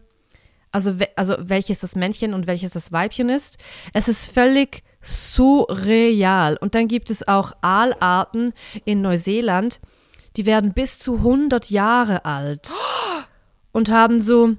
also, 0.72 0.96
also 1.16 1.36
welches 1.40 1.80
das 1.80 1.96
Männchen 1.96 2.34
und 2.34 2.48
welches 2.48 2.72
das 2.72 2.92
Weibchen 2.92 3.30
ist. 3.30 3.58
Es 3.94 4.08
ist 4.08 4.26
völlig 4.26 4.84
surreal. 5.02 6.58
Und 6.58 6.76
dann 6.76 6.88
gibt 6.88 7.10
es 7.10 7.28
auch 7.28 7.54
Aalarten 7.62 8.54
in 8.86 9.02
Neuseeland, 9.02 9.80
die 10.38 10.46
werden 10.46 10.74
bis 10.74 11.00
zu 11.00 11.18
100 11.18 11.70
Jahre 11.70 12.26
alt 12.26 12.70
und 13.72 13.90
haben 13.92 14.22
so 14.22 14.56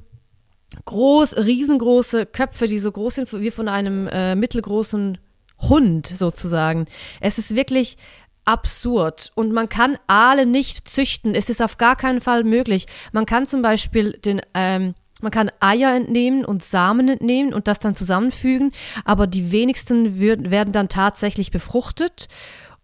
groß, 0.85 1.38
riesengroße 1.38 2.27
Köpfe, 2.27 2.67
die 2.67 2.79
so 2.79 2.93
groß 2.93 3.14
sind 3.14 3.33
wie 3.33 3.51
von 3.51 3.69
einem 3.69 4.07
äh, 4.09 4.35
mittelgroßen 4.35 5.19
Hund 5.61 6.07
sozusagen. 6.07 6.87
Es 7.21 7.38
ist 7.38 7.57
wirklich 7.57 7.97
absurd. 8.45 9.31
Und 9.35 9.53
man 9.53 9.69
kann 9.69 9.99
Aale 10.07 10.47
nicht 10.47 10.88
züchten. 10.88 11.35
Es 11.35 11.51
ist 11.51 11.61
auf 11.61 11.77
gar 11.77 11.97
keinen 11.97 12.21
Fall 12.21 12.45
möglich. 12.45 12.87
Man 13.12 13.27
kann 13.27 13.47
zum 13.47 13.61
Beispiel 13.61 14.12
den, 14.12 14.41
ähm, 14.55 14.95
man 15.21 15.31
kann 15.31 15.51
Eier 15.61 15.95
entnehmen 15.95 16.45
und 16.45 16.64
Samen 16.64 17.09
entnehmen 17.09 17.53
und 17.53 17.69
das 17.69 17.79
dann 17.79 17.95
zusammenfügen, 17.95 18.73
aber 19.05 19.27
die 19.27 19.53
wenigsten 19.53 20.19
werden 20.19 20.73
dann 20.73 20.88
tatsächlich 20.88 21.51
befruchtet. 21.51 22.29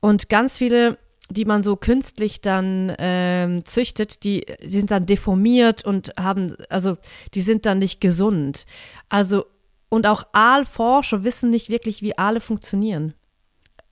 Und 0.01 0.29
ganz 0.29 0.59
viele, 0.59 0.99
die 1.35 1.45
man 1.45 1.63
so 1.63 1.77
künstlich 1.77 2.41
dann 2.41 2.95
ähm, 2.99 3.65
züchtet, 3.65 4.25
die, 4.25 4.47
die 4.63 4.71
sind 4.71 4.91
dann 4.91 5.07
deformiert 5.07 5.85
und 5.85 6.13
haben, 6.19 6.57
also 6.69 6.97
die 7.35 7.43
sind 7.43 7.67
dann 7.67 7.79
nicht 7.79 8.01
gesund. 8.01 8.67
Also, 9.09 9.45
und 9.89 10.07
auch 10.07 10.25
Aalforscher 10.33 11.25
wissen 11.25 11.51
nicht 11.51 11.69
wirklich, 11.69 12.03
wie 12.03 12.17
Aale 12.17 12.41
funktionieren. 12.41 13.15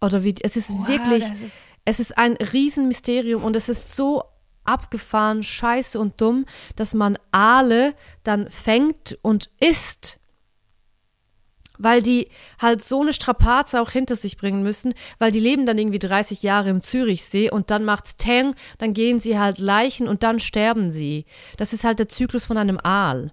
Oder 0.01 0.25
wie, 0.25 0.35
es 0.43 0.57
ist 0.57 0.71
wow, 0.71 0.89
wirklich, 0.89 1.25
ist 1.25 1.59
es 1.85 2.01
ist 2.01 2.17
ein 2.17 2.37
Riesenmysterium 2.37 3.43
und 3.43 3.57
es 3.57 3.69
ist 3.69 3.97
so 3.97 4.25
abgefahren, 4.65 5.43
scheiße 5.43 5.99
und 5.99 6.21
dumm, 6.21 6.47
dass 6.77 6.95
man 6.95 7.19
Aale 7.33 7.95
dann 8.23 8.51
fängt 8.51 9.19
und 9.23 9.51
isst. 9.59 10.19
Weil 11.83 12.03
die 12.03 12.29
halt 12.61 12.85
so 12.85 13.03
eine 13.03 13.13
Strapaze 13.13 13.81
auch 13.81 13.91
hinter 13.91 14.17
sich 14.17 14.37
bringen 14.37 14.63
müssen, 14.63 14.95
weil 15.19 15.33
die 15.33 15.41
leben 15.41 15.67
dann 15.67 15.79
irgendwie 15.79 15.99
30 15.99 16.43
Jahre 16.43 16.71
im 16.71 16.81
Zürichsee 16.81 17.51
und 17.51 17.71
dann 17.71 17.85
macht's 17.85 18.17
Tang, 18.17 18.55
dann 18.79 18.95
gehen 18.95 19.21
sie 19.21 19.39
halt 19.39 19.59
Leichen 19.59 20.09
und 20.09 20.23
dann 20.23 20.41
sterben 20.41 20.93
sie. 20.93 21.25
Das 21.57 21.73
ist 21.73 21.85
halt 21.85 21.99
der 21.99 22.09
Zyklus 22.09 22.45
von 22.45 22.57
einem 22.57 22.79
Aal. 22.83 23.33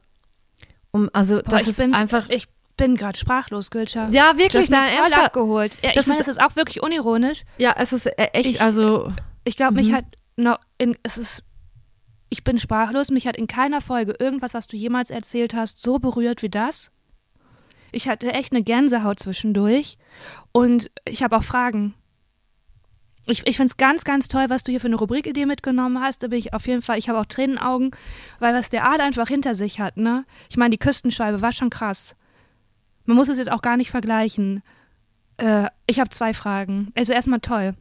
Um, 0.91 1.09
also, 1.13 1.35
Boah, 1.35 1.43
das 1.43 1.67
ist 1.67 1.79
einfach. 1.79 2.29
Ich 2.29 2.47
bin 2.77 2.95
gerade 2.95 3.17
sprachlos, 3.17 3.69
Gülscha. 3.69 4.09
Ja, 4.09 4.37
wirklich. 4.37 4.69
Mich 4.69 4.79
voll 4.79 5.13
abgeholt. 5.13 5.77
Ja, 5.83 5.91
das 5.93 6.05
ich 6.05 6.09
meine, 6.09 6.21
es 6.21 6.27
ist 6.27 6.41
auch 6.41 6.55
wirklich 6.55 6.81
unironisch. 6.81 7.43
Ja, 7.57 7.75
es 7.77 7.93
ist 7.93 8.07
äh, 8.07 8.29
echt, 8.33 8.49
ich, 8.49 8.61
also. 8.61 9.11
Ich 9.43 9.57
glaube, 9.57 9.75
mich 9.75 9.89
mhm. 9.89 9.95
hat 9.95 10.05
noch, 10.37 10.59
in, 10.77 10.97
es 11.03 11.17
ist, 11.17 11.43
ich 12.29 12.43
bin 12.43 12.57
sprachlos. 12.57 13.11
Mich 13.11 13.27
hat 13.27 13.35
in 13.35 13.47
keiner 13.47 13.81
Folge 13.81 14.15
irgendwas, 14.17 14.53
was 14.53 14.67
du 14.67 14.77
jemals 14.77 15.09
erzählt 15.09 15.53
hast, 15.53 15.81
so 15.81 15.99
berührt 15.99 16.41
wie 16.41 16.49
das. 16.49 16.91
Ich 17.91 18.07
hatte 18.07 18.33
echt 18.33 18.53
eine 18.53 18.63
Gänsehaut 18.63 19.19
zwischendurch. 19.19 19.97
Und 20.51 20.91
ich 21.05 21.23
habe 21.23 21.37
auch 21.37 21.43
Fragen. 21.43 21.93
Ich, 23.25 23.45
ich 23.45 23.57
finde 23.57 23.69
es 23.71 23.77
ganz, 23.77 24.03
ganz 24.03 24.27
toll, 24.27 24.45
was 24.49 24.63
du 24.63 24.71
hier 24.71 24.81
für 24.81 24.87
eine 24.87 24.95
Rubrikidee 24.95 25.45
mitgenommen 25.45 26.01
hast. 26.01 26.23
Da 26.23 26.27
bin 26.27 26.39
ich 26.39 26.53
auf 26.53 26.67
jeden 26.67 26.81
Fall, 26.81 26.97
ich 26.97 27.09
habe 27.09 27.19
auch 27.19 27.25
Tränenaugen, 27.25 27.91
weil 28.39 28.55
was 28.55 28.69
der 28.69 28.85
Art 28.85 29.01
einfach 29.01 29.27
hinter 29.27 29.53
sich 29.53 29.79
hat, 29.79 29.97
ne? 29.97 30.25
Ich 30.49 30.57
meine, 30.57 30.71
die 30.71 30.79
Küstenschwalbe 30.79 31.41
war 31.41 31.53
schon 31.53 31.69
krass. 31.69 32.15
Man 33.05 33.15
muss 33.17 33.29
es 33.29 33.37
jetzt 33.37 33.51
auch 33.51 33.61
gar 33.61 33.77
nicht 33.77 33.91
vergleichen. 33.91 34.63
Äh, 35.37 35.67
ich 35.85 35.99
habe 35.99 36.09
zwei 36.09 36.33
Fragen. 36.33 36.91
Also 36.95 37.13
erstmal 37.13 37.39
toll. 37.39 37.75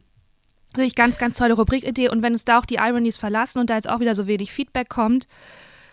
Wirklich 0.73 0.95
ganz, 0.95 1.17
ganz 1.17 1.35
tolle 1.35 1.55
Rubrikidee. 1.55 2.09
Und 2.09 2.21
wenn 2.21 2.33
uns 2.33 2.45
da 2.45 2.59
auch 2.59 2.65
die 2.65 2.75
Ironies 2.75 3.17
verlassen 3.17 3.59
und 3.59 3.69
da 3.69 3.75
jetzt 3.75 3.89
auch 3.89 3.99
wieder 3.99 4.13
so 4.15 4.27
wenig 4.27 4.51
Feedback 4.51 4.89
kommt, 4.89 5.27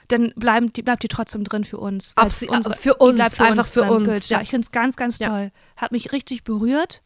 dann 0.08 0.32
bleiben, 0.36 0.72
die, 0.72 0.82
bleibt 0.82 1.02
die 1.02 1.08
trotzdem 1.08 1.44
drin 1.44 1.64
für 1.64 1.78
uns. 1.78 2.12
Absolut, 2.16 2.56
unsere, 2.56 2.76
für 2.76 2.94
uns, 2.94 3.34
für 3.34 3.44
einfach 3.44 3.58
uns 3.58 3.70
für 3.70 3.82
uns. 3.82 4.28
Ja. 4.28 4.40
Ich 4.40 4.50
finde 4.50 4.64
es 4.64 4.72
ganz, 4.72 4.96
ganz 4.96 5.18
ja. 5.18 5.28
toll. 5.28 5.52
Hat 5.76 5.92
mich 5.92 6.12
richtig 6.12 6.44
berührt. 6.44 7.02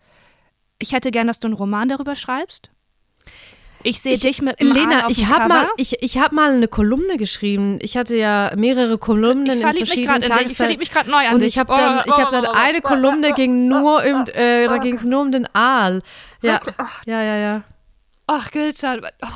Ich 0.78 0.92
hätte 0.92 1.10
gern, 1.10 1.26
dass 1.26 1.40
du 1.40 1.48
einen 1.48 1.54
Roman 1.54 1.88
darüber 1.88 2.16
schreibst. 2.16 2.70
Ich 3.82 4.02
sehe 4.02 4.18
dich 4.18 4.42
mit 4.42 4.62
Lena, 4.62 5.08
ich 5.08 5.26
habe 5.26 5.48
mal, 5.48 5.66
ich, 5.78 6.02
ich 6.02 6.18
habe 6.18 6.34
mal 6.34 6.52
eine 6.52 6.68
Kolumne 6.68 7.16
geschrieben. 7.16 7.78
Ich 7.80 7.96
hatte 7.96 8.14
ja 8.16 8.52
mehrere 8.54 8.98
Kolumnen 8.98 9.46
ich 9.46 9.54
in 9.54 9.60
verschiedenen 9.60 10.20
Tageszeiten. 10.20 10.50
Ich 10.50 10.56
verliebe 10.56 10.80
mich 10.80 10.90
gerade 10.90 11.10
neu 11.10 11.26
an 11.26 11.36
Und 11.36 11.42
ich 11.42 11.58
habe 11.58 11.74
dann, 11.74 12.04
ich 12.06 12.12
habe 12.12 12.30
dann 12.30 12.44
eine 12.44 12.82
Kolumne 12.82 13.32
ging 13.32 13.68
nur 13.68 14.04
um, 14.04 14.24
äh, 14.34 14.66
da 14.66 14.78
ging 14.78 14.96
es 14.96 15.04
nur 15.04 15.22
um 15.22 15.32
den 15.32 15.46
Aal. 15.54 16.02
Ja, 16.42 16.60
ja, 17.06 17.22
ja, 17.22 17.36
ja. 17.36 17.62
Ach, 18.26 18.50
Gülcan. 18.50 19.00
Oh. 19.22 19.26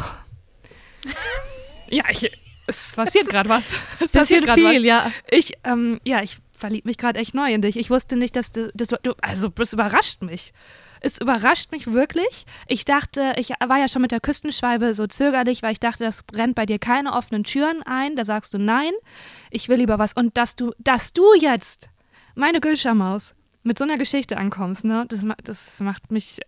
Ja, 1.90 2.04
ich, 2.08 2.30
es 2.66 2.94
passiert 2.94 3.28
gerade 3.28 3.48
was. 3.48 3.74
Es 4.00 4.08
passiert 4.08 4.50
viel, 4.50 4.64
was. 4.64 4.82
ja. 4.82 5.12
Ich, 5.28 5.52
ähm, 5.64 6.00
ja, 6.04 6.22
ich 6.22 6.38
verliebe 6.52 6.88
mich 6.88 6.98
gerade 6.98 7.18
echt 7.18 7.34
neu 7.34 7.52
in 7.52 7.62
dich. 7.62 7.76
Ich 7.76 7.90
wusste 7.90 8.16
nicht, 8.16 8.36
dass 8.36 8.52
du, 8.52 8.70
das, 8.74 8.88
du, 8.88 9.14
also 9.20 9.48
das 9.48 9.72
überrascht 9.72 10.22
mich. 10.22 10.52
Es 11.00 11.18
überrascht 11.18 11.70
mich 11.72 11.92
wirklich. 11.92 12.46
Ich 12.66 12.86
dachte, 12.86 13.34
ich 13.36 13.50
war 13.50 13.78
ja 13.78 13.88
schon 13.88 14.00
mit 14.00 14.12
der 14.12 14.20
Küstenschwalbe 14.20 14.94
so 14.94 15.06
zögerlich, 15.06 15.62
weil 15.62 15.72
ich 15.72 15.80
dachte, 15.80 16.04
das 16.04 16.22
brennt 16.22 16.54
bei 16.54 16.64
dir 16.64 16.78
keine 16.78 17.12
offenen 17.12 17.44
Türen 17.44 17.82
ein. 17.82 18.16
Da 18.16 18.24
sagst 18.24 18.54
du 18.54 18.58
nein, 18.58 18.92
ich 19.50 19.68
will 19.68 19.78
lieber 19.78 19.98
was. 19.98 20.14
Und 20.14 20.38
dass 20.38 20.56
du, 20.56 20.72
dass 20.78 21.12
du 21.12 21.34
jetzt, 21.38 21.90
meine 22.34 22.60
Gülschermaus, 22.60 23.34
mit 23.62 23.78
so 23.78 23.84
einer 23.84 23.98
Geschichte 23.98 24.36
ankommst, 24.36 24.84
ne, 24.84 25.06
das, 25.08 25.20
das 25.42 25.80
macht 25.80 26.10
mich 26.10 26.38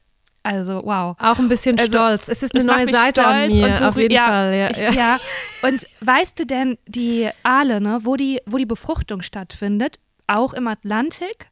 also, 0.46 0.82
wow. 0.84 1.16
Auch 1.18 1.38
ein 1.38 1.48
bisschen 1.48 1.76
also, 1.78 1.90
stolz. 1.90 2.28
Es 2.28 2.42
ist 2.42 2.54
eine 2.54 2.64
neue 2.64 2.88
Seite 2.88 3.26
an 3.26 3.48
mir, 3.48 3.88
auf 3.88 3.96
jeden 3.96 4.14
ja, 4.14 4.26
Fall. 4.26 4.54
Ja, 4.54 4.70
ich, 4.70 4.94
ja. 4.94 5.18
Und 5.62 5.86
weißt 6.00 6.38
du 6.38 6.46
denn, 6.46 6.78
die 6.86 7.28
Aale, 7.42 7.80
ne, 7.80 8.00
wo 8.04 8.14
die, 8.14 8.40
wo 8.46 8.56
die 8.56 8.66
Befruchtung 8.66 9.22
stattfindet, 9.22 9.98
auch 10.28 10.54
im 10.54 10.68
Atlantik? 10.68 11.48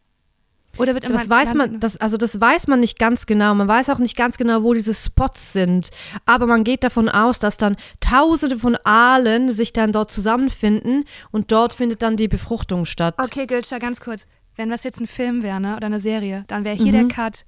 Oder 0.79 0.95
wird 0.95 1.05
immer 1.05 1.15
das 1.15 1.29
weiß 1.29 1.55
man, 1.55 1.81
das, 1.81 1.97
also 1.97 2.17
das 2.17 2.41
weiß 2.41 2.69
man 2.69 2.81
nicht 2.81 2.99
ganz 2.99 3.27
genau. 3.27 3.55
Man 3.55 3.69
weiß 3.69 3.91
auch 3.91 3.99
nicht 3.99 4.17
ganz 4.17 4.37
genau, 4.37 4.63
wo 4.63 4.75
diese 4.75 4.95
Spots 4.95 5.53
sind. 5.53 5.91
Aber 6.25 6.47
man 6.47 6.65
geht 6.65 6.85
davon 6.85 7.09
aus, 7.09 7.39
dass 7.39 7.57
dann 7.57 7.77
Tausende 8.01 8.59
von 8.59 8.77
Aalen 8.85 9.53
sich 9.53 9.73
dann 9.73 9.93
dort 9.93 10.11
zusammenfinden 10.11 11.05
und 11.31 11.53
dort 11.53 11.75
findet 11.75 12.03
dann 12.03 12.17
die 12.17 12.29
Befruchtung 12.29 12.87
statt. 12.87 13.15
Okay, 13.19 13.47
Gülscha, 13.47 13.79
ganz 13.79 14.01
kurz. 14.01 14.27
Wenn 14.57 14.71
das 14.71 14.85
jetzt 14.85 15.01
ein 15.01 15.07
Film 15.07 15.43
wäre, 15.43 15.61
ne, 15.61 15.77
oder 15.77 15.87
eine 15.87 16.01
Serie, 16.01 16.45
dann 16.47 16.65
wäre 16.65 16.77
hier 16.77 16.93
mhm. 16.93 17.09
der 17.09 17.17
Cut 17.17 17.45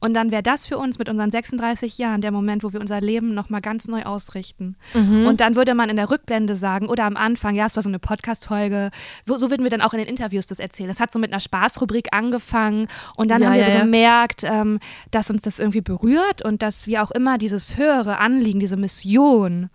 und 0.00 0.14
dann 0.14 0.30
wäre 0.30 0.42
das 0.42 0.66
für 0.66 0.78
uns 0.78 0.98
mit 0.98 1.08
unseren 1.08 1.30
36 1.30 1.98
Jahren 1.98 2.20
der 2.20 2.30
Moment, 2.30 2.62
wo 2.62 2.72
wir 2.72 2.80
unser 2.80 3.00
Leben 3.00 3.34
nochmal 3.34 3.60
ganz 3.60 3.88
neu 3.88 4.04
ausrichten. 4.04 4.76
Mhm. 4.94 5.26
Und 5.26 5.40
dann 5.40 5.56
würde 5.56 5.74
man 5.74 5.88
in 5.88 5.96
der 5.96 6.10
Rückblende 6.10 6.56
sagen 6.56 6.88
oder 6.88 7.04
am 7.04 7.16
Anfang, 7.16 7.54
ja, 7.54 7.66
es 7.66 7.76
war 7.76 7.82
so 7.82 7.88
eine 7.88 7.98
Podcast-Folge, 7.98 8.90
so 9.26 9.50
würden 9.50 9.64
wir 9.64 9.70
dann 9.70 9.82
auch 9.82 9.92
in 9.92 9.98
den 9.98 10.08
Interviews 10.08 10.46
das 10.46 10.58
erzählen. 10.58 10.88
Das 10.88 11.00
hat 11.00 11.10
so 11.10 11.18
mit 11.18 11.32
einer 11.32 11.40
Spaßrubrik 11.40 12.08
angefangen 12.12 12.88
und 13.16 13.30
dann 13.30 13.42
ja, 13.42 13.48
haben 13.48 13.56
wir 13.56 13.68
ja, 13.68 13.80
gemerkt, 13.80 14.44
ähm, 14.44 14.78
dass 15.10 15.30
uns 15.30 15.42
das 15.42 15.58
irgendwie 15.58 15.80
berührt 15.80 16.44
und 16.44 16.62
dass 16.62 16.86
wir 16.86 17.02
auch 17.02 17.10
immer 17.10 17.38
dieses 17.38 17.76
höhere 17.76 18.18
Anliegen, 18.18 18.60
diese 18.60 18.76
Mission 18.76 19.70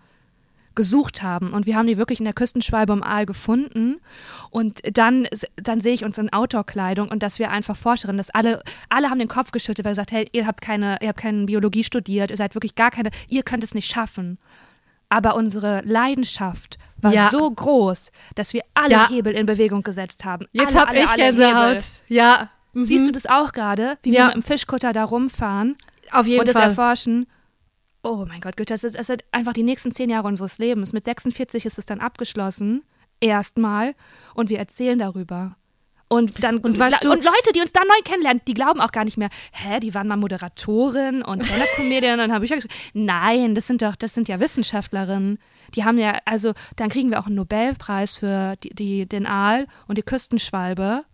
gesucht 0.74 1.22
haben. 1.22 1.50
Und 1.50 1.66
wir 1.66 1.76
haben 1.76 1.86
die 1.86 1.96
wirklich 1.96 2.20
in 2.20 2.24
der 2.24 2.34
Küstenschwalbe 2.34 2.92
im 2.92 3.02
Aal 3.02 3.26
gefunden. 3.26 4.00
Und 4.50 4.80
dann, 4.96 5.26
dann 5.56 5.80
sehe 5.80 5.94
ich 5.94 6.04
uns 6.04 6.18
in 6.18 6.32
Outdoor-Kleidung 6.32 7.08
und 7.08 7.22
dass 7.22 7.38
wir 7.38 7.50
einfach 7.50 7.76
Forscherinnen, 7.76 8.18
dass 8.18 8.30
alle, 8.30 8.62
alle 8.88 9.10
haben 9.10 9.18
den 9.18 9.28
Kopf 9.28 9.52
geschüttelt, 9.52 9.84
weil 9.84 9.92
gesagt, 9.92 10.12
hey, 10.12 10.28
ihr 10.32 10.46
habt 10.46 10.60
keine, 10.60 10.98
ihr 11.00 11.08
habt 11.08 11.20
keine 11.20 11.44
Biologie 11.44 11.84
studiert, 11.84 12.30
ihr 12.30 12.36
seid 12.36 12.54
wirklich 12.54 12.74
gar 12.74 12.90
keine, 12.90 13.10
ihr 13.28 13.42
könnt 13.42 13.64
es 13.64 13.74
nicht 13.74 13.90
schaffen. 13.90 14.38
Aber 15.08 15.36
unsere 15.36 15.82
Leidenschaft 15.84 16.78
war 16.96 17.12
ja. 17.12 17.28
so 17.30 17.50
groß, 17.50 18.10
dass 18.34 18.52
wir 18.52 18.62
alle 18.74 18.90
ja. 18.90 19.08
Hebel 19.08 19.34
in 19.34 19.46
Bewegung 19.46 19.82
gesetzt 19.82 20.24
haben. 20.24 20.46
Jetzt 20.52 20.78
habe 20.78 20.96
ich 20.96 21.12
Gänsehaut. 21.14 21.84
Ja. 22.08 22.50
Mhm. 22.72 22.84
Siehst 22.84 23.06
du 23.06 23.12
das 23.12 23.26
auch 23.26 23.52
gerade, 23.52 23.98
wie 24.02 24.12
ja. 24.12 24.28
wir 24.28 24.34
im 24.34 24.42
Fischkutter 24.42 24.92
da 24.92 25.04
rumfahren? 25.04 25.76
Auf 26.10 26.26
jeden 26.26 26.40
und 26.40 26.46
Fall. 26.50 26.54
das 26.54 26.72
erforschen. 26.72 27.26
Oh 28.04 28.26
mein 28.28 28.42
Gott, 28.42 28.58
Goethe, 28.58 28.74
das 28.74 28.84
ist, 28.84 28.96
das 28.98 29.06
sind 29.06 29.24
einfach 29.32 29.54
die 29.54 29.62
nächsten 29.62 29.90
zehn 29.90 30.10
Jahre 30.10 30.28
unseres 30.28 30.58
Lebens. 30.58 30.92
Mit 30.92 31.06
46 31.06 31.64
ist 31.64 31.78
es 31.78 31.86
dann 31.86 32.00
abgeschlossen, 32.00 32.82
erstmal, 33.18 33.94
und 34.34 34.50
wir 34.50 34.58
erzählen 34.58 34.98
darüber. 34.98 35.56
Und 36.08 36.44
dann 36.44 36.58
und, 36.58 36.78
weißt 36.78 37.02
du, 37.02 37.10
und 37.10 37.24
Leute, 37.24 37.52
die 37.54 37.62
uns 37.62 37.72
dann 37.72 37.88
neu 37.88 38.02
kennenlernen, 38.04 38.42
die 38.46 38.52
glauben 38.52 38.82
auch 38.82 38.92
gar 38.92 39.04
nicht 39.04 39.16
mehr, 39.16 39.30
hä, 39.52 39.80
die 39.80 39.94
waren 39.94 40.06
mal 40.06 40.18
Moderatorin 40.18 41.22
und 41.22 41.44
Stand-Up-Comedian 41.44 42.20
und 42.20 42.30
haben 42.30 42.42
Bücher 42.42 42.56
geschrieben. 42.56 42.74
Nein, 42.92 43.54
das 43.54 43.66
sind 43.66 43.80
doch, 43.80 43.96
das 43.96 44.12
sind 44.12 44.28
ja 44.28 44.38
Wissenschaftlerinnen. 44.38 45.38
Die 45.74 45.84
haben 45.84 45.96
ja, 45.96 46.18
also 46.26 46.52
dann 46.76 46.90
kriegen 46.90 47.10
wir 47.10 47.20
auch 47.20 47.26
einen 47.26 47.36
Nobelpreis 47.36 48.18
für 48.18 48.56
die, 48.56 48.74
die 48.74 49.08
den 49.08 49.26
Aal 49.26 49.66
und 49.88 49.96
die 49.96 50.02
Küstenschwalbe. 50.02 51.04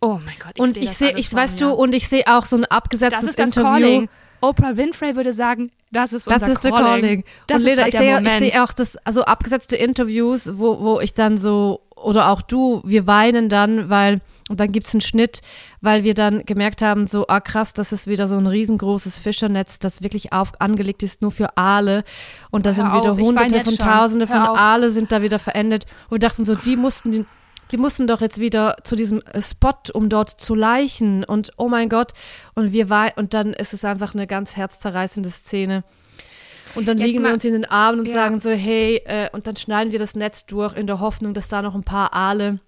Oh 0.00 0.18
mein 0.24 0.36
Gott, 0.38 0.52
ich 0.54 0.62
und 0.62 0.76
ich 0.78 0.90
sehe, 0.90 1.18
ich 1.18 1.34
weißt 1.34 1.60
du, 1.60 1.72
und 1.72 1.96
ich 1.96 2.08
sehe 2.08 2.22
auch 2.28 2.44
so 2.46 2.56
ein 2.56 2.64
abgesetztes 2.64 3.20
das 3.20 3.30
ist 3.30 3.38
das 3.40 3.46
Interview. 3.48 3.70
Calling. 3.70 4.08
Oprah 4.40 4.76
Winfrey 4.76 5.16
würde 5.16 5.32
sagen, 5.32 5.70
das 5.90 6.12
ist 6.12 6.28
unser 6.28 6.40
das 6.40 6.48
ist 6.48 6.62
Calling. 6.62 7.02
calling. 7.02 7.24
Das 7.46 7.58
und 7.58 7.64
Lena, 7.64 7.86
ich 7.86 7.96
sehe, 7.96 8.20
ich 8.20 8.52
sehe 8.52 8.64
auch 8.64 8.72
das, 8.72 8.96
also 9.04 9.22
abgesetzte 9.24 9.76
Interviews, 9.76 10.58
wo, 10.58 10.80
wo 10.80 11.00
ich 11.00 11.14
dann 11.14 11.38
so, 11.38 11.80
oder 11.96 12.30
auch 12.30 12.42
du, 12.42 12.80
wir 12.84 13.06
weinen 13.06 13.48
dann, 13.48 13.90
weil, 13.90 14.20
und 14.48 14.60
dann 14.60 14.70
gibt 14.70 14.86
es 14.86 14.94
einen 14.94 15.00
Schnitt, 15.00 15.40
weil 15.80 16.04
wir 16.04 16.14
dann 16.14 16.44
gemerkt 16.44 16.82
haben, 16.82 17.06
so, 17.06 17.26
ah 17.26 17.40
krass, 17.40 17.72
das 17.72 17.92
ist 17.92 18.06
wieder 18.06 18.28
so 18.28 18.36
ein 18.36 18.46
riesengroßes 18.46 19.18
Fischernetz, 19.18 19.78
das 19.78 20.02
wirklich 20.02 20.32
auf, 20.32 20.52
angelegt 20.60 21.02
ist 21.02 21.22
nur 21.22 21.30
für 21.30 21.56
Aale. 21.56 22.04
Und 22.50 22.66
da 22.66 22.70
Hör 22.70 22.74
sind 22.74 22.94
wieder 22.94 23.12
auf, 23.12 23.18
hunderte 23.18 23.60
von 23.60 23.76
Tausende 23.76 24.26
von 24.26 24.36
Aale 24.36 24.90
sind 24.90 25.10
da 25.10 25.22
wieder 25.22 25.38
verendet. 25.38 25.86
Und 26.08 26.22
wir 26.22 26.28
dachten 26.28 26.44
so, 26.44 26.54
die 26.54 26.76
mussten 26.76 27.12
den 27.12 27.26
die 27.70 27.76
mussten 27.76 28.06
doch 28.06 28.20
jetzt 28.20 28.38
wieder 28.38 28.76
zu 28.84 28.96
diesem 28.96 29.22
äh, 29.22 29.42
Spot, 29.42 29.74
um 29.92 30.08
dort 30.08 30.30
zu 30.30 30.54
leichen. 30.54 31.24
Und 31.24 31.52
oh 31.56 31.68
mein 31.68 31.88
Gott, 31.88 32.12
und 32.54 32.72
wir 32.72 32.88
war, 32.88 33.12
und 33.16 33.34
dann 33.34 33.52
ist 33.52 33.74
es 33.74 33.84
einfach 33.84 34.14
eine 34.14 34.26
ganz 34.26 34.56
herzzerreißende 34.56 35.30
Szene. 35.30 35.84
Und 36.74 36.86
dann 36.86 36.98
jetzt 36.98 37.06
liegen 37.06 37.24
wir 37.24 37.32
uns 37.32 37.44
in 37.44 37.52
den 37.52 37.64
Armen 37.64 38.00
und 38.00 38.06
ja. 38.06 38.14
sagen 38.14 38.40
so, 38.40 38.50
hey, 38.50 39.02
äh, 39.06 39.30
und 39.32 39.46
dann 39.46 39.56
schneiden 39.56 39.92
wir 39.92 39.98
das 39.98 40.14
Netz 40.14 40.46
durch 40.46 40.76
in 40.76 40.86
der 40.86 41.00
Hoffnung, 41.00 41.34
dass 41.34 41.48
da 41.48 41.62
noch 41.62 41.74
ein 41.74 41.84
paar 41.84 42.12
Aale 42.12 42.60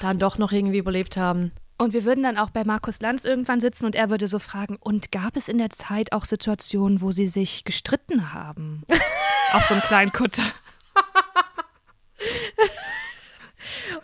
dann 0.00 0.18
doch 0.18 0.38
noch 0.38 0.52
irgendwie 0.52 0.78
überlebt 0.78 1.16
haben. 1.16 1.52
Und 1.78 1.94
wir 1.94 2.04
würden 2.04 2.22
dann 2.22 2.38
auch 2.38 2.50
bei 2.50 2.64
Markus 2.64 3.00
Lanz 3.00 3.24
irgendwann 3.24 3.60
sitzen 3.60 3.86
und 3.86 3.96
er 3.96 4.08
würde 4.08 4.28
so 4.28 4.38
fragen, 4.38 4.76
und 4.78 5.10
gab 5.10 5.36
es 5.36 5.48
in 5.48 5.58
der 5.58 5.70
Zeit 5.70 6.12
auch 6.12 6.24
Situationen, 6.24 7.00
wo 7.00 7.10
sie 7.10 7.26
sich 7.26 7.64
gestritten 7.64 8.32
haben? 8.32 8.84
Auf 9.52 9.64
so 9.64 9.74
einem 9.74 9.82
kleinen 9.82 10.12
Kutter. 10.12 10.42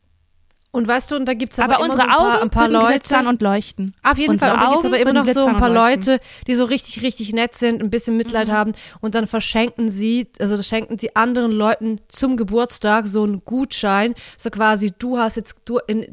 Und 0.72 0.88
weißt 0.88 1.12
du, 1.12 1.16
und 1.16 1.26
da 1.26 1.34
gibt 1.34 1.54
es 1.54 1.60
aber, 1.60 1.76
aber 1.76 1.86
immer 1.86 1.94
unsere 1.94 2.08
so 2.08 2.12
ein 2.12 2.18
paar, 2.18 2.34
Augen 2.36 2.44
ein 2.44 2.50
paar 2.52 2.70
Leute. 2.70 2.88
glitzern 2.90 3.28
und 3.28 3.42
leuchten. 3.42 3.92
Auf 4.04 4.20
jeden 4.20 4.34
unsere 4.34 4.52
Fall. 4.52 4.58
Und 4.58 4.64
da 4.64 4.70
gibt 4.70 4.80
es 4.82 4.86
aber 4.86 5.00
immer 5.00 5.14
noch 5.14 5.34
so 5.34 5.46
ein 5.46 5.58
paar 5.58 5.70
Leute, 5.70 6.20
die 6.46 6.54
so 6.54 6.66
richtig, 6.66 7.02
richtig 7.02 7.34
nett 7.34 7.56
sind, 7.56 7.82
ein 7.82 7.90
bisschen 7.90 8.18
Mitleid 8.18 8.50
mhm. 8.50 8.54
haben 8.54 8.74
und 9.02 9.16
dann 9.16 9.26
verschenken 9.26 9.90
sie, 9.90 10.28
also 10.40 10.62
schenken 10.62 11.00
sie 11.00 11.16
anderen 11.16 11.52
Leuten 11.52 12.02
zum 12.08 12.38
Geburtstag 12.38 13.08
so 13.08 13.24
einen 13.24 13.44
Gutschein. 13.44 14.14
So 14.38 14.52
quasi, 14.52 14.92
du 14.92 15.18
hast 15.18 15.38
jetzt, 15.38 15.56
du 15.66 15.80
in, 15.88 16.06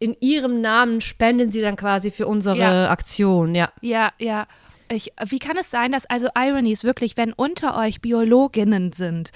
in 0.00 0.16
ihrem 0.18 0.60
Namen 0.60 1.00
spenden 1.00 1.52
sie 1.52 1.60
dann 1.60 1.76
quasi 1.76 2.10
für 2.10 2.26
unsere 2.26 2.58
ja. 2.58 2.90
Aktion, 2.90 3.54
ja. 3.54 3.70
Ja, 3.80 4.10
ja. 4.18 4.48
Ich, 4.92 5.12
wie 5.24 5.38
kann 5.38 5.56
es 5.56 5.70
sein, 5.70 5.92
dass 5.92 6.06
also 6.06 6.28
Ironies 6.36 6.84
wirklich, 6.84 7.16
wenn 7.16 7.32
unter 7.32 7.76
euch 7.76 8.00
Biologinnen 8.00 8.92
sind 8.92 9.30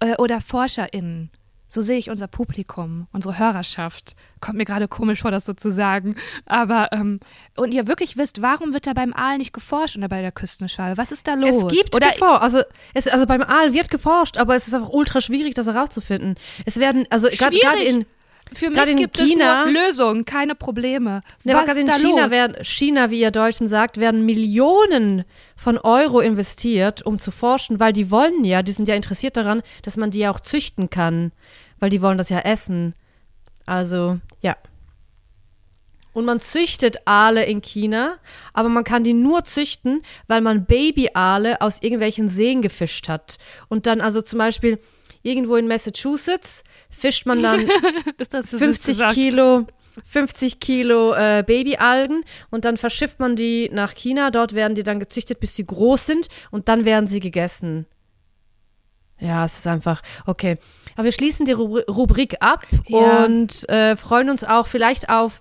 äh, 0.00 0.16
oder 0.16 0.40
ForscherInnen, 0.40 1.30
so 1.68 1.82
sehe 1.82 1.98
ich 1.98 2.08
unser 2.08 2.28
Publikum, 2.28 3.06
unsere 3.12 3.38
Hörerschaft. 3.38 4.16
Kommt 4.40 4.56
mir 4.56 4.64
gerade 4.64 4.88
komisch 4.88 5.20
vor, 5.20 5.30
das 5.30 5.44
so 5.44 5.52
zu 5.52 5.70
sagen. 5.70 6.16
Aber, 6.46 6.88
ähm, 6.92 7.20
und 7.56 7.72
ihr 7.72 7.86
wirklich 7.86 8.16
wisst, 8.16 8.40
warum 8.40 8.72
wird 8.72 8.86
da 8.86 8.94
beim 8.94 9.12
Aal 9.12 9.38
nicht 9.38 9.52
geforscht 9.52 9.96
oder 9.96 10.08
bei 10.08 10.22
der 10.22 10.32
Küstenschwalbe? 10.32 10.96
Was 10.96 11.12
ist 11.12 11.26
da 11.26 11.34
los? 11.34 11.64
Es 11.64 11.68
gibt 11.68 11.94
oder 11.94 12.10
geforscht. 12.10 12.42
Also, 12.42 12.62
es, 12.94 13.06
also 13.06 13.26
beim 13.26 13.42
Aal 13.42 13.74
wird 13.74 13.90
geforscht, 13.90 14.38
aber 14.38 14.56
es 14.56 14.66
ist 14.66 14.74
einfach 14.74 14.88
ultra 14.88 15.20
schwierig, 15.20 15.54
das 15.54 15.66
herauszufinden. 15.66 16.36
Es 16.64 16.78
werden, 16.78 17.06
also 17.10 17.28
gerade 17.28 17.82
in 17.82 18.06
für 18.52 18.70
mich 18.70 18.96
gibt 18.96 19.16
China, 19.18 19.64
es 19.64 19.72
nur 19.72 19.82
Lösungen, 19.82 20.24
keine 20.24 20.54
Probleme. 20.54 21.20
Ja, 21.44 21.62
gerade 21.64 21.80
in 21.80 21.90
China 21.90 22.30
werden, 22.30 22.62
China, 22.64 23.10
wie 23.10 23.20
ihr 23.20 23.30
Deutschen 23.30 23.68
sagt, 23.68 23.98
werden 23.98 24.24
Millionen 24.24 25.24
von 25.56 25.78
Euro 25.78 26.20
investiert, 26.20 27.02
um 27.02 27.18
zu 27.18 27.30
forschen, 27.30 27.80
weil 27.80 27.92
die 27.92 28.10
wollen 28.10 28.44
ja, 28.44 28.62
die 28.62 28.72
sind 28.72 28.88
ja 28.88 28.94
interessiert 28.94 29.36
daran, 29.36 29.62
dass 29.82 29.96
man 29.96 30.10
die 30.10 30.20
ja 30.20 30.30
auch 30.30 30.40
züchten 30.40 30.90
kann, 30.90 31.32
weil 31.80 31.90
die 31.90 32.02
wollen 32.02 32.18
das 32.18 32.28
ja 32.28 32.40
essen. 32.40 32.94
Also, 33.66 34.18
ja. 34.40 34.56
Und 36.14 36.24
man 36.24 36.40
züchtet 36.40 36.96
Aale 37.04 37.44
in 37.44 37.60
China, 37.60 38.16
aber 38.52 38.68
man 38.68 38.82
kann 38.82 39.04
die 39.04 39.12
nur 39.12 39.44
züchten, 39.44 40.02
weil 40.26 40.40
man 40.40 40.64
Baby-Aale 40.64 41.60
aus 41.60 41.80
irgendwelchen 41.80 42.28
Seen 42.28 42.62
gefischt 42.62 43.08
hat. 43.08 43.38
Und 43.68 43.86
dann 43.86 44.00
also 44.00 44.20
zum 44.22 44.38
Beispiel 44.38 44.80
irgendwo 45.22 45.56
in 45.56 45.68
Massachusetts 45.68 46.64
fischt 46.90 47.26
man 47.26 47.42
dann 47.42 47.68
50 48.44 49.08
Kilo, 49.08 49.66
50 50.06 50.60
Kilo 50.60 51.14
äh, 51.14 51.42
Babyalgen 51.46 52.24
und 52.50 52.64
dann 52.64 52.76
verschifft 52.76 53.20
man 53.20 53.36
die 53.36 53.70
nach 53.72 53.94
China. 53.94 54.30
Dort 54.30 54.54
werden 54.54 54.74
die 54.74 54.82
dann 54.82 55.00
gezüchtet, 55.00 55.40
bis 55.40 55.56
sie 55.56 55.66
groß 55.66 56.06
sind 56.06 56.28
und 56.50 56.68
dann 56.68 56.84
werden 56.84 57.08
sie 57.08 57.20
gegessen. 57.20 57.86
Ja, 59.20 59.44
es 59.44 59.58
ist 59.58 59.66
einfach 59.66 60.02
okay. 60.26 60.58
Aber 60.94 61.04
wir 61.04 61.12
schließen 61.12 61.44
die 61.44 61.52
Rubrik 61.52 62.36
ab 62.40 62.66
ja. 62.86 63.24
und 63.24 63.68
äh, 63.68 63.96
freuen 63.96 64.30
uns 64.30 64.44
auch 64.44 64.68
vielleicht 64.68 65.08
auf 65.08 65.40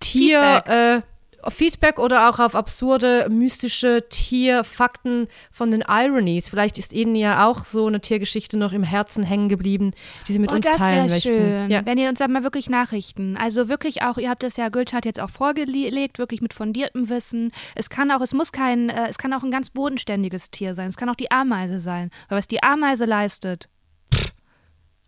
Tier. 0.00 1.02
Feedback 1.50 1.98
oder 1.98 2.28
auch 2.28 2.38
auf 2.38 2.54
absurde, 2.54 3.28
mystische 3.30 4.08
Tierfakten 4.08 5.28
von 5.50 5.70
den 5.70 5.84
Ironies. 5.86 6.48
Vielleicht 6.48 6.78
ist 6.78 6.92
Ihnen 6.92 7.14
ja 7.14 7.46
auch 7.46 7.66
so 7.66 7.86
eine 7.86 8.00
Tiergeschichte 8.00 8.56
noch 8.56 8.72
im 8.72 8.82
Herzen 8.82 9.24
hängen 9.24 9.48
geblieben, 9.48 9.92
die 10.28 10.32
Sie 10.32 10.38
mit 10.38 10.52
oh, 10.52 10.56
uns 10.56 10.66
teilen 10.66 11.08
möchten. 11.08 11.28
Schön, 11.28 11.70
ja. 11.70 11.84
wenn 11.84 11.98
ihr 11.98 12.08
uns 12.08 12.18
dann 12.18 12.32
mal 12.32 12.42
wirklich 12.42 12.68
Nachrichten, 12.68 13.36
also 13.36 13.68
wirklich 13.68 14.02
auch, 14.02 14.18
ihr 14.18 14.30
habt 14.30 14.44
es 14.44 14.56
ja 14.56 14.68
Gülschat 14.68 15.04
jetzt 15.04 15.20
auch 15.20 15.30
vorgelegt, 15.30 16.18
wirklich 16.18 16.40
mit 16.40 16.54
fundiertem 16.54 17.08
Wissen. 17.08 17.50
Es 17.74 17.90
kann 17.90 18.10
auch, 18.10 18.20
es 18.20 18.34
muss 18.34 18.52
kein, 18.52 18.88
äh, 18.88 19.08
es 19.08 19.18
kann 19.18 19.32
auch 19.32 19.42
ein 19.42 19.50
ganz 19.50 19.70
bodenständiges 19.70 20.50
Tier 20.50 20.74
sein. 20.74 20.88
Es 20.88 20.96
kann 20.96 21.08
auch 21.08 21.14
die 21.14 21.30
Ameise 21.30 21.80
sein. 21.80 22.10
Weil 22.28 22.38
was 22.38 22.48
die 22.48 22.62
Ameise 22.62 23.04
leistet, 23.04 23.68
pff, 24.14 24.32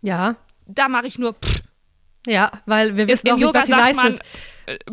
ja, 0.01 0.35
da 0.67 0.87
mache 0.87 1.07
ich 1.07 1.17
nur 1.17 1.33
pff. 1.33 1.61
Ja, 2.27 2.51
weil 2.65 2.97
wir 2.97 3.07
wissen 3.07 3.27
Im, 3.27 3.35
auch 3.35 3.37
nicht, 3.37 3.53
was 3.53 3.67
sie 3.67 3.71
leistet. 3.71 3.95
Man, 3.95 4.19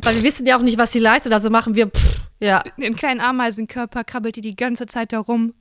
weil 0.03 0.17
wir 0.17 0.23
wissen 0.23 0.47
ja 0.47 0.57
auch 0.57 0.63
nicht, 0.63 0.79
was 0.79 0.93
sie 0.93 1.01
leistet, 1.01 1.33
also 1.33 1.51
machen 1.51 1.75
wir, 1.75 1.89
pff, 1.89 2.21
ja. 2.41 2.63
In 2.77 2.97
kleinen 2.97 3.21
Ameisenkörper 3.21 4.05
krabbelt 4.05 4.37
die 4.37 4.41
die 4.41 4.57
ganze 4.57 4.87
Zeit 4.87 5.13
herum. 5.13 5.55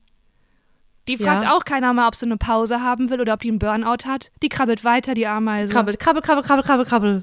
Die 1.08 1.18
fragt 1.18 1.44
ja. 1.44 1.54
auch 1.54 1.64
keiner 1.64 1.92
mal, 1.92 2.08
ob 2.08 2.14
sie 2.14 2.26
eine 2.26 2.38
Pause 2.38 2.82
haben 2.82 3.10
will 3.10 3.20
oder 3.20 3.34
ob 3.34 3.40
die 3.40 3.48
einen 3.48 3.58
Burnout 3.58 4.06
hat. 4.06 4.30
Die 4.42 4.48
krabbelt 4.48 4.84
weiter, 4.84 5.14
die 5.14 5.26
Ameise. 5.26 5.72
Krabbelt, 5.72 6.00
krabbel, 6.00 6.22
krabbel, 6.22 6.42
krabbel, 6.42 6.64
krabbel, 6.64 6.86
krabbel. 6.86 7.22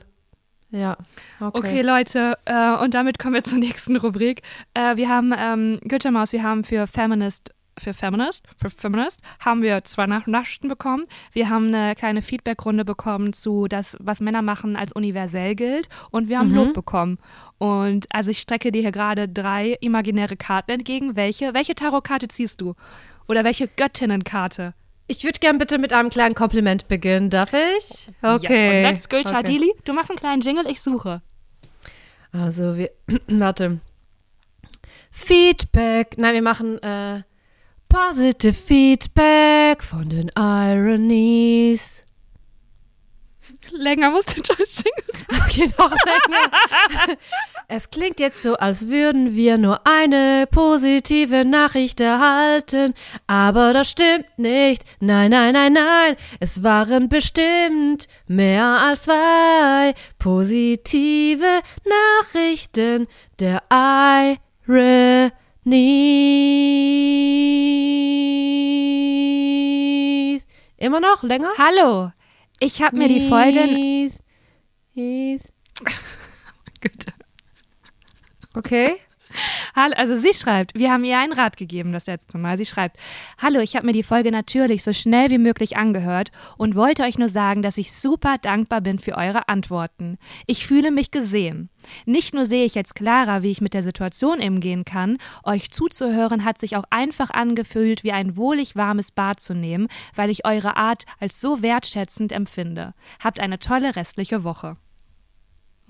Ja. 0.69 0.97
Okay, 1.39 1.57
okay 1.57 1.81
Leute, 1.81 2.37
äh, 2.45 2.75
und 2.77 2.93
damit 2.93 3.19
kommen 3.19 3.33
wir 3.33 3.43
zur 3.43 3.57
nächsten 3.59 3.95
Rubrik. 3.97 4.41
Äh, 4.73 4.95
wir 4.95 5.09
haben, 5.09 5.33
ähm, 5.37 5.79
Goethe 5.87 6.11
Maus, 6.11 6.31
wir 6.31 6.43
haben 6.43 6.63
für 6.63 6.87
Feminist 6.87 7.53
für 7.81 7.93
Feminist, 7.93 8.45
für 8.57 8.69
Feminist 8.69 9.21
haben 9.39 9.61
wir 9.61 9.83
zwei 9.83 10.05
Nachrichten 10.05 10.67
bekommen. 10.67 11.05
Wir 11.33 11.49
haben 11.49 11.73
eine 11.73 11.95
kleine 11.95 12.21
Feedbackrunde 12.21 12.85
bekommen 12.85 13.33
zu 13.33 13.67
das, 13.67 13.97
was 13.99 14.21
Männer 14.21 14.41
machen, 14.41 14.75
als 14.75 14.93
universell 14.93 15.55
gilt. 15.55 15.89
Und 16.11 16.29
wir 16.29 16.39
haben 16.39 16.49
mhm. 16.49 16.55
Lob 16.55 16.73
bekommen. 16.73 17.17
Und 17.57 18.07
also 18.09 18.31
ich 18.31 18.39
strecke 18.39 18.71
dir 18.71 18.81
hier 18.81 18.91
gerade 18.91 19.27
drei 19.27 19.77
imaginäre 19.81 20.37
Karten 20.37 20.71
entgegen. 20.71 21.15
Welche? 21.15 21.53
Welche 21.53 21.75
Tarotkarte 21.75 22.27
ziehst 22.27 22.61
du? 22.61 22.75
Oder 23.27 23.43
welche 23.43 23.67
Göttinnenkarte? 23.67 24.73
Ich 25.07 25.23
würde 25.23 25.39
gern 25.39 25.57
bitte 25.57 25.77
mit 25.77 25.91
einem 25.91 26.09
kleinen 26.09 26.35
Kompliment 26.35 26.87
beginnen, 26.87 27.29
darf 27.29 27.51
ich? 27.53 28.09
Okay. 28.21 28.83
Yes. 28.83 28.91
Let's 28.91 29.09
go, 29.09 29.29
Chadili. 29.29 29.73
Du 29.83 29.93
machst 29.93 30.09
einen 30.09 30.19
kleinen 30.19 30.41
Jingle, 30.41 30.65
ich 30.69 30.81
suche. 30.81 31.21
Also 32.31 32.77
wir, 32.77 32.91
warte. 33.27 33.81
Feedback. 35.11 36.17
Nein, 36.17 36.33
wir 36.35 36.41
machen 36.41 36.81
äh, 36.81 37.23
Positive 37.91 38.53
Feedback 38.53 39.83
von 39.83 40.07
den 40.07 40.31
Ironies. 40.37 42.03
Länger 43.71 44.11
muss 44.11 44.23
der 44.25 44.37
Jingle 44.37 45.05
Okay, 45.45 45.69
noch 45.77 45.91
länger. 45.91 47.17
es 47.67 47.89
klingt 47.89 48.21
jetzt 48.21 48.43
so, 48.43 48.53
als 48.53 48.87
würden 48.87 49.35
wir 49.35 49.57
nur 49.57 49.85
eine 49.85 50.47
positive 50.49 51.43
Nachricht 51.43 51.99
erhalten. 51.99 52.93
Aber 53.27 53.73
das 53.73 53.89
stimmt 53.89 54.25
nicht. 54.37 54.85
Nein, 55.01 55.31
nein, 55.31 55.51
nein, 55.51 55.73
nein. 55.73 56.15
Es 56.39 56.63
waren 56.63 57.09
bestimmt 57.09 58.07
mehr 58.25 58.63
als 58.63 59.03
zwei 59.03 59.93
positive 60.17 61.59
Nachrichten 62.23 63.07
der 63.39 63.61
Ironies. 63.69 65.40
Nies. 65.63 65.81
Immer 70.77 70.99
noch? 70.99 71.21
Länger? 71.21 71.51
Hallo. 71.57 72.11
Ich 72.59 72.81
habe 72.81 72.97
mir 72.97 73.07
die 73.07 73.27
Folge. 73.27 73.67
Nies. 73.67 74.23
Okay. 78.53 78.99
Also 79.73 80.15
sie 80.15 80.33
schreibt, 80.33 80.75
wir 80.75 80.91
haben 80.91 81.03
ihr 81.03 81.17
einen 81.17 81.33
Rat 81.33 81.57
gegeben 81.57 81.91
das 81.91 82.07
letzte 82.07 82.37
Mal. 82.37 82.57
Sie 82.57 82.65
schreibt, 82.65 82.97
hallo, 83.41 83.59
ich 83.59 83.75
habe 83.75 83.85
mir 83.85 83.93
die 83.93 84.03
Folge 84.03 84.31
natürlich 84.31 84.83
so 84.83 84.93
schnell 84.93 85.29
wie 85.29 85.37
möglich 85.37 85.77
angehört 85.77 86.31
und 86.57 86.75
wollte 86.75 87.03
euch 87.03 87.17
nur 87.17 87.29
sagen, 87.29 87.61
dass 87.61 87.77
ich 87.77 87.93
super 87.93 88.37
dankbar 88.37 88.81
bin 88.81 88.99
für 88.99 89.15
eure 89.17 89.47
Antworten. 89.47 90.17
Ich 90.45 90.67
fühle 90.67 90.91
mich 90.91 91.11
gesehen. 91.11 91.69
Nicht 92.05 92.33
nur 92.33 92.45
sehe 92.45 92.65
ich 92.65 92.75
jetzt 92.75 92.95
klarer, 92.95 93.41
wie 93.43 93.51
ich 93.51 93.61
mit 93.61 93.73
der 93.73 93.83
Situation 93.83 94.39
umgehen 94.39 94.85
kann, 94.85 95.17
euch 95.43 95.71
zuzuhören 95.71 96.45
hat 96.45 96.59
sich 96.59 96.75
auch 96.75 96.85
einfach 96.89 97.29
angefühlt, 97.31 98.03
wie 98.03 98.11
ein 98.11 98.37
wohlig 98.37 98.75
warmes 98.75 99.11
Bad 99.11 99.39
zu 99.39 99.53
nehmen, 99.53 99.87
weil 100.15 100.29
ich 100.29 100.45
eure 100.45 100.77
Art 100.77 101.05
als 101.19 101.41
so 101.41 101.61
wertschätzend 101.61 102.31
empfinde. 102.31 102.93
Habt 103.19 103.39
eine 103.39 103.59
tolle 103.59 103.95
restliche 103.95 104.43
Woche. 104.43 104.77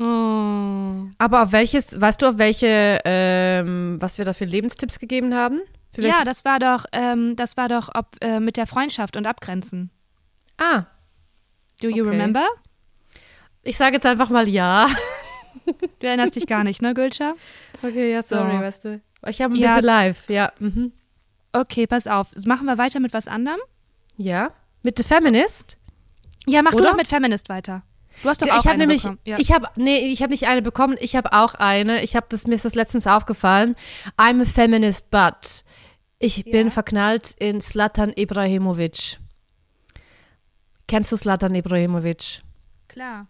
Oh. 0.01 1.09
Aber 1.19 1.43
auf 1.43 1.51
welches, 1.51 1.99
weißt 1.99 2.21
du, 2.21 2.29
auf 2.29 2.37
welche, 2.39 2.99
ähm, 3.05 4.01
was 4.01 4.17
wir 4.17 4.25
da 4.25 4.33
für 4.33 4.45
Lebenstipps 4.45 4.97
gegeben 4.97 5.35
haben? 5.35 5.61
ja, 5.95 6.23
das 6.23 6.43
war 6.43 6.57
doch, 6.57 6.85
ähm, 6.91 7.35
das 7.35 7.55
war 7.55 7.69
doch 7.69 7.89
ob, 7.93 8.15
äh, 8.21 8.39
mit 8.39 8.57
der 8.57 8.65
Freundschaft 8.65 9.15
und 9.15 9.27
Abgrenzen. 9.27 9.91
Ah. 10.57 10.85
Do 11.81 11.89
you 11.89 12.03
okay. 12.03 12.11
remember? 12.11 12.47
Ich 13.63 13.77
sage 13.77 13.95
jetzt 13.95 14.05
einfach 14.05 14.29
mal 14.29 14.47
ja. 14.47 14.87
Du 15.99 16.07
erinnerst 16.07 16.35
dich 16.35 16.47
gar 16.47 16.63
nicht, 16.63 16.81
ne, 16.81 16.93
Gülscha? 16.95 17.35
Okay, 17.83 18.11
ja, 18.11 18.23
sorry, 18.23 18.57
so. 18.57 18.61
weißt 18.61 18.85
du. 18.85 19.01
Ich 19.27 19.41
habe 19.41 19.53
ein 19.53 19.57
ja. 19.57 19.75
bisschen 19.75 19.85
live, 19.85 20.29
ja. 20.29 20.51
Mhm. 20.59 20.93
Okay, 21.51 21.85
pass 21.85 22.07
auf. 22.07 22.29
Machen 22.45 22.65
wir 22.65 22.77
weiter 22.79 22.99
mit 22.99 23.13
was 23.13 23.27
anderem? 23.27 23.59
Ja. 24.17 24.51
Mit 24.81 24.97
The 24.97 25.03
Feminist? 25.03 25.77
Ja, 26.47 26.63
mach 26.63 26.71
Oder? 26.71 26.83
du 26.83 26.89
doch 26.89 26.97
mit 26.97 27.07
Feminist 27.07 27.49
weiter. 27.49 27.83
Du 28.23 28.29
hast 28.29 28.41
doch 28.41 28.49
auch 28.49 28.59
ich 28.59 28.69
eine 28.69 28.77
nämlich, 28.79 29.03
bekommen. 29.03 29.19
Ja. 29.25 29.37
Ich 29.39 29.51
habe 29.51 29.67
nee, 29.75 30.11
ich 30.11 30.21
habe 30.21 30.31
nicht 30.31 30.47
eine 30.47 30.61
bekommen, 30.61 30.95
ich 30.99 31.15
habe 31.15 31.33
auch 31.33 31.55
eine. 31.55 32.03
Ich 32.03 32.15
habe 32.15 32.27
das 32.29 32.47
mir 32.47 32.55
ist 32.55 32.65
das 32.65 32.75
letztens 32.75 33.07
aufgefallen. 33.07 33.75
I'm 34.17 34.41
a 34.41 34.45
feminist 34.45 35.09
but 35.09 35.63
ich 36.21 36.37
ja. 36.37 36.51
bin 36.51 36.71
verknallt 36.71 37.35
in 37.39 37.61
Slatan 37.61 38.13
Ibrahimovic. 38.15 39.17
Kennst 40.87 41.11
du 41.11 41.17
Slatan 41.17 41.55
Ibrahimovic? 41.55 42.41
Klar. 42.87 43.27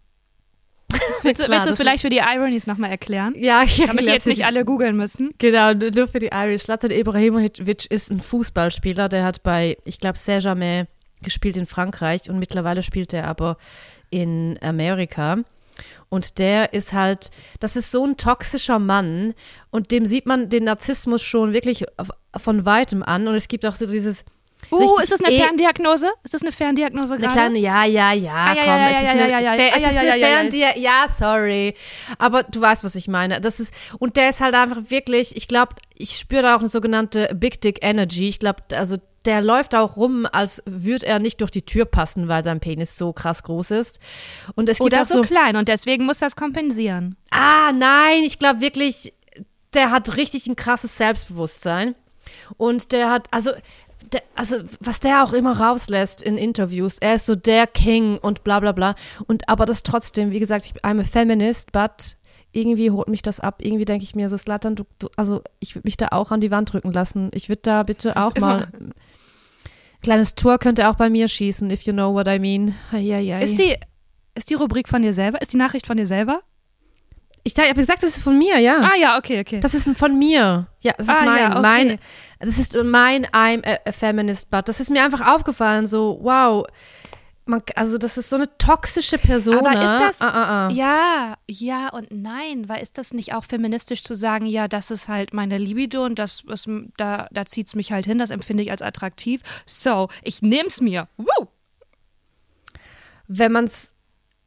willst 1.22 1.42
du, 1.42 1.48
willst 1.48 1.68
du 1.68 1.70
es 1.70 1.78
vielleicht 1.78 2.02
für 2.02 2.10
die 2.10 2.18
Ironies 2.18 2.68
nochmal 2.68 2.89
erklären? 2.89 3.34
Ja, 3.38 3.64
ich 3.66 3.78
Damit 3.86 4.06
die 4.06 4.12
jetzt 4.12 4.28
nicht 4.28 4.46
alle 4.46 4.66
googeln 4.66 4.98
müssen. 4.98 5.30
Genau, 5.38 5.74
nur 5.74 6.08
für 6.08 6.20
die 6.20 6.32
Ironies. 6.34 6.64
Slatan 6.64 6.92
Ibrahimovic 6.92 7.86
ist 7.89 8.12
ein 8.12 8.20
Fußballspieler, 8.20 9.08
der 9.08 9.24
hat 9.24 9.42
bei, 9.42 9.78
ich 9.86 10.00
glaube, 10.00 10.18
Saint-Germain 10.18 10.88
gespielt 11.22 11.56
in 11.56 11.68
Frankreich 11.68 12.30
und 12.30 12.39
mittlerweile 12.39 12.84
spielt 12.84 13.14
er 13.14 13.28
aber 13.28 13.58
in 14.12 14.59
Amerika. 14.62 15.38
Und 16.09 16.39
der 16.39 16.74
ist 16.74 16.93
halt, 16.93 17.32
das 17.62 17.78
ist 17.78 17.89
so 17.89 18.05
ein 18.05 18.18
toxischer 18.18 18.80
Mann 18.80 19.34
und 19.72 19.91
dem 19.91 20.05
sieht 20.05 20.26
man 20.26 20.49
den 20.49 20.66
Narzissmus 20.66 21.24
schon 21.24 21.53
wirklich 21.53 21.86
von 22.36 22.66
weitem 22.66 23.01
an. 23.01 23.28
Und 23.28 23.36
es 23.36 23.47
gibt 23.47 23.66
auch 23.66 23.76
so 23.76 23.86
dieses. 23.86 24.26
Uh, 24.70 24.99
ist 24.99 25.12
das 25.12 25.22
eine 25.22 25.34
e 25.34 25.39
Ferndiagnose? 25.39 26.12
Ist 26.24 26.34
das 26.34 26.41
eine 26.41 26.51
Ferndiagnose 26.51 27.18
gerade? 27.18 27.24
Eine 27.24 27.34
kleine, 27.34 27.59
ja, 27.59 27.86
ja, 27.86 28.14
ja, 28.14 28.34
ah, 28.34 28.53
komm, 28.53 28.74
es 28.74 29.01
ist 29.01 29.97
eine 29.97 30.20
Ferndiagnose, 30.20 30.80
ja, 30.80 31.05
sorry. 31.09 31.76
Aber 32.20 32.43
du 32.43 32.62
weißt, 32.62 32.84
was 32.84 32.95
ich 32.95 33.07
meine. 33.07 33.41
Das 33.41 33.59
ist, 33.59 33.74
und 33.97 34.18
der 34.18 34.30
ist 34.30 34.41
halt 34.41 34.53
einfach 34.53 34.89
wirklich, 34.89 35.36
ich 35.36 35.47
glaube, 35.47 35.76
ich 35.95 36.18
spüre 36.18 36.43
da 36.43 36.55
auch 36.55 36.59
eine 36.59 36.70
sogenannte 36.70 37.34
Big 37.34 37.62
Dick 37.62 37.80
Energy. 37.82 38.28
Ich 38.28 38.39
glaube, 38.39 38.64
also 38.74 38.97
der 39.26 39.41
läuft 39.41 39.76
auch 39.76 39.97
rum, 39.97 40.28
als 40.32 40.63
würde 40.65 41.05
er 41.05 41.19
nicht 41.19 41.41
durch 41.41 41.51
die 41.51 41.61
Tür 41.61 41.86
passen, 41.86 42.28
weil 42.28 42.43
sein 42.43 42.59
Penis 42.59 42.97
so 42.97 43.13
krass 43.13 43.43
groß 43.43 43.72
ist. 43.72 43.99
Und 44.55 44.69
es 44.69 44.82
Oder 44.82 44.97
gibt 44.97 45.09
so, 45.09 45.22
so 45.22 45.22
klein 45.22 45.55
und 45.55 45.67
deswegen 45.67 46.05
muss 46.05 46.19
das 46.19 46.36
kompensieren. 46.36 47.15
Ah, 47.30 47.72
nein, 47.72 48.24
ich 48.24 48.39
glaube 48.39 48.61
wirklich, 48.61 49.13
der 49.74 49.91
hat 49.91 50.17
richtig 50.17 50.47
ein 50.47 50.55
krasses 50.55 50.97
Selbstbewusstsein. 50.97 51.95
Und 52.57 52.91
der 52.91 53.09
hat, 53.09 53.28
also, 53.32 53.51
der, 54.11 54.24
also, 54.36 54.57
was 54.80 54.99
der 54.99 55.24
auch 55.24 55.34
immer 55.34 55.59
rauslässt 55.59 56.22
in 56.22 56.38
Interviews, 56.38 56.97
er 56.99 57.15
ist 57.15 57.26
so 57.26 57.36
der 57.36 57.67
King 57.67 58.17
und 58.17 58.43
bla 58.43 58.59
bla 58.59 58.72
bla. 58.72 58.95
Und 59.28 59.47
aber 59.47 59.65
das 59.65 59.84
trotzdem, 59.84 60.32
wie 60.32 60.39
gesagt, 60.39 60.65
ich 60.65 60.74
bin 60.74 60.82
I'm 60.82 61.01
a 61.01 61.03
feminist, 61.03 61.72
but 61.72 62.17
irgendwie 62.52 62.91
holt 62.91 63.08
mich 63.08 63.22
das 63.22 63.39
ab. 63.39 63.60
Irgendwie 63.62 63.86
denke 63.86 64.04
ich 64.04 64.16
mir 64.16 64.30
so, 64.30 64.38
Slatan, 64.38 64.76
du, 64.76 64.84
du, 64.99 65.08
also 65.16 65.41
ich 65.60 65.76
würde 65.76 65.88
mich 65.88 65.97
da 65.97 66.08
auch 66.12 66.32
an 66.32 66.41
die 66.41 66.52
Wand 66.52 66.74
drücken 66.74 66.91
lassen. 66.91 67.32
Ich 67.34 67.49
würde 67.49 67.62
da 67.64 67.84
bitte 67.84 68.18
auch 68.18 68.36
mal. 68.36 68.68
Kleines 70.02 70.36
Tor 70.36 70.58
könnte 70.58 70.89
auch 70.89 70.95
bei 70.95 71.10
mir 71.10 71.28
schießen, 71.28 71.70
if 71.70 71.84
you 71.84 71.93
know 71.93 72.14
what 72.14 72.28
I 72.28 72.39
mean. 72.39 72.74
Eieiei. 72.91 73.43
Ist 73.43 73.60
die, 73.60 73.76
ist 74.36 74.49
die 74.49 74.56
Rubrik 74.56 74.89
von 74.89 75.02
dir 75.02 75.14
selber? 75.14 75.41
Ist 75.41 75.54
die 75.54 75.58
Nachricht 75.58 75.86
von 75.86 75.97
dir 75.97 76.08
selber? 76.08 76.41
Ich 77.43 77.56
habe 77.58 77.74
gesagt, 77.74 78.04
das 78.04 78.18
ist 78.18 78.24
von 78.24 78.38
mir, 78.38 78.60
ja. 78.60 78.80
Ah 78.82 78.95
ja, 78.95 79.18
okay, 79.18 79.39
okay. 79.39 79.60
Das 79.62 79.74
ist 79.74 79.89
von 79.97 80.18
mir. 80.18 80.68
Ja, 80.82 80.93
das 80.97 81.08
ist 81.08 81.14
ah, 81.14 81.26
mein, 81.26 81.39
ja, 81.39 81.49
okay. 81.52 81.62
mein, 81.62 81.99
das 82.39 82.60
ist 82.60 82.78
mein 82.84 83.26
I'm 83.28 83.66
a, 83.66 83.78
a 83.88 83.91
feminist, 83.91 84.49
but 84.52 84.68
das 84.68 84.80
ist 84.80 84.91
mir 84.91 85.04
einfach 85.04 85.28
aufgefallen, 85.28 85.88
so 85.88 86.20
wow 86.22 86.66
man, 87.46 87.62
also 87.76 87.98
das 87.98 88.18
ist 88.18 88.30
so 88.30 88.36
eine 88.36 88.58
toxische 88.58 89.18
Person. 89.18 89.66
Aber 89.66 89.72
ist 89.74 90.00
das, 90.00 90.22
ah, 90.22 90.30
ah, 90.30 90.68
ah. 90.68 90.72
ja, 90.72 91.36
ja 91.48 91.89
und 91.89 92.08
nein, 92.12 92.70
weil 92.70 92.82
ist 92.82 92.98
das 92.98 93.14
nicht 93.14 93.34
auch 93.34 93.44
feministisch 93.44 94.04
zu 94.04 94.16
sagen, 94.16 94.46
ja, 94.46 94.68
das 94.68 94.92
ist 94.92 95.08
halt 95.08 95.34
meine 95.34 95.58
Libido 95.58 96.06
und 96.06 96.20
das 96.20 96.42
ist, 96.42 96.70
da, 96.98 97.28
da 97.32 97.46
zieht 97.46 97.68
es 97.68 97.76
mich 97.76 97.92
halt 97.92 98.06
hin, 98.06 98.18
das 98.18 98.30
empfinde 98.30 98.64
ich 98.64 98.72
als 98.72 98.82
attraktiv. 98.82 99.42
So, 99.66 100.10
ich 100.24 100.42
nehme 100.42 100.68
es 100.68 100.82
mir. 100.82 101.08
Woo! 101.18 101.48
Wenn 103.28 103.52
man 103.52 103.66
es 103.66 103.94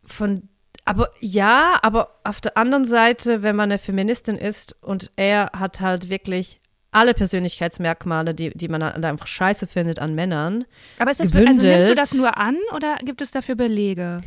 von, 0.05 0.49
aber 0.85 1.09
ja, 1.21 1.79
aber 1.83 2.21
auf 2.25 2.41
der 2.41 2.57
anderen 2.57 2.85
Seite, 2.85 3.43
wenn 3.43 3.57
man 3.57 3.71
eine 3.71 3.79
Feministin 3.79 4.37
ist 4.37 4.77
und 4.83 5.11
er 5.17 5.51
hat 5.55 5.81
halt 5.81 6.09
wirklich 6.11 6.61
alle 6.95 7.15
Persönlichkeitsmerkmale, 7.15 8.35
die, 8.35 8.51
die 8.51 8.69
man 8.69 8.83
einfach 8.83 9.27
scheiße 9.27 9.67
findet 9.67 9.99
an 9.99 10.15
Männern. 10.15 10.65
Aber 10.99 11.11
ist 11.11 11.21
das, 11.21 11.35
also 11.35 11.67
nimmst 11.67 11.89
du 11.89 11.95
das 11.95 12.15
nur 12.15 12.37
an 12.37 12.57
oder 12.75 12.97
gibt 13.05 13.21
es 13.21 13.31
dafür 13.31 13.55
Belege? 13.55 14.23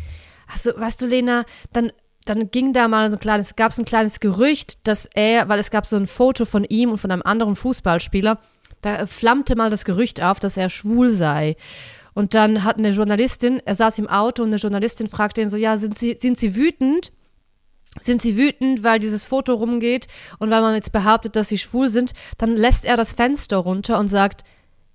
Also, 0.52 0.72
weißt 0.76 1.02
du, 1.02 1.08
Lena, 1.08 1.46
dann, 1.74 1.92
dann 2.26 2.52
ging 2.52 2.74
da 2.74 2.88
mal 2.88 3.10
so 3.10 3.18
ein 3.18 3.20
kleines, 3.20 3.56
gab 3.56 3.72
es 3.72 3.78
ein 3.78 3.86
kleines 3.86 4.20
Gerücht, 4.20 4.88
dass 4.88 5.08
er, 5.14 5.50
weil 5.50 5.60
es 5.60 5.72
gab 5.72 5.86
so 5.86 5.96
ein 5.96 6.08
Foto 6.08 6.46
von 6.46 6.64
ihm 6.64 6.92
und 6.92 6.98
von 6.98 7.12
einem 7.12 7.24
anderen 7.24 7.56
Fußballspieler, 7.56 8.40
da 8.82 9.08
flammte 9.08 9.56
mal 9.56 9.70
das 9.70 9.86
Gerücht 9.86 10.22
auf, 10.22 10.40
dass 10.40 10.58
er 10.58 10.70
schwul 10.70 11.10
sei. 11.10 11.56
Und 12.14 12.34
dann 12.34 12.64
hat 12.64 12.78
eine 12.78 12.92
Journalistin, 12.92 13.62
er 13.66 13.76
saß 13.76 14.00
im 14.00 14.08
Auto 14.08 14.42
und 14.42 14.50
eine 14.50 14.58
Journalistin 14.58 15.08
fragte 15.08 15.42
ihn 15.42 15.50
so, 15.50 15.58
ja, 15.58 15.78
sind 15.78 15.98
Sie, 15.98 16.18
sind 16.20 16.40
Sie 16.40 16.56
wütend? 16.56 17.12
Sind 18.02 18.22
sie 18.22 18.38
wütend, 18.38 18.84
weil 18.84 19.00
dieses 19.00 19.26
Foto 19.26 19.54
rumgeht 19.54 20.08
und 20.40 20.50
weil 20.50 20.62
man 20.62 20.76
jetzt 20.76 20.92
behauptet, 20.92 21.36
dass 21.36 21.50
sie 21.50 21.58
schwul 21.58 21.90
sind, 21.90 22.14
dann 22.38 22.56
lässt 22.56 22.86
er 22.86 22.98
das 22.98 23.14
Fenster 23.14 23.58
runter 23.58 24.00
und 24.00 24.10
sagt, 24.10 24.44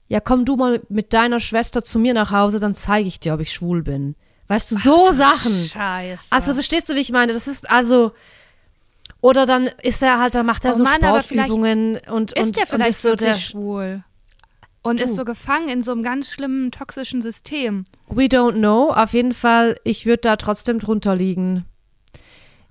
ja, 0.09 0.20
komm 0.20 0.44
du 0.44 0.57
mal 0.57 0.82
mit 0.88 1.12
deiner 1.12 1.40
Schwester 1.40 1.82
zu 1.84 1.98
mir 1.98 2.14
nach 2.14 2.30
Hause, 2.30 2.59
dann 2.59 2.74
zeige 2.74 3.09
ich 3.09 3.20
dir, 3.20 3.34
ob 3.34 3.40
ich 3.40 3.53
schwul 3.53 3.82
bin. 3.82 4.14
Weißt 4.48 4.70
du, 4.70 4.76
so 4.76 5.09
Ach, 5.09 5.14
Sachen. 5.14 5.55
Scheiße. 5.55 6.22
Also 6.30 6.55
verstehst 6.55 6.88
du, 6.88 6.94
wie 6.94 7.00
ich 7.00 7.12
meine? 7.12 7.32
Das 7.32 7.46
ist 7.46 7.70
also 7.70 8.12
oder 9.20 9.46
dann 9.46 9.70
ist 9.82 10.03
er 10.03 10.18
halt, 10.18 10.34
dann 10.34 10.46
macht 10.46 10.64
er 10.64 10.72
oh 10.72 10.78
so 10.78 10.84
Mann, 10.84 11.00
Sportübungen 11.00 11.98
und 12.11 12.32
ist 12.32 12.44
und 12.44 12.57
der 12.57 12.66
vielleicht 12.66 12.86
und 12.86 12.90
ist 12.90 13.03
so 13.03 13.14
der 13.14 13.34
schwul 13.34 14.05
und 14.82 15.00
du. 15.00 15.05
ist 15.05 15.14
so 15.16 15.24
gefangen 15.24 15.68
in 15.68 15.82
so 15.82 15.92
einem 15.92 16.03
ganz 16.03 16.30
schlimmen 16.30 16.70
toxischen 16.70 17.22
System. 17.22 17.84
We 18.09 18.24
don't 18.24 18.55
know. 18.55 18.90
Auf 18.90 19.12
jeden 19.12 19.32
Fall, 19.32 19.76
ich 19.84 20.07
würde 20.07 20.22
da 20.22 20.36
trotzdem 20.36 20.78
drunter 20.78 21.14
liegen. 21.14 21.64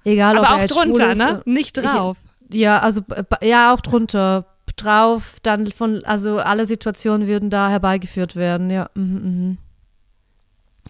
Egal, 0.04 0.38
Aber 0.38 0.48
ob 0.48 0.54
auch 0.54 0.60
er 0.60 0.68
drunter, 0.68 1.16
ne? 1.16 1.42
Nicht 1.46 1.78
drauf. 1.78 2.18
Ich, 2.50 2.60
ja, 2.60 2.80
also 2.80 3.02
ja, 3.42 3.74
auch 3.74 3.82
drunter. 3.82 4.46
Drauf, 4.78 5.36
dann 5.44 5.70
von, 5.72 6.04
also 6.06 6.40
alle 6.40 6.66
Situationen 6.66 7.28
würden 7.28 7.50
da 7.50 7.70
herbeigeführt 7.70 8.36
werden, 8.36 8.70
ja. 8.70 8.90
Mhm, 8.96 9.50
mh. 9.50 9.58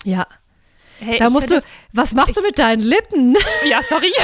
Ja. 0.05 0.27
Hey, 0.99 1.17
da 1.17 1.29
musst 1.29 1.51
du. 1.51 1.61
Was 1.91 2.13
machst 2.13 2.29
ich, 2.29 2.35
du 2.35 2.41
mit 2.41 2.59
deinen 2.59 2.81
Lippen? 2.81 3.35
Ja, 3.65 3.81
sorry. 3.83 4.13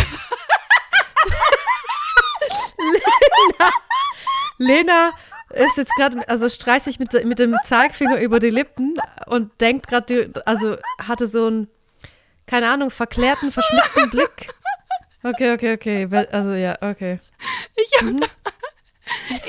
Lena, 2.78 3.72
Lena 4.58 5.12
ist 5.50 5.78
jetzt 5.78 5.94
gerade, 5.96 6.28
also 6.30 6.50
streicht 6.50 6.86
sich 6.86 7.00
mit, 7.00 7.12
mit 7.26 7.40
dem 7.40 7.56
Zeigfinger 7.64 8.20
über 8.22 8.40
die 8.40 8.50
Lippen 8.52 8.98
und 9.26 9.60
denkt 9.60 9.88
gerade, 9.88 10.32
also 10.46 10.78
hatte 11.00 11.28
so 11.28 11.48
einen, 11.48 11.68
keine 12.46 12.70
Ahnung, 12.70 12.92
verklärten, 12.92 13.52
verschmitzten 13.52 14.10
Blick. 14.12 14.54
Okay, 15.30 15.52
okay, 15.54 15.74
okay. 15.74 16.08
Also 16.32 16.54
ja, 16.54 16.76
okay. 16.82 17.20
Ich, 17.76 18.02
mhm. 18.02 18.20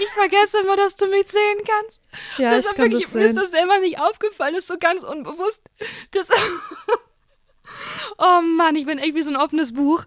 ich 0.00 0.08
vergesse 0.10 0.58
immer, 0.60 0.76
dass 0.76 0.96
du 0.96 1.06
mich 1.06 1.26
sehen 1.28 1.58
kannst. 1.66 2.00
Ja, 2.38 2.50
das 2.50 2.66
ich 2.66 2.74
kann 2.74 2.84
wirklich, 2.86 3.04
das 3.04 3.12
sehen. 3.12 3.22
Mir 3.22 3.28
ist 3.28 3.36
das 3.36 3.50
selber 3.50 3.78
nicht 3.78 4.00
aufgefallen, 4.00 4.54
das 4.54 4.64
ist 4.64 4.68
so 4.68 4.78
ganz 4.78 5.02
unbewusst. 5.02 5.62
Das 6.12 6.28
oh 8.18 8.40
Mann, 8.42 8.76
ich 8.76 8.86
bin 8.86 8.98
echt 8.98 9.14
wie 9.14 9.22
so 9.22 9.30
ein 9.30 9.36
offenes 9.36 9.72
Buch. 9.72 10.04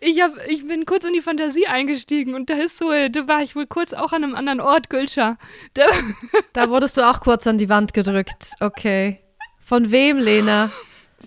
Ich, 0.00 0.20
hab, 0.20 0.32
ich 0.48 0.66
bin 0.66 0.84
kurz 0.84 1.04
in 1.04 1.12
die 1.12 1.20
Fantasie 1.20 1.66
eingestiegen 1.66 2.34
und 2.34 2.50
da 2.50 2.54
ist 2.54 2.76
so, 2.76 2.90
da 2.90 3.28
war 3.28 3.42
ich 3.42 3.54
wohl 3.54 3.66
kurz 3.66 3.92
auch 3.92 4.12
an 4.12 4.24
einem 4.24 4.34
anderen 4.34 4.60
Ort, 4.60 4.90
Gülscha. 4.90 5.38
Da, 5.74 5.86
da 6.52 6.68
wurdest 6.68 6.96
du 6.96 7.08
auch 7.08 7.20
kurz 7.20 7.46
an 7.46 7.58
die 7.58 7.68
Wand 7.68 7.94
gedrückt. 7.94 8.52
Okay. 8.60 9.20
Von 9.60 9.90
wem, 9.90 10.18
Lena? 10.18 10.70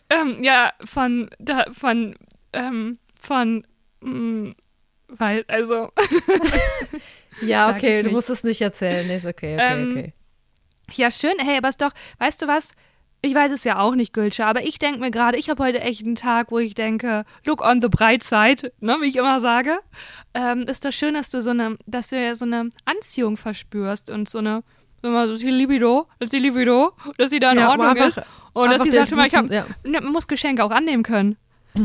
Ähm, 0.10 0.44
ja, 0.44 0.74
von, 0.86 1.30
da, 1.40 1.66
von, 1.72 2.16
ähm, 2.54 3.00
von 3.20 3.66
Mm, 4.02 4.52
weil, 5.08 5.46
also. 5.48 5.90
ja, 7.42 7.72
okay, 7.72 8.04
du 8.04 8.12
musst 8.12 8.30
es 8.30 8.44
nicht 8.44 8.62
erzählen. 8.62 9.10
ist 9.10 9.26
okay, 9.26 9.56
okay, 9.56 9.74
ähm, 9.74 9.92
okay. 9.92 10.14
Ja, 10.94 11.12
schön. 11.12 11.34
Hey, 11.40 11.58
aber 11.58 11.70
ist 11.70 11.82
doch, 11.82 11.92
weißt 12.20 12.42
du 12.42 12.48
was? 12.48 12.74
Ich 13.22 13.34
weiß 13.34 13.52
es 13.52 13.64
ja 13.64 13.80
auch 13.80 13.96
nicht, 13.96 14.14
Gülsche, 14.14 14.46
aber 14.46 14.64
ich 14.64 14.78
denke 14.78 15.00
mir 15.00 15.10
gerade, 15.10 15.40
ich 15.40 15.50
habe 15.50 15.64
heute 15.64 15.82
echt 15.82 16.06
einen 16.06 16.16
Tag, 16.16 16.52
wo 16.52 16.60
ich 16.60 16.76
denke, 16.76 17.26
look 17.46 17.66
on 17.66 17.82
the 17.82 17.88
bright 17.90 18.24
side, 18.24 18.72
ne, 18.80 18.98
wie 19.02 19.08
ich 19.08 19.16
immer 19.16 19.40
sage. 19.40 19.80
Ähm, 20.36 20.64
ist 20.64 20.86
doch 20.86 20.92
schön, 20.92 21.16
dass 21.16 21.32
du 21.32 21.42
so 21.42 21.50
eine, 21.50 21.78
dass 21.88 22.10
du 22.10 22.22
ja 22.22 22.36
so 22.36 22.46
eine 22.46 22.70
Anziehung 22.86 23.36
verspürst 23.36 24.12
und 24.12 24.30
so 24.30 24.38
eine, 24.38 24.64
so 25.02 25.10
mal, 25.10 25.28
so 25.28 25.36
die 25.36 25.50
Libido, 25.50 26.08
dass 26.20 26.30
die 26.30 26.38
Libido, 26.38 26.94
dass 27.18 27.32
sie 27.32 27.40
da 27.40 27.54
in 27.54 27.58
ja, 27.58 27.72
Ordnung 27.72 27.88
einfach, 27.88 28.18
ist. 28.18 28.22
Und 28.54 28.70
dass 28.70 28.84
sie 28.84 28.92
sagt, 28.92 29.12
ich 29.12 29.36
hab, 29.36 29.50
ja. 29.50 29.66
man 29.84 30.06
muss 30.06 30.28
Geschenke 30.28 30.64
auch 30.64 30.72
annehmen 30.72 31.04
können 31.04 31.38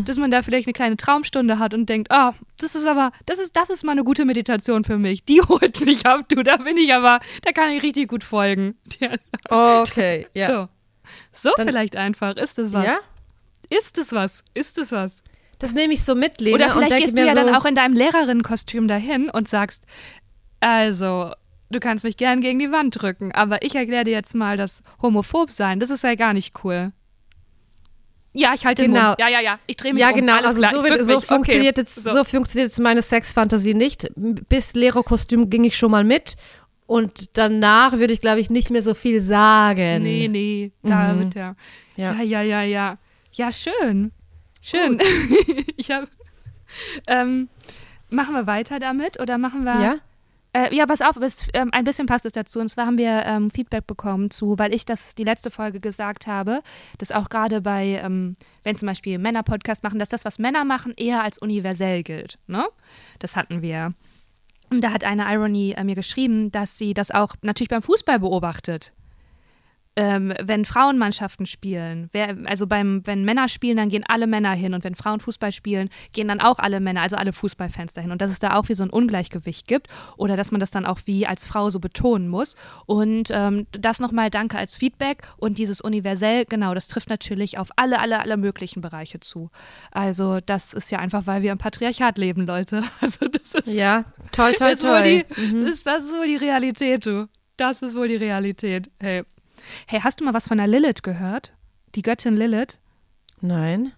dass 0.04 0.16
man 0.16 0.30
da 0.30 0.42
vielleicht 0.42 0.66
eine 0.66 0.72
kleine 0.72 0.96
Traumstunde 0.96 1.58
hat 1.58 1.74
und 1.74 1.88
denkt, 1.88 2.10
ah, 2.10 2.30
oh, 2.30 2.44
das 2.58 2.74
ist 2.74 2.86
aber, 2.86 3.12
das 3.26 3.38
ist, 3.38 3.56
das 3.56 3.70
ist 3.70 3.84
mal 3.84 3.92
eine 3.92 4.04
gute 4.04 4.24
Meditation 4.24 4.84
für 4.84 4.98
mich. 4.98 5.24
Die 5.24 5.40
holt 5.48 5.84
mich 5.84 6.06
ab, 6.06 6.28
du, 6.28 6.42
da 6.42 6.56
bin 6.56 6.76
ich 6.76 6.92
aber, 6.92 7.20
da 7.42 7.52
kann 7.52 7.70
ich 7.70 7.82
richtig 7.82 8.08
gut 8.08 8.24
folgen. 8.24 8.76
okay, 9.48 10.26
ja. 10.34 10.48
So, 10.48 10.68
so 11.32 11.50
Dann, 11.56 11.68
vielleicht 11.68 11.96
einfach. 11.96 12.36
Ist 12.36 12.58
es 12.58 12.72
was? 12.72 12.86
Ja? 12.86 12.98
Ist 13.70 13.98
es 13.98 14.12
was? 14.12 14.44
Ist 14.54 14.78
es 14.78 14.92
was? 14.92 15.22
Das 15.58 15.74
nehme 15.74 15.94
ich 15.94 16.02
so 16.02 16.14
mit, 16.14 16.40
Lena. 16.40 16.56
Oder 16.56 16.70
vielleicht 16.70 16.96
gehst 16.96 17.16
du 17.16 17.24
ja 17.24 17.34
so 17.34 17.44
dann 17.44 17.54
auch 17.54 17.64
in 17.64 17.74
deinem 17.74 17.94
Lehrerinnenkostüm 17.94 18.88
dahin 18.88 19.30
und 19.30 19.48
sagst, 19.48 19.84
also, 20.60 21.32
du 21.70 21.80
kannst 21.80 22.04
mich 22.04 22.16
gern 22.16 22.40
gegen 22.40 22.58
die 22.58 22.72
Wand 22.72 23.00
drücken, 23.00 23.32
aber 23.32 23.62
ich 23.62 23.74
erkläre 23.74 24.04
dir 24.04 24.12
jetzt 24.12 24.34
mal, 24.34 24.56
dass 24.56 24.82
homophob 25.00 25.50
sein, 25.50 25.80
das 25.80 25.90
ist 25.90 26.04
ja 26.04 26.14
gar 26.14 26.34
nicht 26.34 26.64
cool. 26.64 26.92
Ja, 28.34 28.54
ich 28.54 28.64
halte 28.64 28.82
genau. 28.84 28.98
den 28.98 29.06
Mund. 29.08 29.18
Ja, 29.20 29.28
ja, 29.28 29.40
ja. 29.40 29.58
Ich 29.66 29.76
drehe 29.76 29.92
mich 29.92 30.00
ja, 30.00 30.10
um. 30.10 30.16
genau. 30.16 30.36
Alles 30.36 30.62
also 30.62 30.78
so, 30.78 30.84
wird, 30.84 31.04
so 31.04 31.20
funktioniert 31.20 31.74
okay. 31.74 31.82
jetzt, 31.82 31.94
so. 31.96 32.10
so. 32.10 32.24
funktioniert 32.24 32.70
jetzt 32.70 32.80
meine 32.80 33.02
Sexfantasie 33.02 33.74
nicht. 33.74 34.08
Bis 34.16 34.74
Lehrerkostüm 34.74 35.50
ging 35.50 35.64
ich 35.64 35.76
schon 35.76 35.90
mal 35.90 36.04
mit. 36.04 36.36
Und 36.86 37.36
danach 37.36 37.92
würde 37.92 38.12
ich, 38.12 38.20
glaube 38.20 38.40
ich, 38.40 38.50
nicht 38.50 38.70
mehr 38.70 38.82
so 38.82 38.94
viel 38.94 39.20
sagen. 39.20 40.02
Nee, 40.02 40.28
nee. 40.28 40.72
Da 40.82 41.12
mhm. 41.12 41.20
wird 41.20 41.34
ja. 41.34 41.56
Ja, 41.96 42.22
ja, 42.22 42.42
ja, 42.42 42.62
ja. 42.62 42.62
Ja, 42.62 42.98
ja 43.32 43.52
schön. 43.52 44.12
Schön. 44.60 44.98
ich 45.76 45.90
habe. 45.90 46.08
Ähm, 47.06 47.48
machen 48.08 48.34
wir 48.34 48.46
weiter 48.46 48.78
damit 48.78 49.20
oder 49.20 49.36
machen 49.38 49.64
wir. 49.64 49.80
Ja. 49.80 49.96
Äh, 50.54 50.74
ja, 50.74 50.84
pass 50.84 51.00
auf, 51.00 51.16
es, 51.16 51.48
ähm, 51.54 51.70
ein 51.72 51.84
bisschen 51.84 52.06
passt 52.06 52.26
es 52.26 52.32
dazu. 52.32 52.60
Und 52.60 52.68
zwar 52.68 52.86
haben 52.86 52.98
wir 52.98 53.24
ähm, 53.24 53.50
Feedback 53.50 53.86
bekommen 53.86 54.30
zu, 54.30 54.58
weil 54.58 54.74
ich 54.74 54.84
das 54.84 55.14
die 55.14 55.24
letzte 55.24 55.50
Folge 55.50 55.80
gesagt 55.80 56.26
habe, 56.26 56.62
dass 56.98 57.10
auch 57.10 57.30
gerade 57.30 57.62
bei, 57.62 58.00
ähm, 58.04 58.36
wenn 58.62 58.76
zum 58.76 58.86
Beispiel 58.86 59.18
Männer 59.18 59.42
Podcast 59.42 59.82
machen, 59.82 59.98
dass 59.98 60.10
das, 60.10 60.24
was 60.24 60.38
Männer 60.38 60.64
machen, 60.64 60.92
eher 60.96 61.22
als 61.22 61.38
universell 61.38 62.02
gilt. 62.02 62.38
Ne? 62.46 62.64
Das 63.18 63.34
hatten 63.34 63.62
wir. 63.62 63.94
Und 64.70 64.82
da 64.82 64.92
hat 64.92 65.04
eine 65.04 65.24
Irony 65.32 65.72
äh, 65.72 65.84
mir 65.84 65.94
geschrieben, 65.94 66.50
dass 66.50 66.76
sie 66.76 66.92
das 66.92 67.10
auch 67.10 67.34
natürlich 67.40 67.70
beim 67.70 67.82
Fußball 67.82 68.18
beobachtet. 68.18 68.92
Ähm, 69.96 70.32
wenn 70.42 70.64
Frauenmannschaften 70.64 71.44
spielen, 71.44 72.08
wer, 72.12 72.36
also 72.46 72.66
beim, 72.66 73.02
wenn 73.04 73.24
Männer 73.24 73.48
spielen, 73.48 73.76
dann 73.76 73.90
gehen 73.90 74.04
alle 74.06 74.26
Männer 74.26 74.52
hin 74.52 74.72
und 74.72 74.84
wenn 74.84 74.94
Frauen 74.94 75.20
Fußball 75.20 75.52
spielen, 75.52 75.90
gehen 76.12 76.28
dann 76.28 76.40
auch 76.40 76.58
alle 76.58 76.80
Männer, 76.80 77.02
also 77.02 77.16
alle 77.16 77.32
Fußballfans 77.32 77.92
dahin 77.92 78.10
und 78.10 78.22
dass 78.22 78.30
es 78.30 78.38
da 78.38 78.56
auch 78.56 78.68
wie 78.68 78.74
so 78.74 78.82
ein 78.82 78.90
Ungleichgewicht 78.90 79.66
gibt 79.66 79.88
oder 80.16 80.36
dass 80.36 80.50
man 80.50 80.60
das 80.60 80.70
dann 80.70 80.86
auch 80.86 81.00
wie 81.04 81.26
als 81.26 81.46
Frau 81.46 81.68
so 81.68 81.78
betonen 81.78 82.28
muss 82.28 82.54
und 82.86 83.28
ähm, 83.30 83.66
das 83.72 84.00
nochmal 84.00 84.30
danke 84.30 84.56
als 84.56 84.76
Feedback 84.76 85.22
und 85.36 85.58
dieses 85.58 85.80
universell, 85.82 86.46
genau, 86.46 86.72
das 86.74 86.88
trifft 86.88 87.10
natürlich 87.10 87.58
auf 87.58 87.68
alle, 87.76 88.00
alle, 88.00 88.20
alle 88.20 88.36
möglichen 88.38 88.80
Bereiche 88.80 89.20
zu. 89.20 89.50
Also 89.90 90.40
das 90.40 90.72
ist 90.72 90.90
ja 90.90 91.00
einfach, 91.00 91.26
weil 91.26 91.42
wir 91.42 91.52
im 91.52 91.58
Patriarchat 91.58 92.18
leben, 92.18 92.46
Leute. 92.46 92.82
Also 93.00 93.26
das 93.26 93.54
ist 93.54 93.74
ja 93.74 94.04
toll, 94.30 94.52
toll, 94.52 94.76
toll. 94.76 95.24
Die, 95.36 95.40
mhm. 95.40 95.66
ist 95.66 95.86
das 95.86 96.12
wohl 96.12 96.28
die 96.28 96.36
Realität, 96.36 97.04
du? 97.04 97.28
Das 97.56 97.82
ist 97.82 97.96
wohl 97.96 98.06
die 98.06 98.16
Realität. 98.16 98.90
Hey. 99.00 99.24
Hey, 99.86 100.00
hast 100.00 100.20
du 100.20 100.24
mal 100.24 100.34
was 100.34 100.48
von 100.48 100.58
der 100.58 100.66
Lilith 100.66 101.02
gehört? 101.02 101.54
Die 101.94 102.02
Göttin 102.02 102.34
Lilith? 102.34 102.78
Nein. 103.40 103.92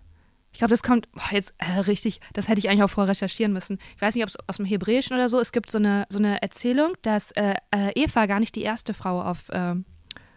Ich 0.53 0.59
glaube, 0.59 0.71
das 0.71 0.83
kommt 0.83 1.11
boah, 1.13 1.33
jetzt 1.33 1.53
äh, 1.59 1.81
richtig, 1.81 2.21
das 2.33 2.49
hätte 2.49 2.61
ich 2.61 2.69
eigentlich 2.69 2.85
auch 2.85 2.91
vorher 2.91 3.11
recherchieren 3.11 3.53
müssen. 3.53 3.79
Ich 3.97 4.03
weiß 4.03 4.15
nicht, 4.15 4.23
ob 4.23 4.31
es 4.31 4.39
aus 4.47 4.57
dem 4.57 4.65
Hebräischen 4.65 5.15
oder 5.15 5.29
so, 5.29 5.41
es 5.41 5.51
gibt 5.51 5.71
so 5.71 5.79
eine, 5.79 6.07
so 6.09 6.19
eine 6.19 6.41
Erzählung, 6.43 6.93
dass 7.03 7.33
äh, 7.33 7.55
äh 7.75 7.91
Eva 7.97 8.27
gar 8.27 8.39
nicht 8.39 8.55
die 8.55 8.63
erste 8.63 8.95
Frau 8.95 9.21
auf, 9.21 9.49
äh, 9.49 9.75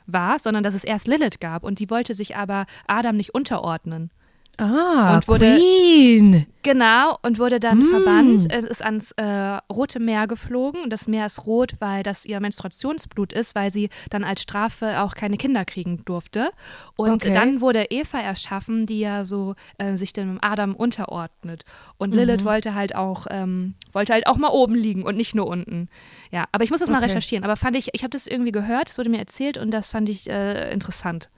war, 0.08 0.40
sondern 0.40 0.64
dass 0.64 0.74
es 0.74 0.84
erst 0.84 1.08
Lilith 1.08 1.40
gab 1.40 1.64
und 1.64 1.80
die 1.80 1.90
wollte 1.90 2.16
sich 2.16 2.36
aber 2.36 2.66
Adam 2.88 3.16
nicht 3.16 3.36
unterordnen. 3.36 4.10
Ah, 4.58 5.16
und 5.16 5.28
wurde, 5.28 5.56
Queen. 5.56 6.48
Genau, 6.64 7.18
und 7.22 7.38
wurde 7.38 7.60
dann 7.60 7.80
mm. 7.80 7.86
verbannt, 7.86 8.52
es 8.52 8.66
ist 8.66 8.84
ans 8.84 9.12
äh, 9.12 9.60
Rote 9.72 10.00
Meer 10.00 10.26
geflogen. 10.26 10.90
Das 10.90 11.08
Meer 11.08 11.28
ist 11.28 11.46
rot, 11.46 11.74
weil 11.80 12.02
das 12.02 12.26
ihr 12.26 12.40
Menstruationsblut 12.40 13.34
ist, 13.34 13.54
weil 13.54 13.70
sie 13.70 13.90
dann 14.10 14.24
als 14.24 14.42
Strafe 14.42 15.02
auch 15.02 15.14
keine 15.14 15.38
Kinder 15.38 15.64
kriegen 15.64 16.04
durfte. 16.06 16.50
Und 16.96 17.24
okay. 17.24 17.34
dann 17.34 17.62
wurde 17.62 17.86
Eva 17.92 18.20
erschaffen, 18.20 18.88
die 18.88 19.00
ja 19.00 19.26
so 19.26 19.54
äh, 19.78 19.96
sich 19.96 20.12
dem 20.12 20.40
Adam 20.42 20.74
unterordnet. 20.76 21.64
Und 21.98 22.10
mhm. 22.10 22.18
Lilith 22.18 22.44
wollte 22.44 22.74
halt 22.74 22.96
auch, 22.96 23.28
ähm, 23.30 23.76
wollte 23.94 24.14
halt 24.14 24.26
auch 24.26 24.38
mal 24.38 24.50
oben 24.50 24.74
liegen 24.74 25.04
und 25.04 25.16
nicht 25.16 25.36
nur 25.36 25.46
unten. 25.46 25.88
Ja, 26.32 26.46
aber 26.52 26.64
ich 26.64 26.72
muss 26.72 26.80
das 26.80 26.90
mal 26.90 26.98
okay. 26.98 27.06
recherchieren. 27.06 27.44
Aber 27.46 27.58
fand 27.58 27.76
ich, 27.76 27.90
ich 27.94 28.02
habe 28.02 28.10
das 28.10 28.26
irgendwie 28.26 28.52
gehört, 28.52 28.90
es 28.90 28.98
wurde 28.98 29.12
mir 29.12 29.20
erzählt 29.20 29.58
und 29.58 29.70
das 29.70 29.92
fand 29.92 30.10
ich 30.10 30.28
äh, 30.28 30.72
interessant. 30.74 31.30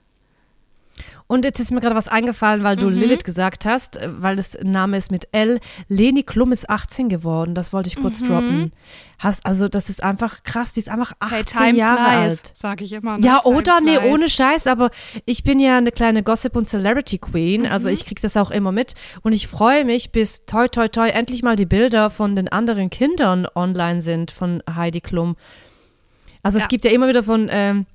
Und 1.26 1.44
jetzt 1.44 1.60
ist 1.60 1.70
mir 1.70 1.80
gerade 1.80 1.94
was 1.94 2.08
eingefallen, 2.08 2.64
weil 2.64 2.76
du 2.76 2.90
mhm. 2.90 2.96
Lilith 2.96 3.24
gesagt 3.24 3.64
hast, 3.64 4.00
weil 4.04 4.36
das 4.36 4.58
Name 4.62 4.96
ist 4.96 5.10
mit 5.10 5.28
L. 5.32 5.60
Leni 5.88 6.22
Klum 6.22 6.52
ist 6.52 6.68
18 6.68 7.08
geworden, 7.08 7.54
das 7.54 7.72
wollte 7.72 7.88
ich 7.88 7.96
kurz 7.96 8.20
mhm. 8.20 8.26
droppen. 8.26 8.72
Hast, 9.18 9.44
also 9.44 9.68
das 9.68 9.90
ist 9.90 10.02
einfach 10.02 10.42
krass, 10.44 10.72
die 10.72 10.80
ist 10.80 10.88
einfach 10.88 11.12
18 11.20 11.60
hey, 11.60 11.76
Jahre 11.76 11.98
flies, 11.98 12.38
alt. 12.38 12.52
Sag 12.56 12.80
ich 12.80 12.92
immer. 12.92 13.18
Ja, 13.18 13.44
oder? 13.44 13.80
Nee, 13.80 13.98
ohne 13.98 14.30
Scheiß, 14.30 14.66
aber 14.66 14.90
ich 15.26 15.44
bin 15.44 15.60
ja 15.60 15.76
eine 15.76 15.92
kleine 15.92 16.22
Gossip- 16.22 16.56
und 16.56 16.68
Celebrity-Queen, 16.68 17.66
also 17.66 17.88
mhm. 17.88 17.94
ich 17.94 18.06
kriege 18.06 18.20
das 18.20 18.36
auch 18.36 18.50
immer 18.50 18.72
mit 18.72 18.94
und 19.22 19.32
ich 19.32 19.46
freue 19.46 19.84
mich, 19.84 20.10
bis 20.10 20.46
toi 20.46 20.68
toi 20.68 20.88
toi 20.88 21.08
endlich 21.08 21.42
mal 21.42 21.56
die 21.56 21.66
Bilder 21.66 22.10
von 22.10 22.34
den 22.34 22.48
anderen 22.48 22.90
Kindern 22.90 23.46
online 23.54 24.02
sind 24.02 24.30
von 24.30 24.62
Heidi 24.68 25.00
Klum. 25.00 25.36
Also 26.42 26.58
ja. 26.58 26.64
es 26.64 26.68
gibt 26.68 26.84
ja 26.84 26.90
immer 26.90 27.08
wieder 27.08 27.22
von 27.22 27.48
ähm, 27.50 27.86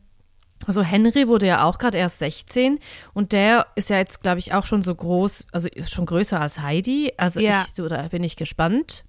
also 0.66 0.82
Henry 0.82 1.28
wurde 1.28 1.47
ja 1.47 1.64
auch 1.64 1.78
gerade 1.78 1.97
erst 1.97 2.20
16 2.20 2.80
und 3.14 3.34
der 3.34 3.68
ist 3.76 3.89
ja 3.89 3.97
jetzt, 3.97 4.22
glaube 4.22 4.39
ich, 4.39 4.53
auch 4.53 4.66
schon 4.66 4.82
so 4.82 4.95
groß, 4.95 5.47
also 5.51 5.68
ist 5.68 5.91
schon 5.91 6.06
größer 6.06 6.39
als 6.39 6.60
Heidi. 6.60 7.14
Also 7.18 7.39
ja. 7.39 7.66
ich, 7.68 7.74
da 7.76 8.08
bin 8.08 8.24
ich 8.24 8.36
gespannt. 8.36 9.03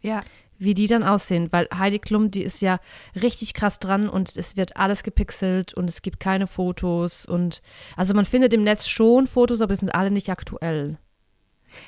Ja. 0.00 0.20
Wie 0.58 0.74
die 0.74 0.88
dann 0.88 1.04
aussehen, 1.04 1.52
weil 1.52 1.68
Heidi 1.72 2.00
Klum, 2.00 2.32
die 2.32 2.42
ist 2.42 2.60
ja 2.60 2.80
richtig 3.14 3.54
krass 3.54 3.78
dran 3.78 4.08
und 4.08 4.36
es 4.36 4.56
wird 4.56 4.76
alles 4.76 5.04
gepixelt 5.04 5.72
und 5.72 5.88
es 5.88 6.02
gibt 6.02 6.18
keine 6.18 6.48
Fotos 6.48 7.26
und 7.26 7.62
also 7.96 8.12
man 8.12 8.26
findet 8.26 8.52
im 8.52 8.64
Netz 8.64 8.88
schon 8.88 9.28
Fotos, 9.28 9.60
aber 9.60 9.72
es 9.72 9.80
sind 9.80 9.94
alle 9.94 10.10
nicht 10.10 10.30
aktuell. 10.30 10.98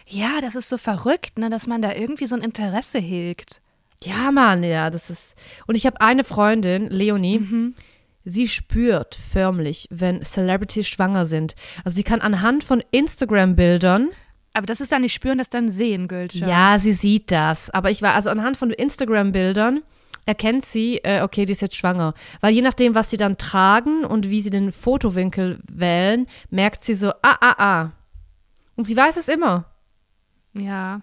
Ja, 0.06 0.40
das 0.40 0.54
ist 0.54 0.68
so 0.68 0.78
verrückt, 0.78 1.38
ne, 1.38 1.50
dass 1.50 1.66
man 1.66 1.82
da 1.82 1.94
irgendwie 1.94 2.26
so 2.26 2.36
ein 2.36 2.42
Interesse 2.42 2.98
hegt. 2.98 3.60
Ja, 4.02 4.30
Mann, 4.30 4.62
ja, 4.62 4.88
das 4.90 5.10
ist. 5.10 5.34
Und 5.66 5.74
ich 5.74 5.84
habe 5.84 6.00
eine 6.00 6.22
Freundin, 6.24 6.86
Leonie, 6.86 7.40
mhm. 7.40 7.74
Sie 8.24 8.48
spürt 8.48 9.14
förmlich, 9.14 9.86
wenn 9.90 10.22
Celebrities 10.22 10.88
schwanger 10.88 11.26
sind. 11.26 11.54
Also 11.84 11.96
sie 11.96 12.02
kann 12.04 12.20
anhand 12.20 12.64
von 12.64 12.82
Instagram-Bildern 12.90 14.10
aber 14.52 14.66
das 14.66 14.80
ist 14.80 14.90
dann 14.90 15.02
nicht 15.02 15.14
spüren, 15.14 15.38
das 15.38 15.48
dann 15.48 15.68
sehen, 15.68 16.08
Gülsche. 16.08 16.38
Ja, 16.38 16.78
sie 16.78 16.92
sieht 16.92 17.30
das. 17.30 17.70
Aber 17.70 17.90
ich 17.90 18.02
war, 18.02 18.14
also 18.14 18.30
anhand 18.30 18.56
von 18.56 18.70
Instagram-Bildern 18.70 19.82
erkennt 20.26 20.64
sie, 20.64 20.98
äh, 20.98 21.22
okay, 21.22 21.46
die 21.46 21.52
ist 21.52 21.62
jetzt 21.62 21.76
schwanger. 21.76 22.14
Weil 22.40 22.54
je 22.54 22.62
nachdem, 22.62 22.94
was 22.94 23.10
sie 23.10 23.16
dann 23.16 23.38
tragen 23.38 24.04
und 24.04 24.28
wie 24.28 24.40
sie 24.40 24.50
den 24.50 24.72
Fotowinkel 24.72 25.60
wählen, 25.68 26.26
merkt 26.50 26.84
sie 26.84 26.94
so, 26.94 27.10
ah, 27.22 27.36
ah, 27.40 27.54
ah. 27.58 27.90
Und 28.74 28.84
sie 28.84 28.96
weiß 28.96 29.16
es 29.18 29.28
immer. 29.28 29.66
Ja. 30.52 31.02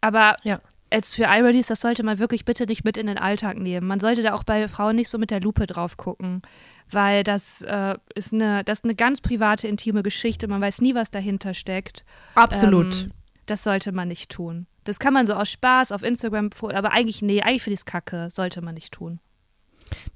Aber 0.00 0.36
ja 0.42 0.60
als 0.90 1.14
für 1.14 1.24
iReadies, 1.24 1.68
das 1.68 1.80
sollte 1.80 2.02
man 2.02 2.18
wirklich 2.18 2.44
bitte 2.44 2.66
nicht 2.66 2.84
mit 2.84 2.96
in 2.96 3.06
den 3.06 3.18
Alltag 3.18 3.58
nehmen. 3.58 3.86
Man 3.86 4.00
sollte 4.00 4.22
da 4.22 4.34
auch 4.34 4.44
bei 4.44 4.66
Frauen 4.68 4.96
nicht 4.96 5.08
so 5.08 5.18
mit 5.18 5.30
der 5.30 5.40
Lupe 5.40 5.66
drauf 5.66 5.96
gucken, 5.96 6.42
weil 6.90 7.22
das 7.24 7.62
äh, 7.62 7.96
ist 8.14 8.32
eine, 8.32 8.64
das 8.64 8.78
ist 8.78 8.84
eine 8.84 8.94
ganz 8.94 9.20
private, 9.20 9.68
intime 9.68 10.02
Geschichte. 10.02 10.48
Man 10.48 10.60
weiß 10.60 10.80
nie, 10.80 10.94
was 10.94 11.10
dahinter 11.10 11.54
steckt. 11.54 12.04
Absolut. 12.34 13.02
Ähm, 13.02 13.06
das 13.46 13.62
sollte 13.62 13.92
man 13.92 14.08
nicht 14.08 14.30
tun. 14.30 14.66
Das 14.84 14.98
kann 14.98 15.12
man 15.12 15.26
so 15.26 15.34
aus 15.34 15.50
Spaß 15.50 15.92
auf 15.92 16.02
Instagram, 16.02 16.50
aber 16.62 16.92
eigentlich, 16.92 17.22
nee, 17.22 17.42
eigentlich 17.42 17.62
finde 17.62 17.74
ich 17.74 17.80
es 17.80 17.84
kacke. 17.84 18.28
Sollte 18.30 18.62
man 18.62 18.74
nicht 18.74 18.92
tun. 18.92 19.20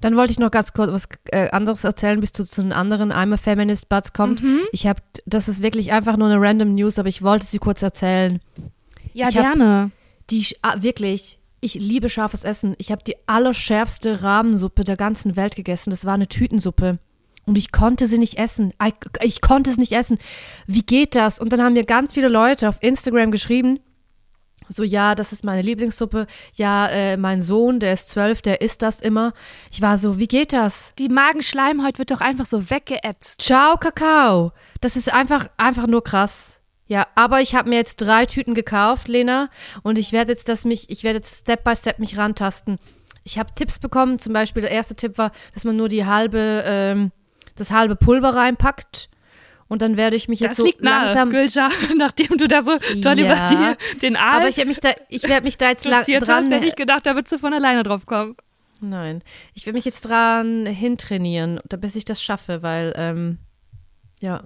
Dann 0.01 0.15
wollte 0.15 0.31
ich 0.31 0.39
noch 0.39 0.51
ganz 0.51 0.73
kurz 0.73 0.91
was 0.91 1.07
äh, 1.31 1.49
anderes 1.49 1.83
erzählen, 1.83 2.19
bis 2.19 2.31
du 2.31 2.45
zu 2.45 2.61
den 2.61 2.73
anderen 2.73 3.11
I'm 3.11 3.33
a 3.33 3.37
Feminist 3.37 3.89
Buds 3.89 4.13
kommt. 4.13 4.41
Mhm. 4.41 4.61
Ich 4.71 4.87
habe, 4.87 5.01
das 5.25 5.47
ist 5.47 5.61
wirklich 5.61 5.91
einfach 5.91 6.17
nur 6.17 6.29
eine 6.29 6.39
random 6.39 6.75
News, 6.75 6.97
aber 6.97 7.09
ich 7.09 7.21
wollte 7.21 7.45
sie 7.45 7.59
kurz 7.59 7.81
erzählen. 7.81 8.39
Ja, 9.13 9.29
ich 9.29 9.35
gerne. 9.35 9.83
Hab, 9.83 10.04
die 10.29 10.45
ah, 10.61 10.81
wirklich, 10.81 11.39
ich 11.61 11.75
liebe 11.75 12.09
scharfes 12.09 12.43
Essen. 12.43 12.75
Ich 12.77 12.91
habe 12.91 13.03
die 13.03 13.15
allerschärfste 13.27 14.23
Rahmensuppe 14.23 14.83
der 14.83 14.97
ganzen 14.97 15.35
Welt 15.35 15.55
gegessen. 15.55 15.91
Das 15.91 16.05
war 16.05 16.13
eine 16.13 16.27
Tütensuppe. 16.27 16.99
Und 17.45 17.57
ich 17.57 17.71
konnte 17.71 18.07
sie 18.07 18.17
nicht 18.17 18.37
essen. 18.37 18.73
Ich, 18.83 18.93
ich 19.21 19.41
konnte 19.41 19.69
es 19.69 19.77
nicht 19.77 19.91
essen. 19.91 20.17
Wie 20.67 20.81
geht 20.81 21.15
das? 21.15 21.39
Und 21.39 21.53
dann 21.53 21.61
haben 21.61 21.73
mir 21.73 21.85
ganz 21.85 22.13
viele 22.13 22.27
Leute 22.27 22.69
auf 22.69 22.77
Instagram 22.81 23.31
geschrieben, 23.31 23.79
so, 24.67 24.83
ja, 24.83 25.13
das 25.13 25.31
ist 25.31 25.43
meine 25.43 25.61
Lieblingssuppe. 25.61 26.25
Ja, 26.55 26.87
äh, 26.87 27.17
mein 27.17 27.41
Sohn, 27.41 27.79
der 27.79 27.93
ist 27.93 28.09
zwölf, 28.09 28.41
der 28.41 28.61
isst 28.61 28.81
das 28.81 28.99
immer. 28.99 29.33
Ich 29.71 29.81
war 29.81 29.97
so, 29.97 30.17
wie 30.17 30.27
geht 30.27 30.53
das? 30.53 30.93
Die 30.97 31.09
Magenschleimhaut 31.09 31.99
wird 31.99 32.11
doch 32.11 32.21
einfach 32.21 32.45
so 32.45 32.69
weggeätzt. 32.69 33.41
Ciao, 33.41 33.77
Kakao. 33.77 34.53
Das 34.81 34.95
ist 34.95 35.13
einfach, 35.13 35.47
einfach 35.57 35.87
nur 35.87 36.03
krass. 36.03 36.59
Ja, 36.87 37.07
aber 37.15 37.41
ich 37.41 37.55
habe 37.55 37.69
mir 37.69 37.77
jetzt 37.77 37.97
drei 37.97 38.25
Tüten 38.25 38.53
gekauft, 38.53 39.07
Lena, 39.07 39.49
und 39.81 39.97
ich 39.97 40.11
werde 40.11 40.31
jetzt 40.31 40.47
das 40.47 40.65
mich, 40.65 40.89
ich 40.89 41.03
werde 41.03 41.17
jetzt 41.17 41.39
Step 41.41 41.63
by 41.63 41.75
Step 41.75 41.99
mich 41.99 42.17
rantasten. 42.17 42.77
Ich 43.23 43.39
habe 43.39 43.49
Tipps 43.55 43.79
bekommen, 43.79 44.19
zum 44.19 44.33
Beispiel 44.33 44.61
der 44.61 44.71
erste 44.71 44.95
Tipp 44.95 45.17
war, 45.17 45.31
dass 45.53 45.65
man 45.65 45.75
nur 45.75 45.89
die 45.89 46.05
halbe, 46.05 46.63
ähm, 46.65 47.11
das 47.55 47.71
halbe 47.71 47.95
Pulver 47.95 48.35
reinpackt. 48.35 49.09
Und 49.67 49.81
dann 49.81 49.97
werde 49.97 50.15
ich 50.15 50.27
mich 50.27 50.41
jetzt 50.41 50.51
das 50.51 50.57
so 50.57 50.65
liegt 50.65 50.83
nahe, 50.83 51.07
langsam, 51.07 51.31
Gülscha, 51.31 51.69
nachdem 51.97 52.37
du 52.37 52.47
da 52.47 52.61
so 52.61 52.77
toll 53.01 53.19
ja, 53.19 53.25
über 53.25 53.75
die, 53.95 53.99
den 53.99 54.15
Aal 54.15 54.41
Aber 54.41 54.49
ich 54.49 54.57
werde 54.57 54.67
mich 54.67 54.79
da, 54.79 54.91
ich 55.09 55.23
werde 55.23 55.43
mich 55.43 55.57
da 55.57 55.69
jetzt 55.69 55.85
lang, 55.85 56.05
dran. 56.05 56.43
Hast, 56.43 56.51
hätte 56.51 56.67
ich 56.67 56.75
gedacht, 56.75 57.07
da 57.07 57.15
würdest 57.15 57.31
du 57.31 57.39
von 57.39 57.51
alleine 57.51 57.81
drauf 57.81 58.05
kommen. 58.05 58.35
Nein, 58.81 59.23
ich 59.55 59.65
werde 59.65 59.75
mich 59.75 59.85
jetzt 59.85 60.01
dran 60.01 60.67
hintrainieren, 60.67 61.59
bis 61.79 61.95
ich 61.95 62.05
das 62.05 62.21
schaffe, 62.21 62.61
weil 62.61 62.93
ähm, 62.95 63.39
ja. 64.21 64.43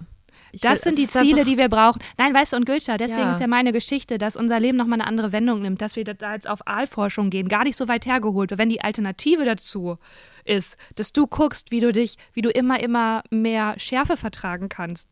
Ich 0.52 0.62
das 0.62 0.86
will, 0.86 0.95
sind 0.95 0.97
die 0.97 1.08
Ziele, 1.08 1.43
die 1.43 1.58
wir 1.58 1.70
brauchen. 1.70 2.00
Nein, 2.18 2.34
weißt 2.34 2.54
du, 2.54 2.58
und 2.58 2.66
Gülscha, 2.66 2.97
deswegen 2.97 3.22
ja. 3.22 3.32
ist 3.32 3.41
ja 3.41 3.47
meine 3.47 3.72
Geschichte, 3.72 4.18
dass 4.18 4.36
unser 4.36 4.60
Leben 4.60 4.78
nochmal 4.78 5.00
eine 5.00 5.08
andere 5.08 5.32
Wendung 5.32 5.62
nimmt, 5.62 5.82
dass 5.82 5.95
wir 5.95 6.04
da 6.04 6.34
jetzt 6.34 6.50
auf 6.50 6.68
Aalforschung 6.68 7.30
gehen, 7.30 7.47
gar 7.47 7.64
nicht 7.64 7.76
so 7.76 7.88
weit 7.88 8.06
hergeholt. 8.06 8.58
Wenn 8.58 8.70
die 8.70 8.82
Alternative 8.82 9.45
dazu 9.45 9.97
ist, 10.45 10.78
dass 10.95 11.14
du 11.14 11.28
guckst, 11.28 11.72
wie 11.72 11.80
du 11.80 11.91
dich, 11.91 12.18
wie 12.34 12.41
du 12.41 12.50
immer, 12.50 12.80
immer 12.80 13.24
mehr 13.30 13.76
Schärfe 13.78 14.18
vertragen 14.18 14.70
kannst, 14.70 15.10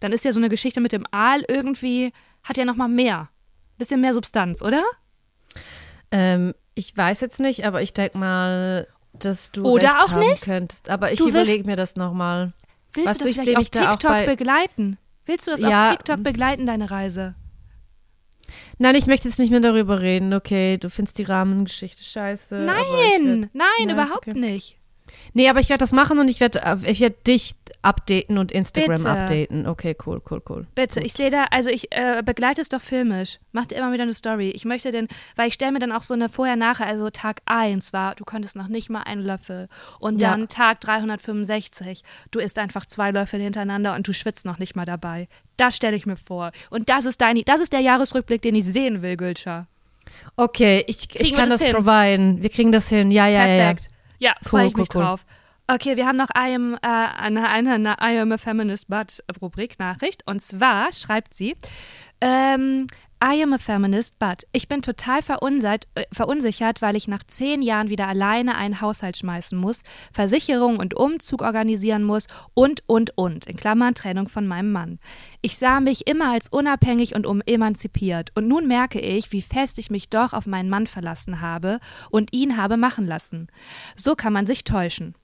dann 0.00 0.12
ist 0.12 0.24
ja 0.24 0.32
so 0.32 0.40
eine 0.40 0.48
Geschichte 0.48 0.80
mit 0.80 0.92
dem 0.92 1.06
Aal 1.10 1.42
irgendwie, 1.48 2.12
hat 2.42 2.56
ja 2.56 2.64
nochmal 2.64 2.88
mehr. 2.88 3.30
Bisschen 3.78 4.00
mehr 4.00 4.14
Substanz, 4.14 4.62
oder? 4.62 4.82
Ähm, 6.10 6.54
ich 6.74 6.96
weiß 6.96 7.20
jetzt 7.20 7.40
nicht, 7.40 7.66
aber 7.66 7.82
ich 7.82 7.92
denke 7.92 8.18
mal, 8.18 8.86
dass 9.12 9.50
du 9.50 9.64
Oder 9.64 10.04
auch 10.04 10.16
nicht. 10.16 10.44
könntest. 10.44 10.90
Aber 10.90 11.12
ich 11.12 11.20
überlege 11.20 11.64
mir 11.64 11.76
das 11.76 11.96
nochmal. 11.96 12.52
Willst 12.96 13.08
weißt 13.08 13.20
du 13.20 13.24
das 13.24 13.34
vielleicht 13.34 13.56
auf 13.56 13.98
TikTok 13.98 14.26
begleiten? 14.26 14.98
Willst 15.26 15.46
du 15.46 15.50
das 15.50 15.60
ja, 15.60 15.90
auf 15.90 15.96
TikTok 15.96 16.22
begleiten, 16.22 16.66
deine 16.66 16.90
Reise? 16.90 17.34
Nein, 18.78 18.94
ich 18.94 19.06
möchte 19.06 19.28
jetzt 19.28 19.38
nicht 19.38 19.50
mehr 19.50 19.60
darüber 19.60 20.00
reden. 20.00 20.32
Okay, 20.32 20.78
du 20.78 20.88
findest 20.88 21.18
die 21.18 21.24
Rahmengeschichte 21.24 22.02
scheiße. 22.02 22.54
Nein, 22.54 22.84
nein, 22.92 23.50
nein, 23.52 23.90
überhaupt 23.90 24.28
okay. 24.28 24.38
nicht. 24.38 24.78
Nee, 25.34 25.48
aber 25.48 25.60
ich 25.60 25.68
werde 25.68 25.80
das 25.80 25.92
machen 25.92 26.18
und 26.18 26.28
ich 26.28 26.40
werde 26.40 26.60
äh, 26.62 26.90
ich 26.90 27.00
werd 27.00 27.26
dich 27.26 27.54
updaten 27.82 28.38
und 28.38 28.50
Instagram 28.50 28.96
Bitte. 28.96 29.10
updaten. 29.10 29.66
Okay, 29.66 29.96
cool, 30.04 30.20
cool, 30.30 30.42
cool. 30.48 30.66
Bitte, 30.74 31.00
Gut. 31.00 31.06
ich 31.06 31.12
sehe 31.12 31.30
da, 31.30 31.44
also 31.50 31.70
ich 31.70 31.92
äh, 31.92 32.22
begleite 32.24 32.60
es 32.60 32.68
doch 32.68 32.80
filmisch. 32.80 33.38
Mach 33.52 33.66
dir 33.66 33.76
immer 33.76 33.92
wieder 33.92 34.02
eine 34.02 34.14
Story. 34.14 34.50
Ich 34.50 34.64
möchte 34.64 34.90
den, 34.90 35.06
weil 35.36 35.48
ich 35.48 35.54
stelle 35.54 35.72
mir 35.72 35.78
dann 35.78 35.92
auch 35.92 36.02
so 36.02 36.14
eine 36.14 36.28
vorher-nachher, 36.28 36.86
also 36.86 37.10
Tag 37.10 37.42
1 37.46 37.92
war, 37.92 38.14
du 38.16 38.24
konntest 38.24 38.56
noch 38.56 38.68
nicht 38.68 38.90
mal 38.90 39.02
einen 39.02 39.22
Löffel. 39.22 39.68
Und 40.00 40.20
dann 40.20 40.40
ja. 40.40 40.46
Tag 40.46 40.80
365, 40.80 42.02
du 42.32 42.40
isst 42.40 42.58
einfach 42.58 42.86
zwei 42.86 43.12
Löffel 43.12 43.40
hintereinander 43.40 43.94
und 43.94 44.08
du 44.08 44.12
schwitzt 44.12 44.46
noch 44.46 44.58
nicht 44.58 44.74
mal 44.74 44.84
dabei. 44.86 45.28
Das 45.56 45.76
stelle 45.76 45.96
ich 45.96 46.06
mir 46.06 46.16
vor. 46.16 46.50
Und 46.70 46.88
das 46.88 47.04
ist 47.04 47.20
dein, 47.20 47.40
das 47.44 47.60
ist 47.60 47.72
der 47.72 47.80
Jahresrückblick, 47.80 48.42
den 48.42 48.56
ich 48.56 48.64
sehen 48.64 49.02
will, 49.02 49.16
Gülscha. 49.16 49.66
Okay, 50.36 50.84
ich, 50.86 51.08
ich 51.14 51.34
kann 51.34 51.50
das, 51.50 51.60
das 51.60 51.72
providen. 51.72 52.42
Wir 52.42 52.50
kriegen 52.50 52.72
das 52.72 52.88
hin. 52.88 53.10
Ja, 53.10 53.26
ja, 53.26 53.44
Perfekt. 53.44 53.82
ja. 53.82 53.88
Ja, 53.90 53.95
freue 54.42 54.64
cool, 54.64 54.68
ich 54.70 54.76
mich 54.76 54.88
cool, 54.94 55.02
drauf. 55.02 55.26
Okay, 55.68 55.96
wir 55.96 56.06
haben 56.06 56.16
noch 56.16 56.30
eine, 56.32 56.78
äh, 56.82 56.86
eine, 56.86 57.48
eine 57.48 57.96
I 58.00 58.18
am 58.18 58.30
a 58.30 58.38
Feminist 58.38 58.88
But 58.88 59.24
Rubrik 59.40 59.78
Nachricht. 59.78 60.22
Und 60.26 60.40
zwar 60.40 60.92
schreibt 60.92 61.34
sie, 61.34 61.56
ähm, 62.20 62.86
I 63.22 63.42
am 63.42 63.54
a 63.54 63.58
feminist, 63.58 64.18
but 64.18 64.46
ich 64.52 64.68
bin 64.68 64.82
total 64.82 65.22
verunsichert, 65.22 65.88
äh, 65.94 66.04
verunsichert, 66.12 66.82
weil 66.82 66.96
ich 66.96 67.08
nach 67.08 67.22
zehn 67.26 67.62
Jahren 67.62 67.88
wieder 67.88 68.08
alleine 68.08 68.56
einen 68.56 68.82
Haushalt 68.82 69.16
schmeißen 69.16 69.58
muss, 69.58 69.84
Versicherung 70.12 70.78
und 70.78 70.92
Umzug 70.94 71.40
organisieren 71.40 72.04
muss 72.04 72.26
und, 72.52 72.82
und, 72.86 73.16
und, 73.16 73.46
in 73.46 73.56
Klammern 73.56 73.94
Trennung 73.94 74.28
von 74.28 74.46
meinem 74.46 74.70
Mann. 74.70 74.98
Ich 75.40 75.56
sah 75.56 75.80
mich 75.80 76.06
immer 76.06 76.30
als 76.30 76.48
unabhängig 76.48 77.14
und 77.14 77.26
um 77.26 77.40
emanzipiert 77.46 78.32
und 78.34 78.48
nun 78.48 78.68
merke 78.68 79.00
ich, 79.00 79.32
wie 79.32 79.42
fest 79.42 79.78
ich 79.78 79.90
mich 79.90 80.10
doch 80.10 80.34
auf 80.34 80.46
meinen 80.46 80.68
Mann 80.68 80.86
verlassen 80.86 81.40
habe 81.40 81.80
und 82.10 82.34
ihn 82.34 82.58
habe 82.58 82.76
machen 82.76 83.06
lassen. 83.06 83.46
So 83.96 84.14
kann 84.14 84.34
man 84.34 84.46
sich 84.46 84.64
täuschen. 84.64 85.14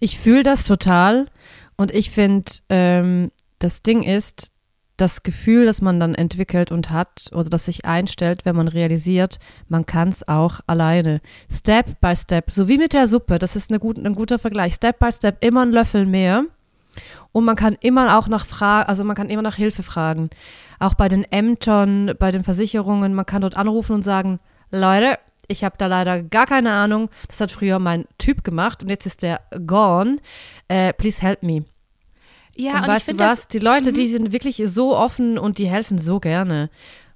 Ich 0.00 0.18
fühle 0.18 0.42
das 0.42 0.64
total 0.64 1.26
und 1.76 1.92
ich 1.92 2.10
finde, 2.10 2.50
ähm, 2.68 3.30
das 3.58 3.82
Ding 3.82 4.02
ist, 4.02 4.52
das 4.98 5.22
Gefühl, 5.22 5.64
das 5.64 5.80
man 5.80 6.00
dann 6.00 6.14
entwickelt 6.14 6.72
und 6.72 6.90
hat 6.90 7.30
oder 7.32 7.48
das 7.48 7.66
sich 7.66 7.84
einstellt, 7.84 8.44
wenn 8.44 8.56
man 8.56 8.68
realisiert, 8.68 9.38
man 9.68 9.86
kann 9.86 10.08
es 10.08 10.26
auch 10.26 10.60
alleine. 10.66 11.20
Step 11.50 12.00
by 12.00 12.14
Step, 12.16 12.50
so 12.50 12.68
wie 12.68 12.78
mit 12.78 12.92
der 12.92 13.06
Suppe, 13.06 13.38
das 13.38 13.54
ist 13.56 13.70
gut, 13.80 13.96
ein 13.96 14.14
guter 14.14 14.38
Vergleich. 14.38 14.74
Step 14.74 14.98
by 14.98 15.12
Step 15.12 15.44
immer 15.44 15.62
ein 15.62 15.70
Löffel 15.70 16.04
mehr 16.04 16.44
und 17.30 17.44
man 17.44 17.54
kann 17.54 17.76
immer 17.80 18.18
auch 18.18 18.26
nach 18.26 18.44
Fra 18.44 18.82
also 18.82 19.04
man 19.04 19.14
kann 19.14 19.30
immer 19.30 19.42
nach 19.42 19.54
Hilfe 19.54 19.84
fragen. 19.84 20.30
Auch 20.80 20.94
bei 20.94 21.08
den 21.08 21.24
Ämtern, 21.24 22.14
bei 22.18 22.32
den 22.32 22.42
Versicherungen, 22.42 23.14
man 23.14 23.26
kann 23.26 23.42
dort 23.42 23.56
anrufen 23.56 23.94
und 23.94 24.02
sagen, 24.02 24.40
Leute, 24.70 25.18
ich 25.46 25.64
habe 25.64 25.76
da 25.78 25.86
leider 25.86 26.22
gar 26.22 26.46
keine 26.46 26.72
Ahnung. 26.72 27.08
Das 27.28 27.40
hat 27.40 27.52
früher 27.52 27.78
mein 27.78 28.04
Typ 28.18 28.44
gemacht 28.44 28.82
und 28.82 28.88
jetzt 28.90 29.06
ist 29.06 29.22
der 29.22 29.40
gone. 29.66 30.18
Uh, 30.70 30.92
please 30.96 31.22
help 31.22 31.42
me. 31.42 31.64
Ja, 32.58 32.76
und, 32.78 32.82
und 32.82 32.88
weißt 32.88 33.12
du 33.12 33.18
was? 33.18 33.46
Die 33.48 33.60
Leute, 33.60 33.92
die 33.92 34.08
mhm. 34.08 34.10
sind 34.10 34.32
wirklich 34.32 34.62
so 34.66 34.96
offen 34.96 35.38
und 35.38 35.58
die 35.58 35.68
helfen 35.68 35.96
so 35.98 36.18
gerne. 36.18 36.70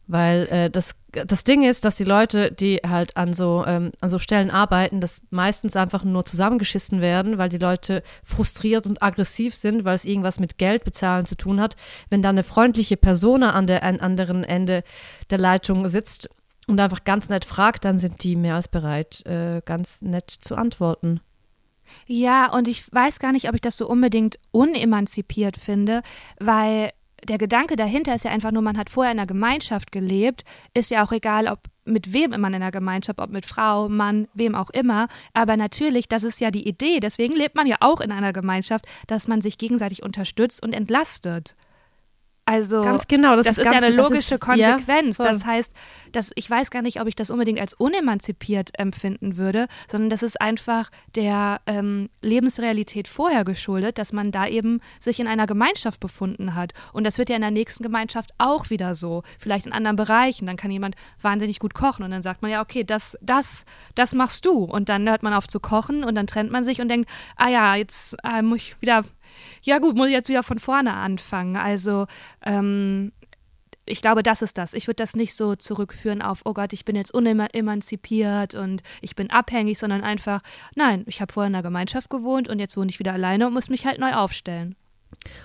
Weil 0.06 0.46
äh, 0.48 0.70
das, 0.70 0.94
das 1.10 1.42
Ding 1.44 1.62
ist, 1.62 1.84
dass 1.84 1.96
die 1.96 2.04
Leute, 2.04 2.52
die 2.52 2.80
halt 2.86 3.16
an 3.16 3.34
so, 3.34 3.64
ähm, 3.66 3.92
an 4.00 4.08
so 4.08 4.18
Stellen 4.18 4.50
arbeiten, 4.50 5.00
das 5.00 5.20
meistens 5.30 5.74
einfach 5.74 6.04
nur 6.04 6.24
zusammengeschissen 6.24 7.00
werden, 7.00 7.38
weil 7.38 7.48
die 7.48 7.58
Leute 7.58 8.02
frustriert 8.24 8.86
und 8.86 9.02
aggressiv 9.02 9.54
sind, 9.54 9.84
weil 9.84 9.94
es 9.94 10.04
irgendwas 10.04 10.38
mit 10.38 10.58
Geld 10.58 10.84
bezahlen 10.84 11.26
zu 11.26 11.36
tun 11.36 11.60
hat. 11.60 11.76
Wenn 12.10 12.22
da 12.22 12.28
eine 12.28 12.42
freundliche 12.42 12.96
Person 12.96 13.42
an 13.42 13.66
der 13.66 13.82
an 13.82 14.00
anderen 14.00 14.44
Ende 14.44 14.82
der 15.30 15.38
Leitung 15.38 15.88
sitzt 15.88 16.28
und 16.66 16.80
einfach 16.80 17.04
ganz 17.04 17.28
nett 17.28 17.44
fragt, 17.44 17.84
dann 17.84 17.98
sind 17.98 18.22
die 18.22 18.36
mehr 18.36 18.56
als 18.56 18.68
bereit, 18.68 19.24
äh, 19.26 19.60
ganz 19.64 20.02
nett 20.02 20.30
zu 20.30 20.56
antworten. 20.56 21.20
Ja, 22.06 22.52
und 22.52 22.68
ich 22.68 22.92
weiß 22.92 23.18
gar 23.18 23.32
nicht, 23.32 23.48
ob 23.48 23.54
ich 23.54 23.60
das 23.60 23.76
so 23.76 23.88
unbedingt 23.88 24.38
unemanzipiert 24.50 25.56
finde, 25.56 26.02
weil 26.38 26.92
der 27.28 27.38
Gedanke 27.38 27.76
dahinter 27.76 28.14
ist 28.14 28.24
ja 28.24 28.30
einfach 28.30 28.50
nur, 28.50 28.62
man 28.62 28.76
hat 28.76 28.90
vorher 28.90 29.12
in 29.12 29.18
einer 29.18 29.26
Gemeinschaft 29.26 29.92
gelebt, 29.92 30.44
ist 30.74 30.90
ja 30.90 31.04
auch 31.04 31.12
egal, 31.12 31.46
ob 31.46 31.60
mit 31.84 32.12
wem 32.12 32.32
immer 32.32 32.48
in 32.48 32.54
einer 32.54 32.70
Gemeinschaft, 32.70 33.20
ob 33.20 33.30
mit 33.30 33.46
Frau, 33.46 33.88
Mann, 33.88 34.28
wem 34.34 34.54
auch 34.54 34.70
immer. 34.70 35.08
Aber 35.34 35.56
natürlich, 35.56 36.08
das 36.08 36.22
ist 36.22 36.40
ja 36.40 36.50
die 36.50 36.66
Idee. 36.66 37.00
Deswegen 37.00 37.34
lebt 37.34 37.56
man 37.56 37.66
ja 37.66 37.76
auch 37.80 38.00
in 38.00 38.12
einer 38.12 38.32
Gemeinschaft, 38.32 38.86
dass 39.06 39.28
man 39.28 39.40
sich 39.40 39.58
gegenseitig 39.58 40.02
unterstützt 40.02 40.62
und 40.62 40.72
entlastet. 40.72 41.56
Also 42.52 42.82
ganz 42.82 43.08
genau, 43.08 43.34
das, 43.34 43.46
das 43.46 43.58
ist, 43.58 43.64
ganz, 43.64 43.80
ja 43.80 43.86
eine 43.86 43.96
logische 43.96 44.34
ist, 44.34 44.40
Konsequenz. 44.40 45.16
Ja, 45.16 45.24
das 45.24 45.44
heißt, 45.44 45.72
dass 46.12 46.30
ich 46.34 46.48
weiß 46.48 46.70
gar 46.70 46.82
nicht, 46.82 47.00
ob 47.00 47.08
ich 47.08 47.16
das 47.16 47.30
unbedingt 47.30 47.58
als 47.58 47.72
unemanzipiert 47.72 48.78
empfinden 48.78 49.38
würde, 49.38 49.66
sondern 49.90 50.10
das 50.10 50.22
ist 50.22 50.38
einfach 50.40 50.90
der 51.14 51.62
ähm, 51.66 52.10
Lebensrealität 52.20 53.08
vorher 53.08 53.44
geschuldet, 53.44 53.96
dass 53.96 54.12
man 54.12 54.32
da 54.32 54.46
eben 54.46 54.80
sich 55.00 55.18
in 55.18 55.26
einer 55.26 55.46
Gemeinschaft 55.46 55.98
befunden 55.98 56.54
hat. 56.54 56.72
Und 56.92 57.04
das 57.04 57.16
wird 57.16 57.30
ja 57.30 57.36
in 57.36 57.42
der 57.42 57.50
nächsten 57.50 57.82
Gemeinschaft 57.82 58.32
auch 58.36 58.68
wieder 58.68 58.94
so. 58.94 59.22
Vielleicht 59.38 59.66
in 59.66 59.72
anderen 59.72 59.96
Bereichen. 59.96 60.46
Dann 60.46 60.56
kann 60.56 60.70
jemand 60.70 60.96
wahnsinnig 61.22 61.58
gut 61.58 61.72
kochen 61.72 62.04
und 62.04 62.10
dann 62.10 62.22
sagt 62.22 62.42
man 62.42 62.50
ja, 62.50 62.60
okay, 62.60 62.84
das, 62.84 63.16
das, 63.22 63.64
das 63.94 64.14
machst 64.14 64.44
du. 64.44 64.64
Und 64.64 64.90
dann 64.90 65.08
hört 65.08 65.22
man 65.22 65.32
auf 65.32 65.48
zu 65.48 65.58
kochen 65.58 66.04
und 66.04 66.14
dann 66.14 66.26
trennt 66.26 66.50
man 66.50 66.64
sich 66.64 66.80
und 66.82 66.88
denkt, 66.88 67.08
ah 67.36 67.48
ja, 67.48 67.74
jetzt 67.76 68.16
äh, 68.24 68.42
muss 68.42 68.58
ich 68.58 68.80
wieder 68.80 69.04
ja 69.62 69.78
gut, 69.78 69.96
muss 69.96 70.08
ich 70.08 70.12
jetzt 70.12 70.28
wieder 70.28 70.42
von 70.42 70.58
vorne 70.58 70.94
anfangen. 70.94 71.56
Also 71.56 72.06
ähm, 72.44 73.12
ich 73.84 74.00
glaube, 74.00 74.22
das 74.22 74.42
ist 74.42 74.58
das. 74.58 74.74
Ich 74.74 74.86
würde 74.86 74.96
das 74.96 75.16
nicht 75.16 75.34
so 75.34 75.56
zurückführen 75.56 76.22
auf, 76.22 76.42
oh 76.44 76.52
Gott, 76.52 76.72
ich 76.72 76.84
bin 76.84 76.94
jetzt 76.94 77.12
unemanzipiert 77.12 78.54
und 78.54 78.82
ich 79.00 79.16
bin 79.16 79.30
abhängig, 79.30 79.78
sondern 79.78 80.02
einfach, 80.02 80.40
nein, 80.76 81.04
ich 81.06 81.20
habe 81.20 81.32
vorher 81.32 81.48
in 81.48 81.54
einer 81.54 81.62
Gemeinschaft 81.62 82.08
gewohnt 82.08 82.48
und 82.48 82.58
jetzt 82.58 82.76
wohne 82.76 82.90
ich 82.90 82.98
wieder 82.98 83.12
alleine 83.12 83.46
und 83.46 83.54
muss 83.54 83.70
mich 83.70 83.86
halt 83.86 83.98
neu 83.98 84.12
aufstellen. 84.12 84.76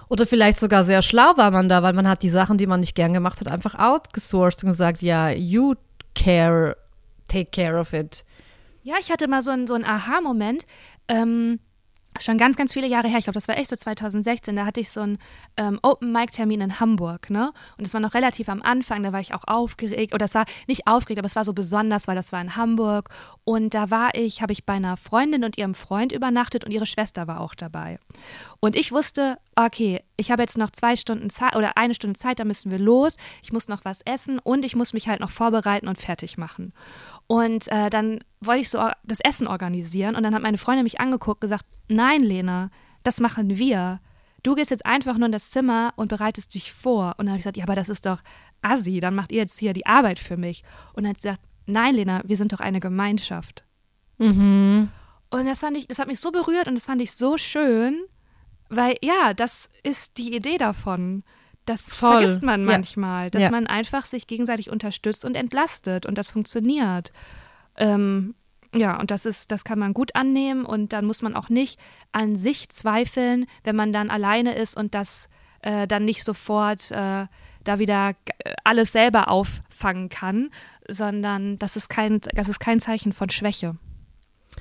Oder 0.07 0.26
vielleicht 0.26 0.59
sogar 0.59 0.84
sehr 0.84 1.01
schlau 1.01 1.36
war 1.36 1.51
man 1.51 1.68
da, 1.70 1.84
weil 1.84 1.93
man 1.93 2.07
hat 2.07 2.24
die 2.24 2.30
Sachen, 2.30 2.57
die 2.57 2.68
man 2.68 2.80
nicht 2.80 2.95
gern 2.95 3.13
gemacht 3.13 3.39
hat, 3.39 3.47
einfach 3.47 3.76
outgesourced 3.76 4.63
und 4.63 4.70
gesagt, 4.70 5.01
ja, 5.01 5.30
you 5.30 5.74
care, 6.15 6.78
take 7.28 7.49
care 7.51 7.80
of 7.80 7.93
it. 7.93 8.24
Ja, 8.84 8.95
ich 8.99 9.11
hatte 9.11 9.28
mal 9.28 9.41
so 9.41 9.51
einen, 9.51 9.68
so 9.68 9.74
einen 9.74 9.84
Aha-Moment. 9.84 10.65
Ähm, 11.09 11.59
schon 12.22 12.38
ganz, 12.38 12.55
ganz 12.55 12.74
viele 12.74 12.88
Jahre 12.88 13.07
her, 13.07 13.20
ich 13.20 13.26
glaube, 13.26 13.36
das 13.36 13.47
war 13.47 13.57
echt 13.57 13.70
so 13.70 13.76
2016, 13.76 14.55
da 14.55 14.65
hatte 14.65 14.80
ich 14.80 14.89
so 14.89 15.01
einen 15.01 15.18
ähm, 15.57 15.80
Open-Mic-Termin 15.82 16.61
in 16.61 16.80
Hamburg, 16.80 17.30
ne? 17.30 17.51
Und 17.78 17.86
das 17.86 17.93
war 17.93 18.01
noch 18.01 18.13
relativ 18.13 18.49
am 18.49 18.61
Anfang, 18.61 19.03
da 19.03 19.13
war 19.13 19.20
ich 19.20 19.34
auch 19.34 19.43
aufgeregt, 19.45 20.13
oder 20.13 20.26
das 20.26 20.36
war 20.36 20.45
nicht 20.68 20.88
aufgeregt, 20.88 21.20
aber 21.20 21.28
es 21.28 21.36
war 21.36 21.45
so 21.45 21.53
besonders, 21.53 22.07
weil 22.07 22.15
das 22.15 22.32
war 22.32 22.41
in 22.41 22.55
Hamburg. 22.55 23.09
Und 23.43 23.74
da 23.74 23.89
war 23.89 24.15
ich, 24.15 24.41
habe 24.41 24.53
ich 24.53 24.65
bei 24.65 24.74
einer 24.74 24.97
Freundin 24.97 25.43
und 25.43 25.57
ihrem 25.57 25.74
Freund 25.74 26.11
übernachtet 26.11 26.65
und 26.65 26.72
ihre 26.72 26.86
Schwester 26.86 27.28
war 27.28 27.41
auch 27.41 27.55
dabei. 27.55 27.97
Und 28.59 28.76
ich 28.76 28.91
wusste, 28.91 29.38
okay, 29.55 30.01
ich 30.18 30.32
habe 30.32 30.41
jetzt 30.41 30.57
noch 30.57 30.72
zwei 30.72 30.95
Stunden 30.95 31.30
Zeit 31.30 31.55
oder 31.55 31.78
eine 31.78 31.95
Stunde 31.95 32.20
Zeit, 32.20 32.39
da 32.39 32.45
müssen 32.45 32.72
wir 32.72 32.80
los. 32.80 33.18
Ich 33.43 33.53
muss 33.53 33.68
noch 33.68 33.86
was 33.86 34.01
essen 34.01 34.39
und 34.39 34.65
ich 34.65 34.76
muss 34.76 34.93
mich 34.93 35.07
halt 35.07 35.20
noch 35.20 35.30
vorbereiten 35.30 35.88
und 35.88 35.97
fertig 35.97 36.38
machen. 36.38 36.74
Und 37.28 37.68
äh, 37.68 37.90
dann 37.90 38.20
wollte 38.40 38.62
ich 38.62 38.70
so 38.70 38.90
das 39.04 39.20
Essen 39.20 39.48
organisieren 39.48 40.16
und 40.16 40.24
dann 40.24 40.34
hat 40.34 40.42
meine 40.42 40.58
Freundin 40.58 40.84
mich 40.84 41.00
angeguckt 41.00 41.38
und 41.38 41.42
gesagt, 41.42 41.66
nein, 41.90 42.24
Lena, 42.24 42.70
das 43.04 43.20
machen 43.20 43.58
wir. 43.58 44.00
Du 44.44 44.56
gehst 44.56 44.72
jetzt 44.72 44.86
einfach 44.86 45.18
nur 45.18 45.26
in 45.26 45.32
das 45.34 45.50
Zimmer 45.50 45.94
und 45.98 46.08
bereitest 46.08 46.54
dich 46.54 46.72
vor. 46.72 47.16
Und 47.18 47.26
dann 47.26 47.30
habe 47.30 47.38
ich 47.38 47.44
gesagt, 47.44 47.58
ja, 47.58 47.64
aber 47.64 47.76
das 47.76 47.90
ist 47.90 48.06
doch 48.06 48.22
assi, 48.62 49.00
dann 49.00 49.16
macht 49.16 49.32
ihr 49.32 49.40
jetzt 49.40 49.60
hier 49.60 49.74
die 49.74 49.86
Arbeit 49.86 50.20
für 50.20 50.38
mich. 50.38 50.64
Und 50.94 51.04
dann 51.04 51.12
hat 51.12 51.22
sie 51.22 51.28
gesagt, 51.28 51.44
nein, 51.66 51.96
Lena, 51.96 52.22
wir 52.26 52.38
sind 52.38 52.54
doch 52.54 52.62
eine 52.62 52.80
Gemeinschaft. 52.80 53.66
Mhm. 54.20 54.90
Und 55.30 55.46
das 55.46 55.60
fand 55.60 55.78
ich, 55.78 55.88
das 55.88 56.00
hat 56.00 56.08
mich 56.08 56.20
so 56.20 56.32
berührt 56.32 56.68
und 56.68 56.76
das 56.76 56.86
fand 56.86 57.02
ich 57.02 57.12
so 57.12 57.38
schön, 57.38 58.00
weil 58.70 58.96
ja, 59.02 59.34
das 59.34 59.70
ist 59.84 60.18
die 60.18 60.36
Idee 60.36 60.58
davon. 60.58 61.24
Das 61.68 61.93
Voll. 61.93 62.22
vergisst 62.22 62.43
man 62.43 62.63
manchmal, 62.63 63.30
dass 63.30 63.51
man 63.51 63.68
einfach 63.68 64.05
sich 64.05 64.26
gegenseitig 64.26 64.72
unterstützt 64.72 65.26
und 65.26 65.36
entlastet 65.36 66.05
und 66.05 66.18
das 66.18 66.32
funktioniert. 66.32 67.11
Ähm, 67.76 68.36
ja, 68.74 68.97
und 68.97 69.11
das 69.11 69.26
ist, 69.26 69.51
das 69.51 69.65
kann 69.65 69.78
man 69.78 69.93
gut 69.93 70.15
annehmen 70.15 70.65
und 70.65 70.93
dann 70.93 71.03
muss 71.03 71.22
man 71.22 71.36
auch 71.36 71.49
nicht 71.49 71.78
an 72.13 72.38
sich 72.38 72.70
zweifeln, 72.70 73.47
wenn 73.65 73.76
man 73.76 73.91
dann 73.91 74.09
alleine 74.09 74.55
ist 74.55 74.78
und 74.78 74.95
das 74.95 75.28
äh, 75.61 75.88
dann 75.88 76.05
nicht 76.05 76.24
sofort 76.24 76.89
äh, 76.91 77.28
da 77.65 77.80
wieder 77.80 78.13
alles 78.63 78.93
selber 78.93 79.28
auffangen 79.28 80.07
kann, 80.07 80.49
sondern 80.88 81.59
das 81.59 81.76
ist 81.76 81.89
kein, 81.89 82.22
das 82.34 82.47
ist 82.47 82.59
kein 82.59 82.80
Zeichen 82.80 83.11
von 83.11 83.30
Schwäche. 83.30 83.76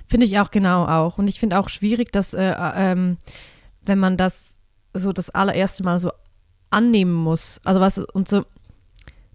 Finde 0.09 0.27
ich 0.27 0.41
auch 0.41 0.51
genau 0.51 0.87
auch. 0.87 1.19
Und 1.19 1.29
ich 1.29 1.39
finde 1.39 1.61
auch 1.61 1.69
schwierig, 1.69 2.11
dass 2.11 2.35
äh, 2.35 2.51
äh 2.51 2.93
ähm, 2.93 3.19
wenn 3.83 4.01
man 4.01 4.17
das 4.17 4.55
so 4.93 5.13
das 5.13 5.31
allererste 5.31 5.85
Mal 5.85 6.01
so 6.01 6.11
annehmen 6.77 7.15
muss. 7.15 7.61
Also 7.65 7.81
was 7.81 7.99
und 7.99 8.29
so, 8.29 8.45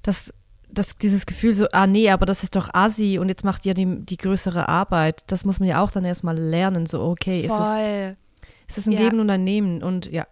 das, 0.03 0.33
das, 0.69 0.95
dieses 0.97 1.25
Gefühl 1.25 1.55
so, 1.55 1.67
ah 1.71 1.87
nee, 1.87 2.09
aber 2.09 2.25
das 2.25 2.43
ist 2.43 2.55
doch 2.55 2.69
Asi 2.73 3.17
und 3.17 3.29
jetzt 3.29 3.43
macht 3.43 3.65
ihr 3.65 3.73
die, 3.73 4.05
die 4.05 4.17
größere 4.17 4.69
Arbeit. 4.69 5.23
Das 5.27 5.43
muss 5.43 5.59
man 5.59 5.67
ja 5.67 5.81
auch 5.81 5.91
dann 5.91 6.05
erstmal 6.05 6.37
lernen. 6.37 6.85
So, 6.85 7.01
okay, 7.01 7.47
Voll. 7.47 7.59
ist 7.59 8.17
es, 8.67 8.77
ist 8.77 8.77
es 8.77 8.85
ein 8.87 8.93
ja. 8.93 8.99
Leben 9.01 9.19
und 9.19 9.29
ein 9.29 9.43
Nehmen 9.43 9.83
und 9.83 10.11
ja. 10.11 10.25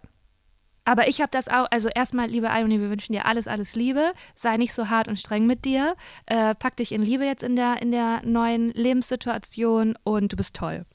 Aber 0.84 1.08
ich 1.08 1.20
habe 1.20 1.30
das 1.30 1.46
auch, 1.48 1.66
also 1.70 1.88
erstmal, 1.88 2.28
liebe 2.28 2.48
Irony, 2.48 2.80
wir 2.80 2.90
wünschen 2.90 3.12
dir 3.12 3.26
alles, 3.26 3.46
alles 3.46 3.74
Liebe. 3.74 4.12
Sei 4.34 4.56
nicht 4.56 4.72
so 4.72 4.88
hart 4.88 5.08
und 5.08 5.18
streng 5.18 5.46
mit 5.46 5.64
dir. 5.64 5.94
Äh, 6.26 6.54
pack 6.54 6.76
dich 6.76 6.92
in 6.92 7.02
Liebe 7.02 7.24
jetzt 7.24 7.42
in 7.42 7.54
der, 7.54 7.82
in 7.82 7.90
der 7.90 8.22
neuen 8.24 8.70
Lebenssituation 8.70 9.96
und 10.04 10.32
du 10.32 10.36
bist 10.36 10.56
toll. 10.56 10.86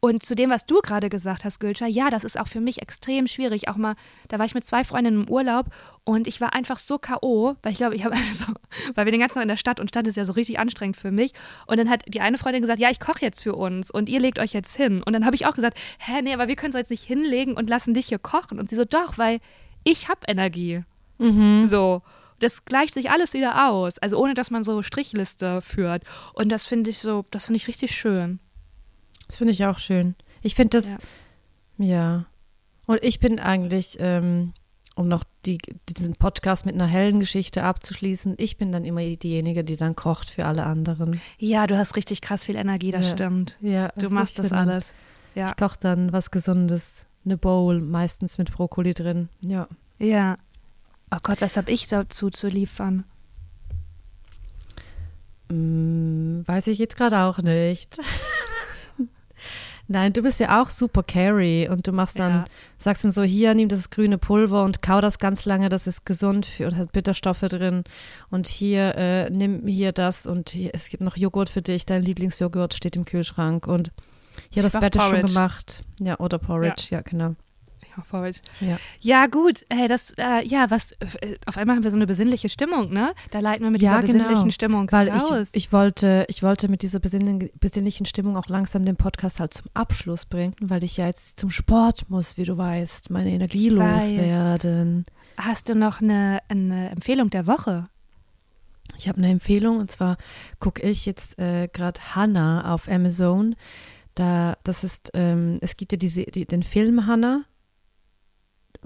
Und 0.00 0.24
zu 0.24 0.34
dem, 0.34 0.50
was 0.50 0.66
du 0.66 0.80
gerade 0.80 1.08
gesagt 1.08 1.44
hast, 1.44 1.58
Gülscha, 1.58 1.86
ja, 1.86 2.10
das 2.10 2.24
ist 2.24 2.38
auch 2.38 2.48
für 2.48 2.60
mich 2.60 2.82
extrem 2.82 3.26
schwierig. 3.26 3.68
Auch 3.68 3.76
mal, 3.76 3.94
da 4.28 4.38
war 4.38 4.46
ich 4.46 4.54
mit 4.54 4.64
zwei 4.64 4.84
Freundinnen 4.84 5.22
im 5.22 5.30
Urlaub 5.30 5.66
und 6.04 6.26
ich 6.26 6.40
war 6.40 6.52
einfach 6.52 6.78
so 6.78 6.98
K.O., 6.98 7.56
weil 7.62 7.72
ich 7.72 7.78
glaube, 7.78 7.96
ich 7.96 8.04
habe 8.04 8.14
also, 8.28 8.46
weil 8.94 9.06
wir 9.06 9.12
den 9.12 9.20
ganzen 9.20 9.34
Tag 9.34 9.42
in 9.42 9.48
der 9.48 9.56
Stadt 9.56 9.80
und 9.80 9.88
Stadt 9.88 10.06
ist 10.06 10.16
ja 10.16 10.24
so 10.24 10.32
richtig 10.32 10.58
anstrengend 10.58 10.96
für 10.96 11.10
mich. 11.10 11.32
Und 11.66 11.78
dann 11.78 11.90
hat 11.90 12.02
die 12.06 12.20
eine 12.20 12.38
Freundin 12.38 12.62
gesagt, 12.62 12.80
ja, 12.80 12.90
ich 12.90 13.00
koche 13.00 13.22
jetzt 13.22 13.42
für 13.42 13.54
uns 13.54 13.90
und 13.90 14.08
ihr 14.08 14.20
legt 14.20 14.38
euch 14.38 14.52
jetzt 14.52 14.76
hin. 14.76 15.02
Und 15.02 15.12
dann 15.12 15.24
habe 15.24 15.36
ich 15.36 15.46
auch 15.46 15.54
gesagt, 15.54 15.78
hä, 15.98 16.22
nee, 16.22 16.34
aber 16.34 16.48
wir 16.48 16.56
können 16.56 16.70
es 16.70 16.78
jetzt 16.78 16.90
nicht 16.90 17.04
hinlegen 17.04 17.54
und 17.54 17.68
lassen 17.68 17.94
dich 17.94 18.06
hier 18.06 18.18
kochen. 18.18 18.58
Und 18.58 18.68
sie 18.68 18.76
so, 18.76 18.84
doch, 18.84 19.18
weil 19.18 19.40
ich 19.84 20.08
habe 20.08 20.20
Energie. 20.26 20.82
Mhm. 21.18 21.66
So. 21.66 22.02
Das 22.38 22.64
gleicht 22.66 22.92
sich 22.92 23.10
alles 23.10 23.32
wieder 23.32 23.70
aus. 23.70 23.98
Also 23.98 24.18
ohne, 24.18 24.34
dass 24.34 24.50
man 24.50 24.62
so 24.62 24.82
Strichliste 24.82 25.62
führt. 25.62 26.02
Und 26.34 26.50
das 26.50 26.66
finde 26.66 26.90
ich 26.90 26.98
so, 26.98 27.24
das 27.30 27.46
finde 27.46 27.56
ich 27.56 27.68
richtig 27.68 27.94
schön. 27.94 28.40
Das 29.28 29.38
finde 29.38 29.52
ich 29.52 29.64
auch 29.66 29.78
schön. 29.78 30.14
Ich 30.42 30.54
finde 30.54 30.78
das, 30.78 30.96
ja. 31.78 31.86
ja. 31.86 32.26
Und 32.86 33.02
ich 33.02 33.18
bin 33.18 33.40
eigentlich, 33.40 33.96
ähm, 34.00 34.52
um 34.94 35.08
noch 35.08 35.24
die, 35.44 35.58
diesen 35.88 36.14
Podcast 36.14 36.64
mit 36.64 36.74
einer 36.74 36.86
hellen 36.86 37.20
Geschichte 37.20 37.62
abzuschließen, 37.64 38.34
ich 38.38 38.56
bin 38.56 38.72
dann 38.72 38.84
immer 38.84 39.02
diejenige, 39.02 39.64
die 39.64 39.76
dann 39.76 39.96
kocht 39.96 40.30
für 40.30 40.46
alle 40.46 40.64
anderen. 40.64 41.20
Ja, 41.38 41.66
du 41.66 41.76
hast 41.76 41.96
richtig 41.96 42.20
krass 42.20 42.44
viel 42.44 42.56
Energie, 42.56 42.92
das 42.92 43.06
ja. 43.06 43.12
stimmt. 43.12 43.58
Ja, 43.60 43.88
du 43.96 44.08
machst 44.08 44.38
das 44.38 44.52
alles. 44.52 44.86
Ja. 45.34 45.46
Ich 45.48 45.56
koche 45.56 45.78
dann 45.80 46.12
was 46.12 46.30
Gesundes, 46.30 47.04
eine 47.24 47.36
Bowl, 47.36 47.80
meistens 47.80 48.38
mit 48.38 48.52
Brokkoli 48.52 48.94
drin. 48.94 49.28
Ja. 49.40 49.68
Ja. 49.98 50.38
Oh 51.10 51.18
Gott, 51.22 51.40
was 51.40 51.56
habe 51.56 51.70
ich 51.70 51.88
dazu 51.88 52.30
zu 52.30 52.48
liefern? 52.48 53.04
Hm, 55.50 56.42
weiß 56.46 56.68
ich 56.68 56.78
jetzt 56.78 56.96
gerade 56.96 57.20
auch 57.20 57.38
nicht. 57.38 57.98
Nein, 59.88 60.12
du 60.12 60.22
bist 60.22 60.40
ja 60.40 60.60
auch 60.60 60.70
super 60.70 61.02
Carry 61.04 61.68
und 61.70 61.86
du 61.86 61.92
machst 61.92 62.18
dann, 62.18 62.32
ja. 62.32 62.44
sagst 62.76 63.04
dann 63.04 63.12
so, 63.12 63.22
hier, 63.22 63.54
nimm 63.54 63.68
das 63.68 63.90
grüne 63.90 64.18
Pulver 64.18 64.64
und 64.64 64.82
kau 64.82 65.00
das 65.00 65.18
ganz 65.18 65.44
lange, 65.44 65.68
das 65.68 65.86
ist 65.86 66.04
gesund 66.04 66.48
und 66.58 66.76
hat 66.76 66.92
Bitterstoffe 66.92 67.40
drin. 67.40 67.84
Und 68.28 68.48
hier, 68.48 68.96
äh, 68.96 69.30
nimm 69.30 69.66
hier 69.66 69.92
das 69.92 70.26
und 70.26 70.50
hier, 70.50 70.70
es 70.74 70.88
gibt 70.88 71.02
noch 71.02 71.16
Joghurt 71.16 71.48
für 71.48 71.62
dich, 71.62 71.86
dein 71.86 72.02
Lieblingsjoghurt 72.02 72.74
steht 72.74 72.96
im 72.96 73.04
Kühlschrank 73.04 73.66
und 73.68 73.92
hier 74.50 74.62
das 74.62 74.72
Bett 74.72 74.96
ist 74.96 75.02
schon 75.02 75.22
gemacht. 75.22 75.84
Ja, 76.00 76.18
oder 76.18 76.38
Porridge, 76.38 76.86
ja, 76.90 76.98
ja 76.98 77.02
genau. 77.02 77.36
Vorbild. 78.04 78.40
Ja. 78.60 78.78
ja, 79.00 79.26
gut. 79.26 79.64
Hey, 79.70 79.88
das, 79.88 80.12
äh, 80.18 80.44
ja, 80.46 80.70
was, 80.70 80.92
äh, 80.92 81.36
auf 81.46 81.56
einmal 81.56 81.76
haben 81.76 81.84
wir 81.84 81.90
so 81.90 81.96
eine 81.96 82.06
besinnliche 82.06 82.48
Stimmung, 82.48 82.92
ne? 82.92 83.12
Da 83.30 83.40
leiten 83.40 83.64
wir 83.64 83.70
mit 83.70 83.82
ja, 83.82 84.00
dieser 84.00 84.12
genau. 84.12 84.24
besinnlichen 84.24 84.52
Stimmung 84.52 84.92
Weil 84.92 85.08
raus. 85.08 85.50
Ich, 85.52 85.66
ich, 85.66 85.72
wollte, 85.72 86.24
ich 86.28 86.42
wollte 86.42 86.68
mit 86.68 86.82
dieser 86.82 87.00
besinnlichen 87.00 88.06
Stimmung 88.06 88.36
auch 88.36 88.48
langsam 88.48 88.84
den 88.84 88.96
Podcast 88.96 89.40
halt 89.40 89.54
zum 89.54 89.66
Abschluss 89.74 90.26
bringen, 90.26 90.54
weil 90.60 90.84
ich 90.84 90.96
ja 90.96 91.06
jetzt 91.06 91.40
zum 91.40 91.50
Sport 91.50 92.08
muss, 92.08 92.36
wie 92.36 92.44
du 92.44 92.56
weißt, 92.56 93.10
meine 93.10 93.30
Energie 93.30 93.68
loswerden. 93.68 95.06
Hast 95.36 95.68
du 95.68 95.74
noch 95.74 96.00
eine, 96.00 96.40
eine 96.48 96.90
Empfehlung 96.90 97.30
der 97.30 97.46
Woche? 97.46 97.88
Ich 98.98 99.08
habe 99.08 99.18
eine 99.18 99.30
Empfehlung 99.30 99.78
und 99.78 99.90
zwar 99.90 100.16
gucke 100.58 100.82
ich 100.82 101.06
jetzt 101.06 101.38
äh, 101.38 101.68
gerade 101.68 102.00
Hannah 102.14 102.72
auf 102.74 102.88
Amazon. 102.88 103.56
Da, 104.14 104.56
das 104.64 104.84
ist, 104.84 105.10
ähm, 105.14 105.58
es 105.60 105.76
gibt 105.76 105.92
ja 105.92 105.98
diese, 105.98 106.22
die, 106.22 106.46
den 106.46 106.62
Film 106.62 107.06
Hannah 107.06 107.44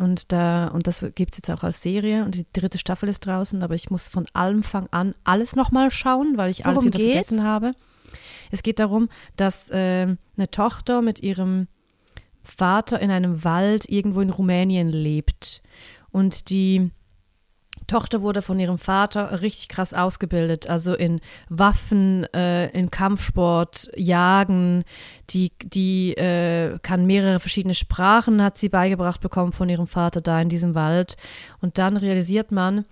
und 0.01 0.33
da, 0.33 0.69
und 0.69 0.87
das 0.87 1.05
gibt 1.15 1.33
es 1.33 1.39
jetzt 1.39 1.51
auch 1.51 1.63
als 1.63 1.83
Serie 1.83 2.25
und 2.25 2.35
die 2.35 2.47
dritte 2.53 2.79
Staffel 2.79 3.09
ist 3.09 3.27
draußen, 3.27 3.63
aber 3.63 3.75
ich 3.75 3.91
muss 3.91 4.09
von 4.09 4.27
allem 4.33 4.63
Fang 4.63 4.89
an 4.91 5.15
alles 5.25 5.55
nochmal 5.57 5.91
schauen, 5.91 6.37
weil 6.37 6.51
ich 6.51 6.61
Worum 6.61 6.79
alles 6.79 6.85
wieder 6.85 6.99
geht's? 6.99 7.29
vergessen 7.29 7.45
habe. 7.45 7.73
Es 8.51 8.63
geht 8.63 8.79
darum, 8.79 9.09
dass 9.37 9.71
äh, 9.71 10.17
eine 10.37 10.51
Tochter 10.51 11.03
mit 11.03 11.23
ihrem 11.23 11.69
Vater 12.43 13.01
in 13.01 13.11
einem 13.11 13.45
Wald 13.45 13.89
irgendwo 13.89 14.21
in 14.21 14.31
Rumänien 14.31 14.89
lebt. 14.89 15.63
Und 16.11 16.51
die 16.51 16.91
Tochter 17.91 18.23
wurde 18.23 18.41
von 18.41 18.61
ihrem 18.61 18.79
Vater 18.79 19.43
richtig 19.43 19.69
krass 19.69 19.93
ausgebildet, 19.93 20.69
also 20.69 20.95
in 20.95 21.21
Waffen, 21.49 22.23
äh, 22.33 22.69
in 22.71 22.93
Kampfsport, 22.93 23.91
Jagen. 23.97 24.85
Die, 25.31 25.51
die 25.65 26.13
äh, 26.13 26.79
kann 26.83 27.07
mehrere 27.07 27.41
verschiedene 27.41 27.75
Sprachen, 27.75 28.45
hat 28.45 28.59
sie 28.59 28.69
beigebracht 28.69 29.21
bekommen 29.21 29.51
von 29.51 29.69
ihrem 29.69 29.89
Vater 29.89 30.21
da 30.21 30.41
in 30.41 30.49
diesem 30.49 30.77
Wald. 30.77 31.17
Und 31.61 31.79
dann 31.79 31.97
realisiert 31.97 32.53
man, 32.53 32.85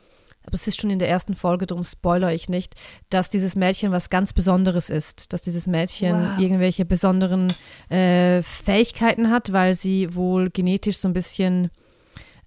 aber 0.45 0.55
es 0.55 0.67
ist 0.67 0.81
schon 0.81 0.91
in 0.91 0.99
der 0.99 1.09
ersten 1.09 1.37
Folge, 1.37 1.67
darum 1.67 1.85
spoilere 1.85 2.35
ich 2.35 2.49
nicht, 2.49 2.75
dass 3.09 3.29
dieses 3.29 3.55
Mädchen 3.55 3.93
was 3.93 4.11
ganz 4.11 4.33
Besonderes 4.33 4.91
ist, 4.91 5.33
dass 5.33 5.43
dieses 5.43 5.69
Mädchen 5.69 6.15
wow. 6.15 6.39
irgendwelche 6.41 6.85
besonderen 6.85 7.53
äh, 7.89 8.43
Fähigkeiten 8.43 9.31
hat, 9.31 9.53
weil 9.53 9.77
sie 9.77 10.17
wohl 10.17 10.51
genetisch 10.51 10.99
so 10.99 11.07
ein 11.07 11.13
bisschen 11.15 11.71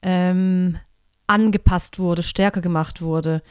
ähm, 0.02 0.78
angepasst 1.28 2.00
wurde, 2.00 2.24
stärker 2.24 2.62
gemacht 2.62 3.02
wurde. 3.02 3.42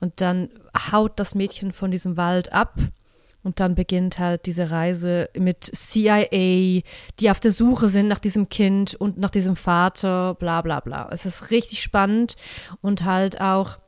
Und 0.00 0.20
dann 0.20 0.50
haut 0.92 1.18
das 1.18 1.34
Mädchen 1.34 1.72
von 1.72 1.90
diesem 1.90 2.16
Wald 2.16 2.52
ab. 2.52 2.74
Und 3.42 3.60
dann 3.60 3.74
beginnt 3.74 4.18
halt 4.18 4.46
diese 4.46 4.70
Reise 4.70 5.30
mit 5.36 5.64
CIA, 5.64 6.82
die 7.20 7.30
auf 7.30 7.40
der 7.40 7.52
Suche 7.52 7.88
sind 7.88 8.08
nach 8.08 8.18
diesem 8.18 8.48
Kind 8.48 8.94
und 8.94 9.16
nach 9.16 9.30
diesem 9.30 9.56
Vater, 9.56 10.34
bla 10.34 10.60
bla 10.60 10.80
bla. 10.80 11.08
Es 11.12 11.24
ist 11.24 11.50
richtig 11.50 11.82
spannend 11.82 12.36
und 12.80 13.04
halt 13.04 13.40
auch 13.40 13.78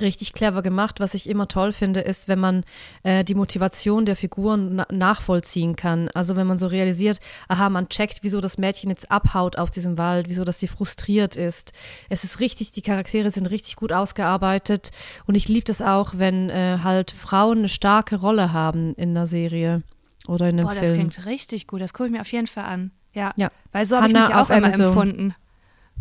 richtig 0.00 0.32
clever 0.32 0.62
gemacht. 0.62 1.00
Was 1.00 1.14
ich 1.14 1.28
immer 1.28 1.48
toll 1.48 1.72
finde, 1.72 2.00
ist, 2.00 2.28
wenn 2.28 2.38
man 2.38 2.64
äh, 3.02 3.24
die 3.24 3.34
Motivation 3.34 4.06
der 4.06 4.16
Figuren 4.16 4.76
na 4.76 4.86
nachvollziehen 4.90 5.76
kann. 5.76 6.08
Also 6.14 6.36
wenn 6.36 6.46
man 6.46 6.58
so 6.58 6.66
realisiert, 6.66 7.18
aha, 7.48 7.70
man 7.70 7.88
checkt, 7.88 8.18
wieso 8.22 8.40
das 8.40 8.58
Mädchen 8.58 8.90
jetzt 8.90 9.10
abhaut 9.10 9.58
aus 9.58 9.70
diesem 9.70 9.98
Wald, 9.98 10.28
wieso 10.28 10.44
dass 10.44 10.60
sie 10.60 10.68
frustriert 10.68 11.36
ist. 11.36 11.72
Es 12.08 12.24
ist 12.24 12.40
richtig, 12.40 12.72
die 12.72 12.82
Charaktere 12.82 13.30
sind 13.30 13.50
richtig 13.50 13.76
gut 13.76 13.92
ausgearbeitet 13.92 14.90
und 15.26 15.34
ich 15.34 15.48
liebe 15.48 15.64
das 15.64 15.82
auch, 15.82 16.14
wenn 16.16 16.50
äh, 16.50 16.78
halt 16.82 17.10
Frauen 17.10 17.58
eine 17.58 17.68
starke 17.68 18.16
Rolle 18.16 18.52
haben 18.52 18.94
in 18.94 19.10
einer 19.10 19.26
Serie 19.26 19.82
oder 20.26 20.48
in 20.48 20.58
einem 20.58 20.66
Boah, 20.66 20.74
Film. 20.74 20.82
das 20.84 20.92
klingt 20.92 21.26
richtig 21.26 21.66
gut. 21.66 21.80
Das 21.80 21.92
gucke 21.92 22.08
ich 22.08 22.12
mir 22.12 22.20
auf 22.20 22.32
jeden 22.32 22.46
Fall 22.46 22.64
an. 22.64 22.90
Ja, 23.12 23.32
ja. 23.36 23.50
weil 23.72 23.86
so 23.86 23.96
habe 23.96 24.08
ich 24.08 24.12
mich 24.12 24.34
auch 24.34 24.50
immer 24.50 24.72
empfunden 24.72 25.34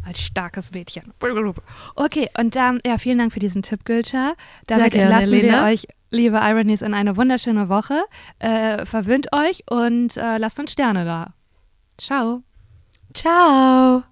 als 0.06 0.22
starkes 0.22 0.72
Mädchen. 0.72 1.14
Okay, 1.96 2.30
und 2.38 2.56
dann, 2.56 2.80
ja, 2.86 2.98
vielen 2.98 3.18
Dank 3.18 3.34
für 3.34 3.40
diesen 3.40 3.64
Tipp, 3.64 3.86
Gülscha. 3.86 4.36
Damit 4.68 4.94
gerne, 4.94 5.10
lassen 5.10 5.32
Lena. 5.32 5.66
wir 5.66 5.74
euch, 5.74 5.88
liebe 6.12 6.38
Ironies, 6.38 6.82
in 6.82 6.94
eine 6.94 7.18
wunderschöne 7.18 7.70
Woche. 7.70 8.04
Äh, 8.40 8.86
verwöhnt 8.86 9.34
euch 9.34 9.64
und 9.70 10.16
äh, 10.18 10.38
lasst 10.38 10.60
uns 10.60 10.72
Sterne 10.72 11.06
da. 11.06 11.34
Ciao. 11.98 12.44
Ciao. 13.14 14.04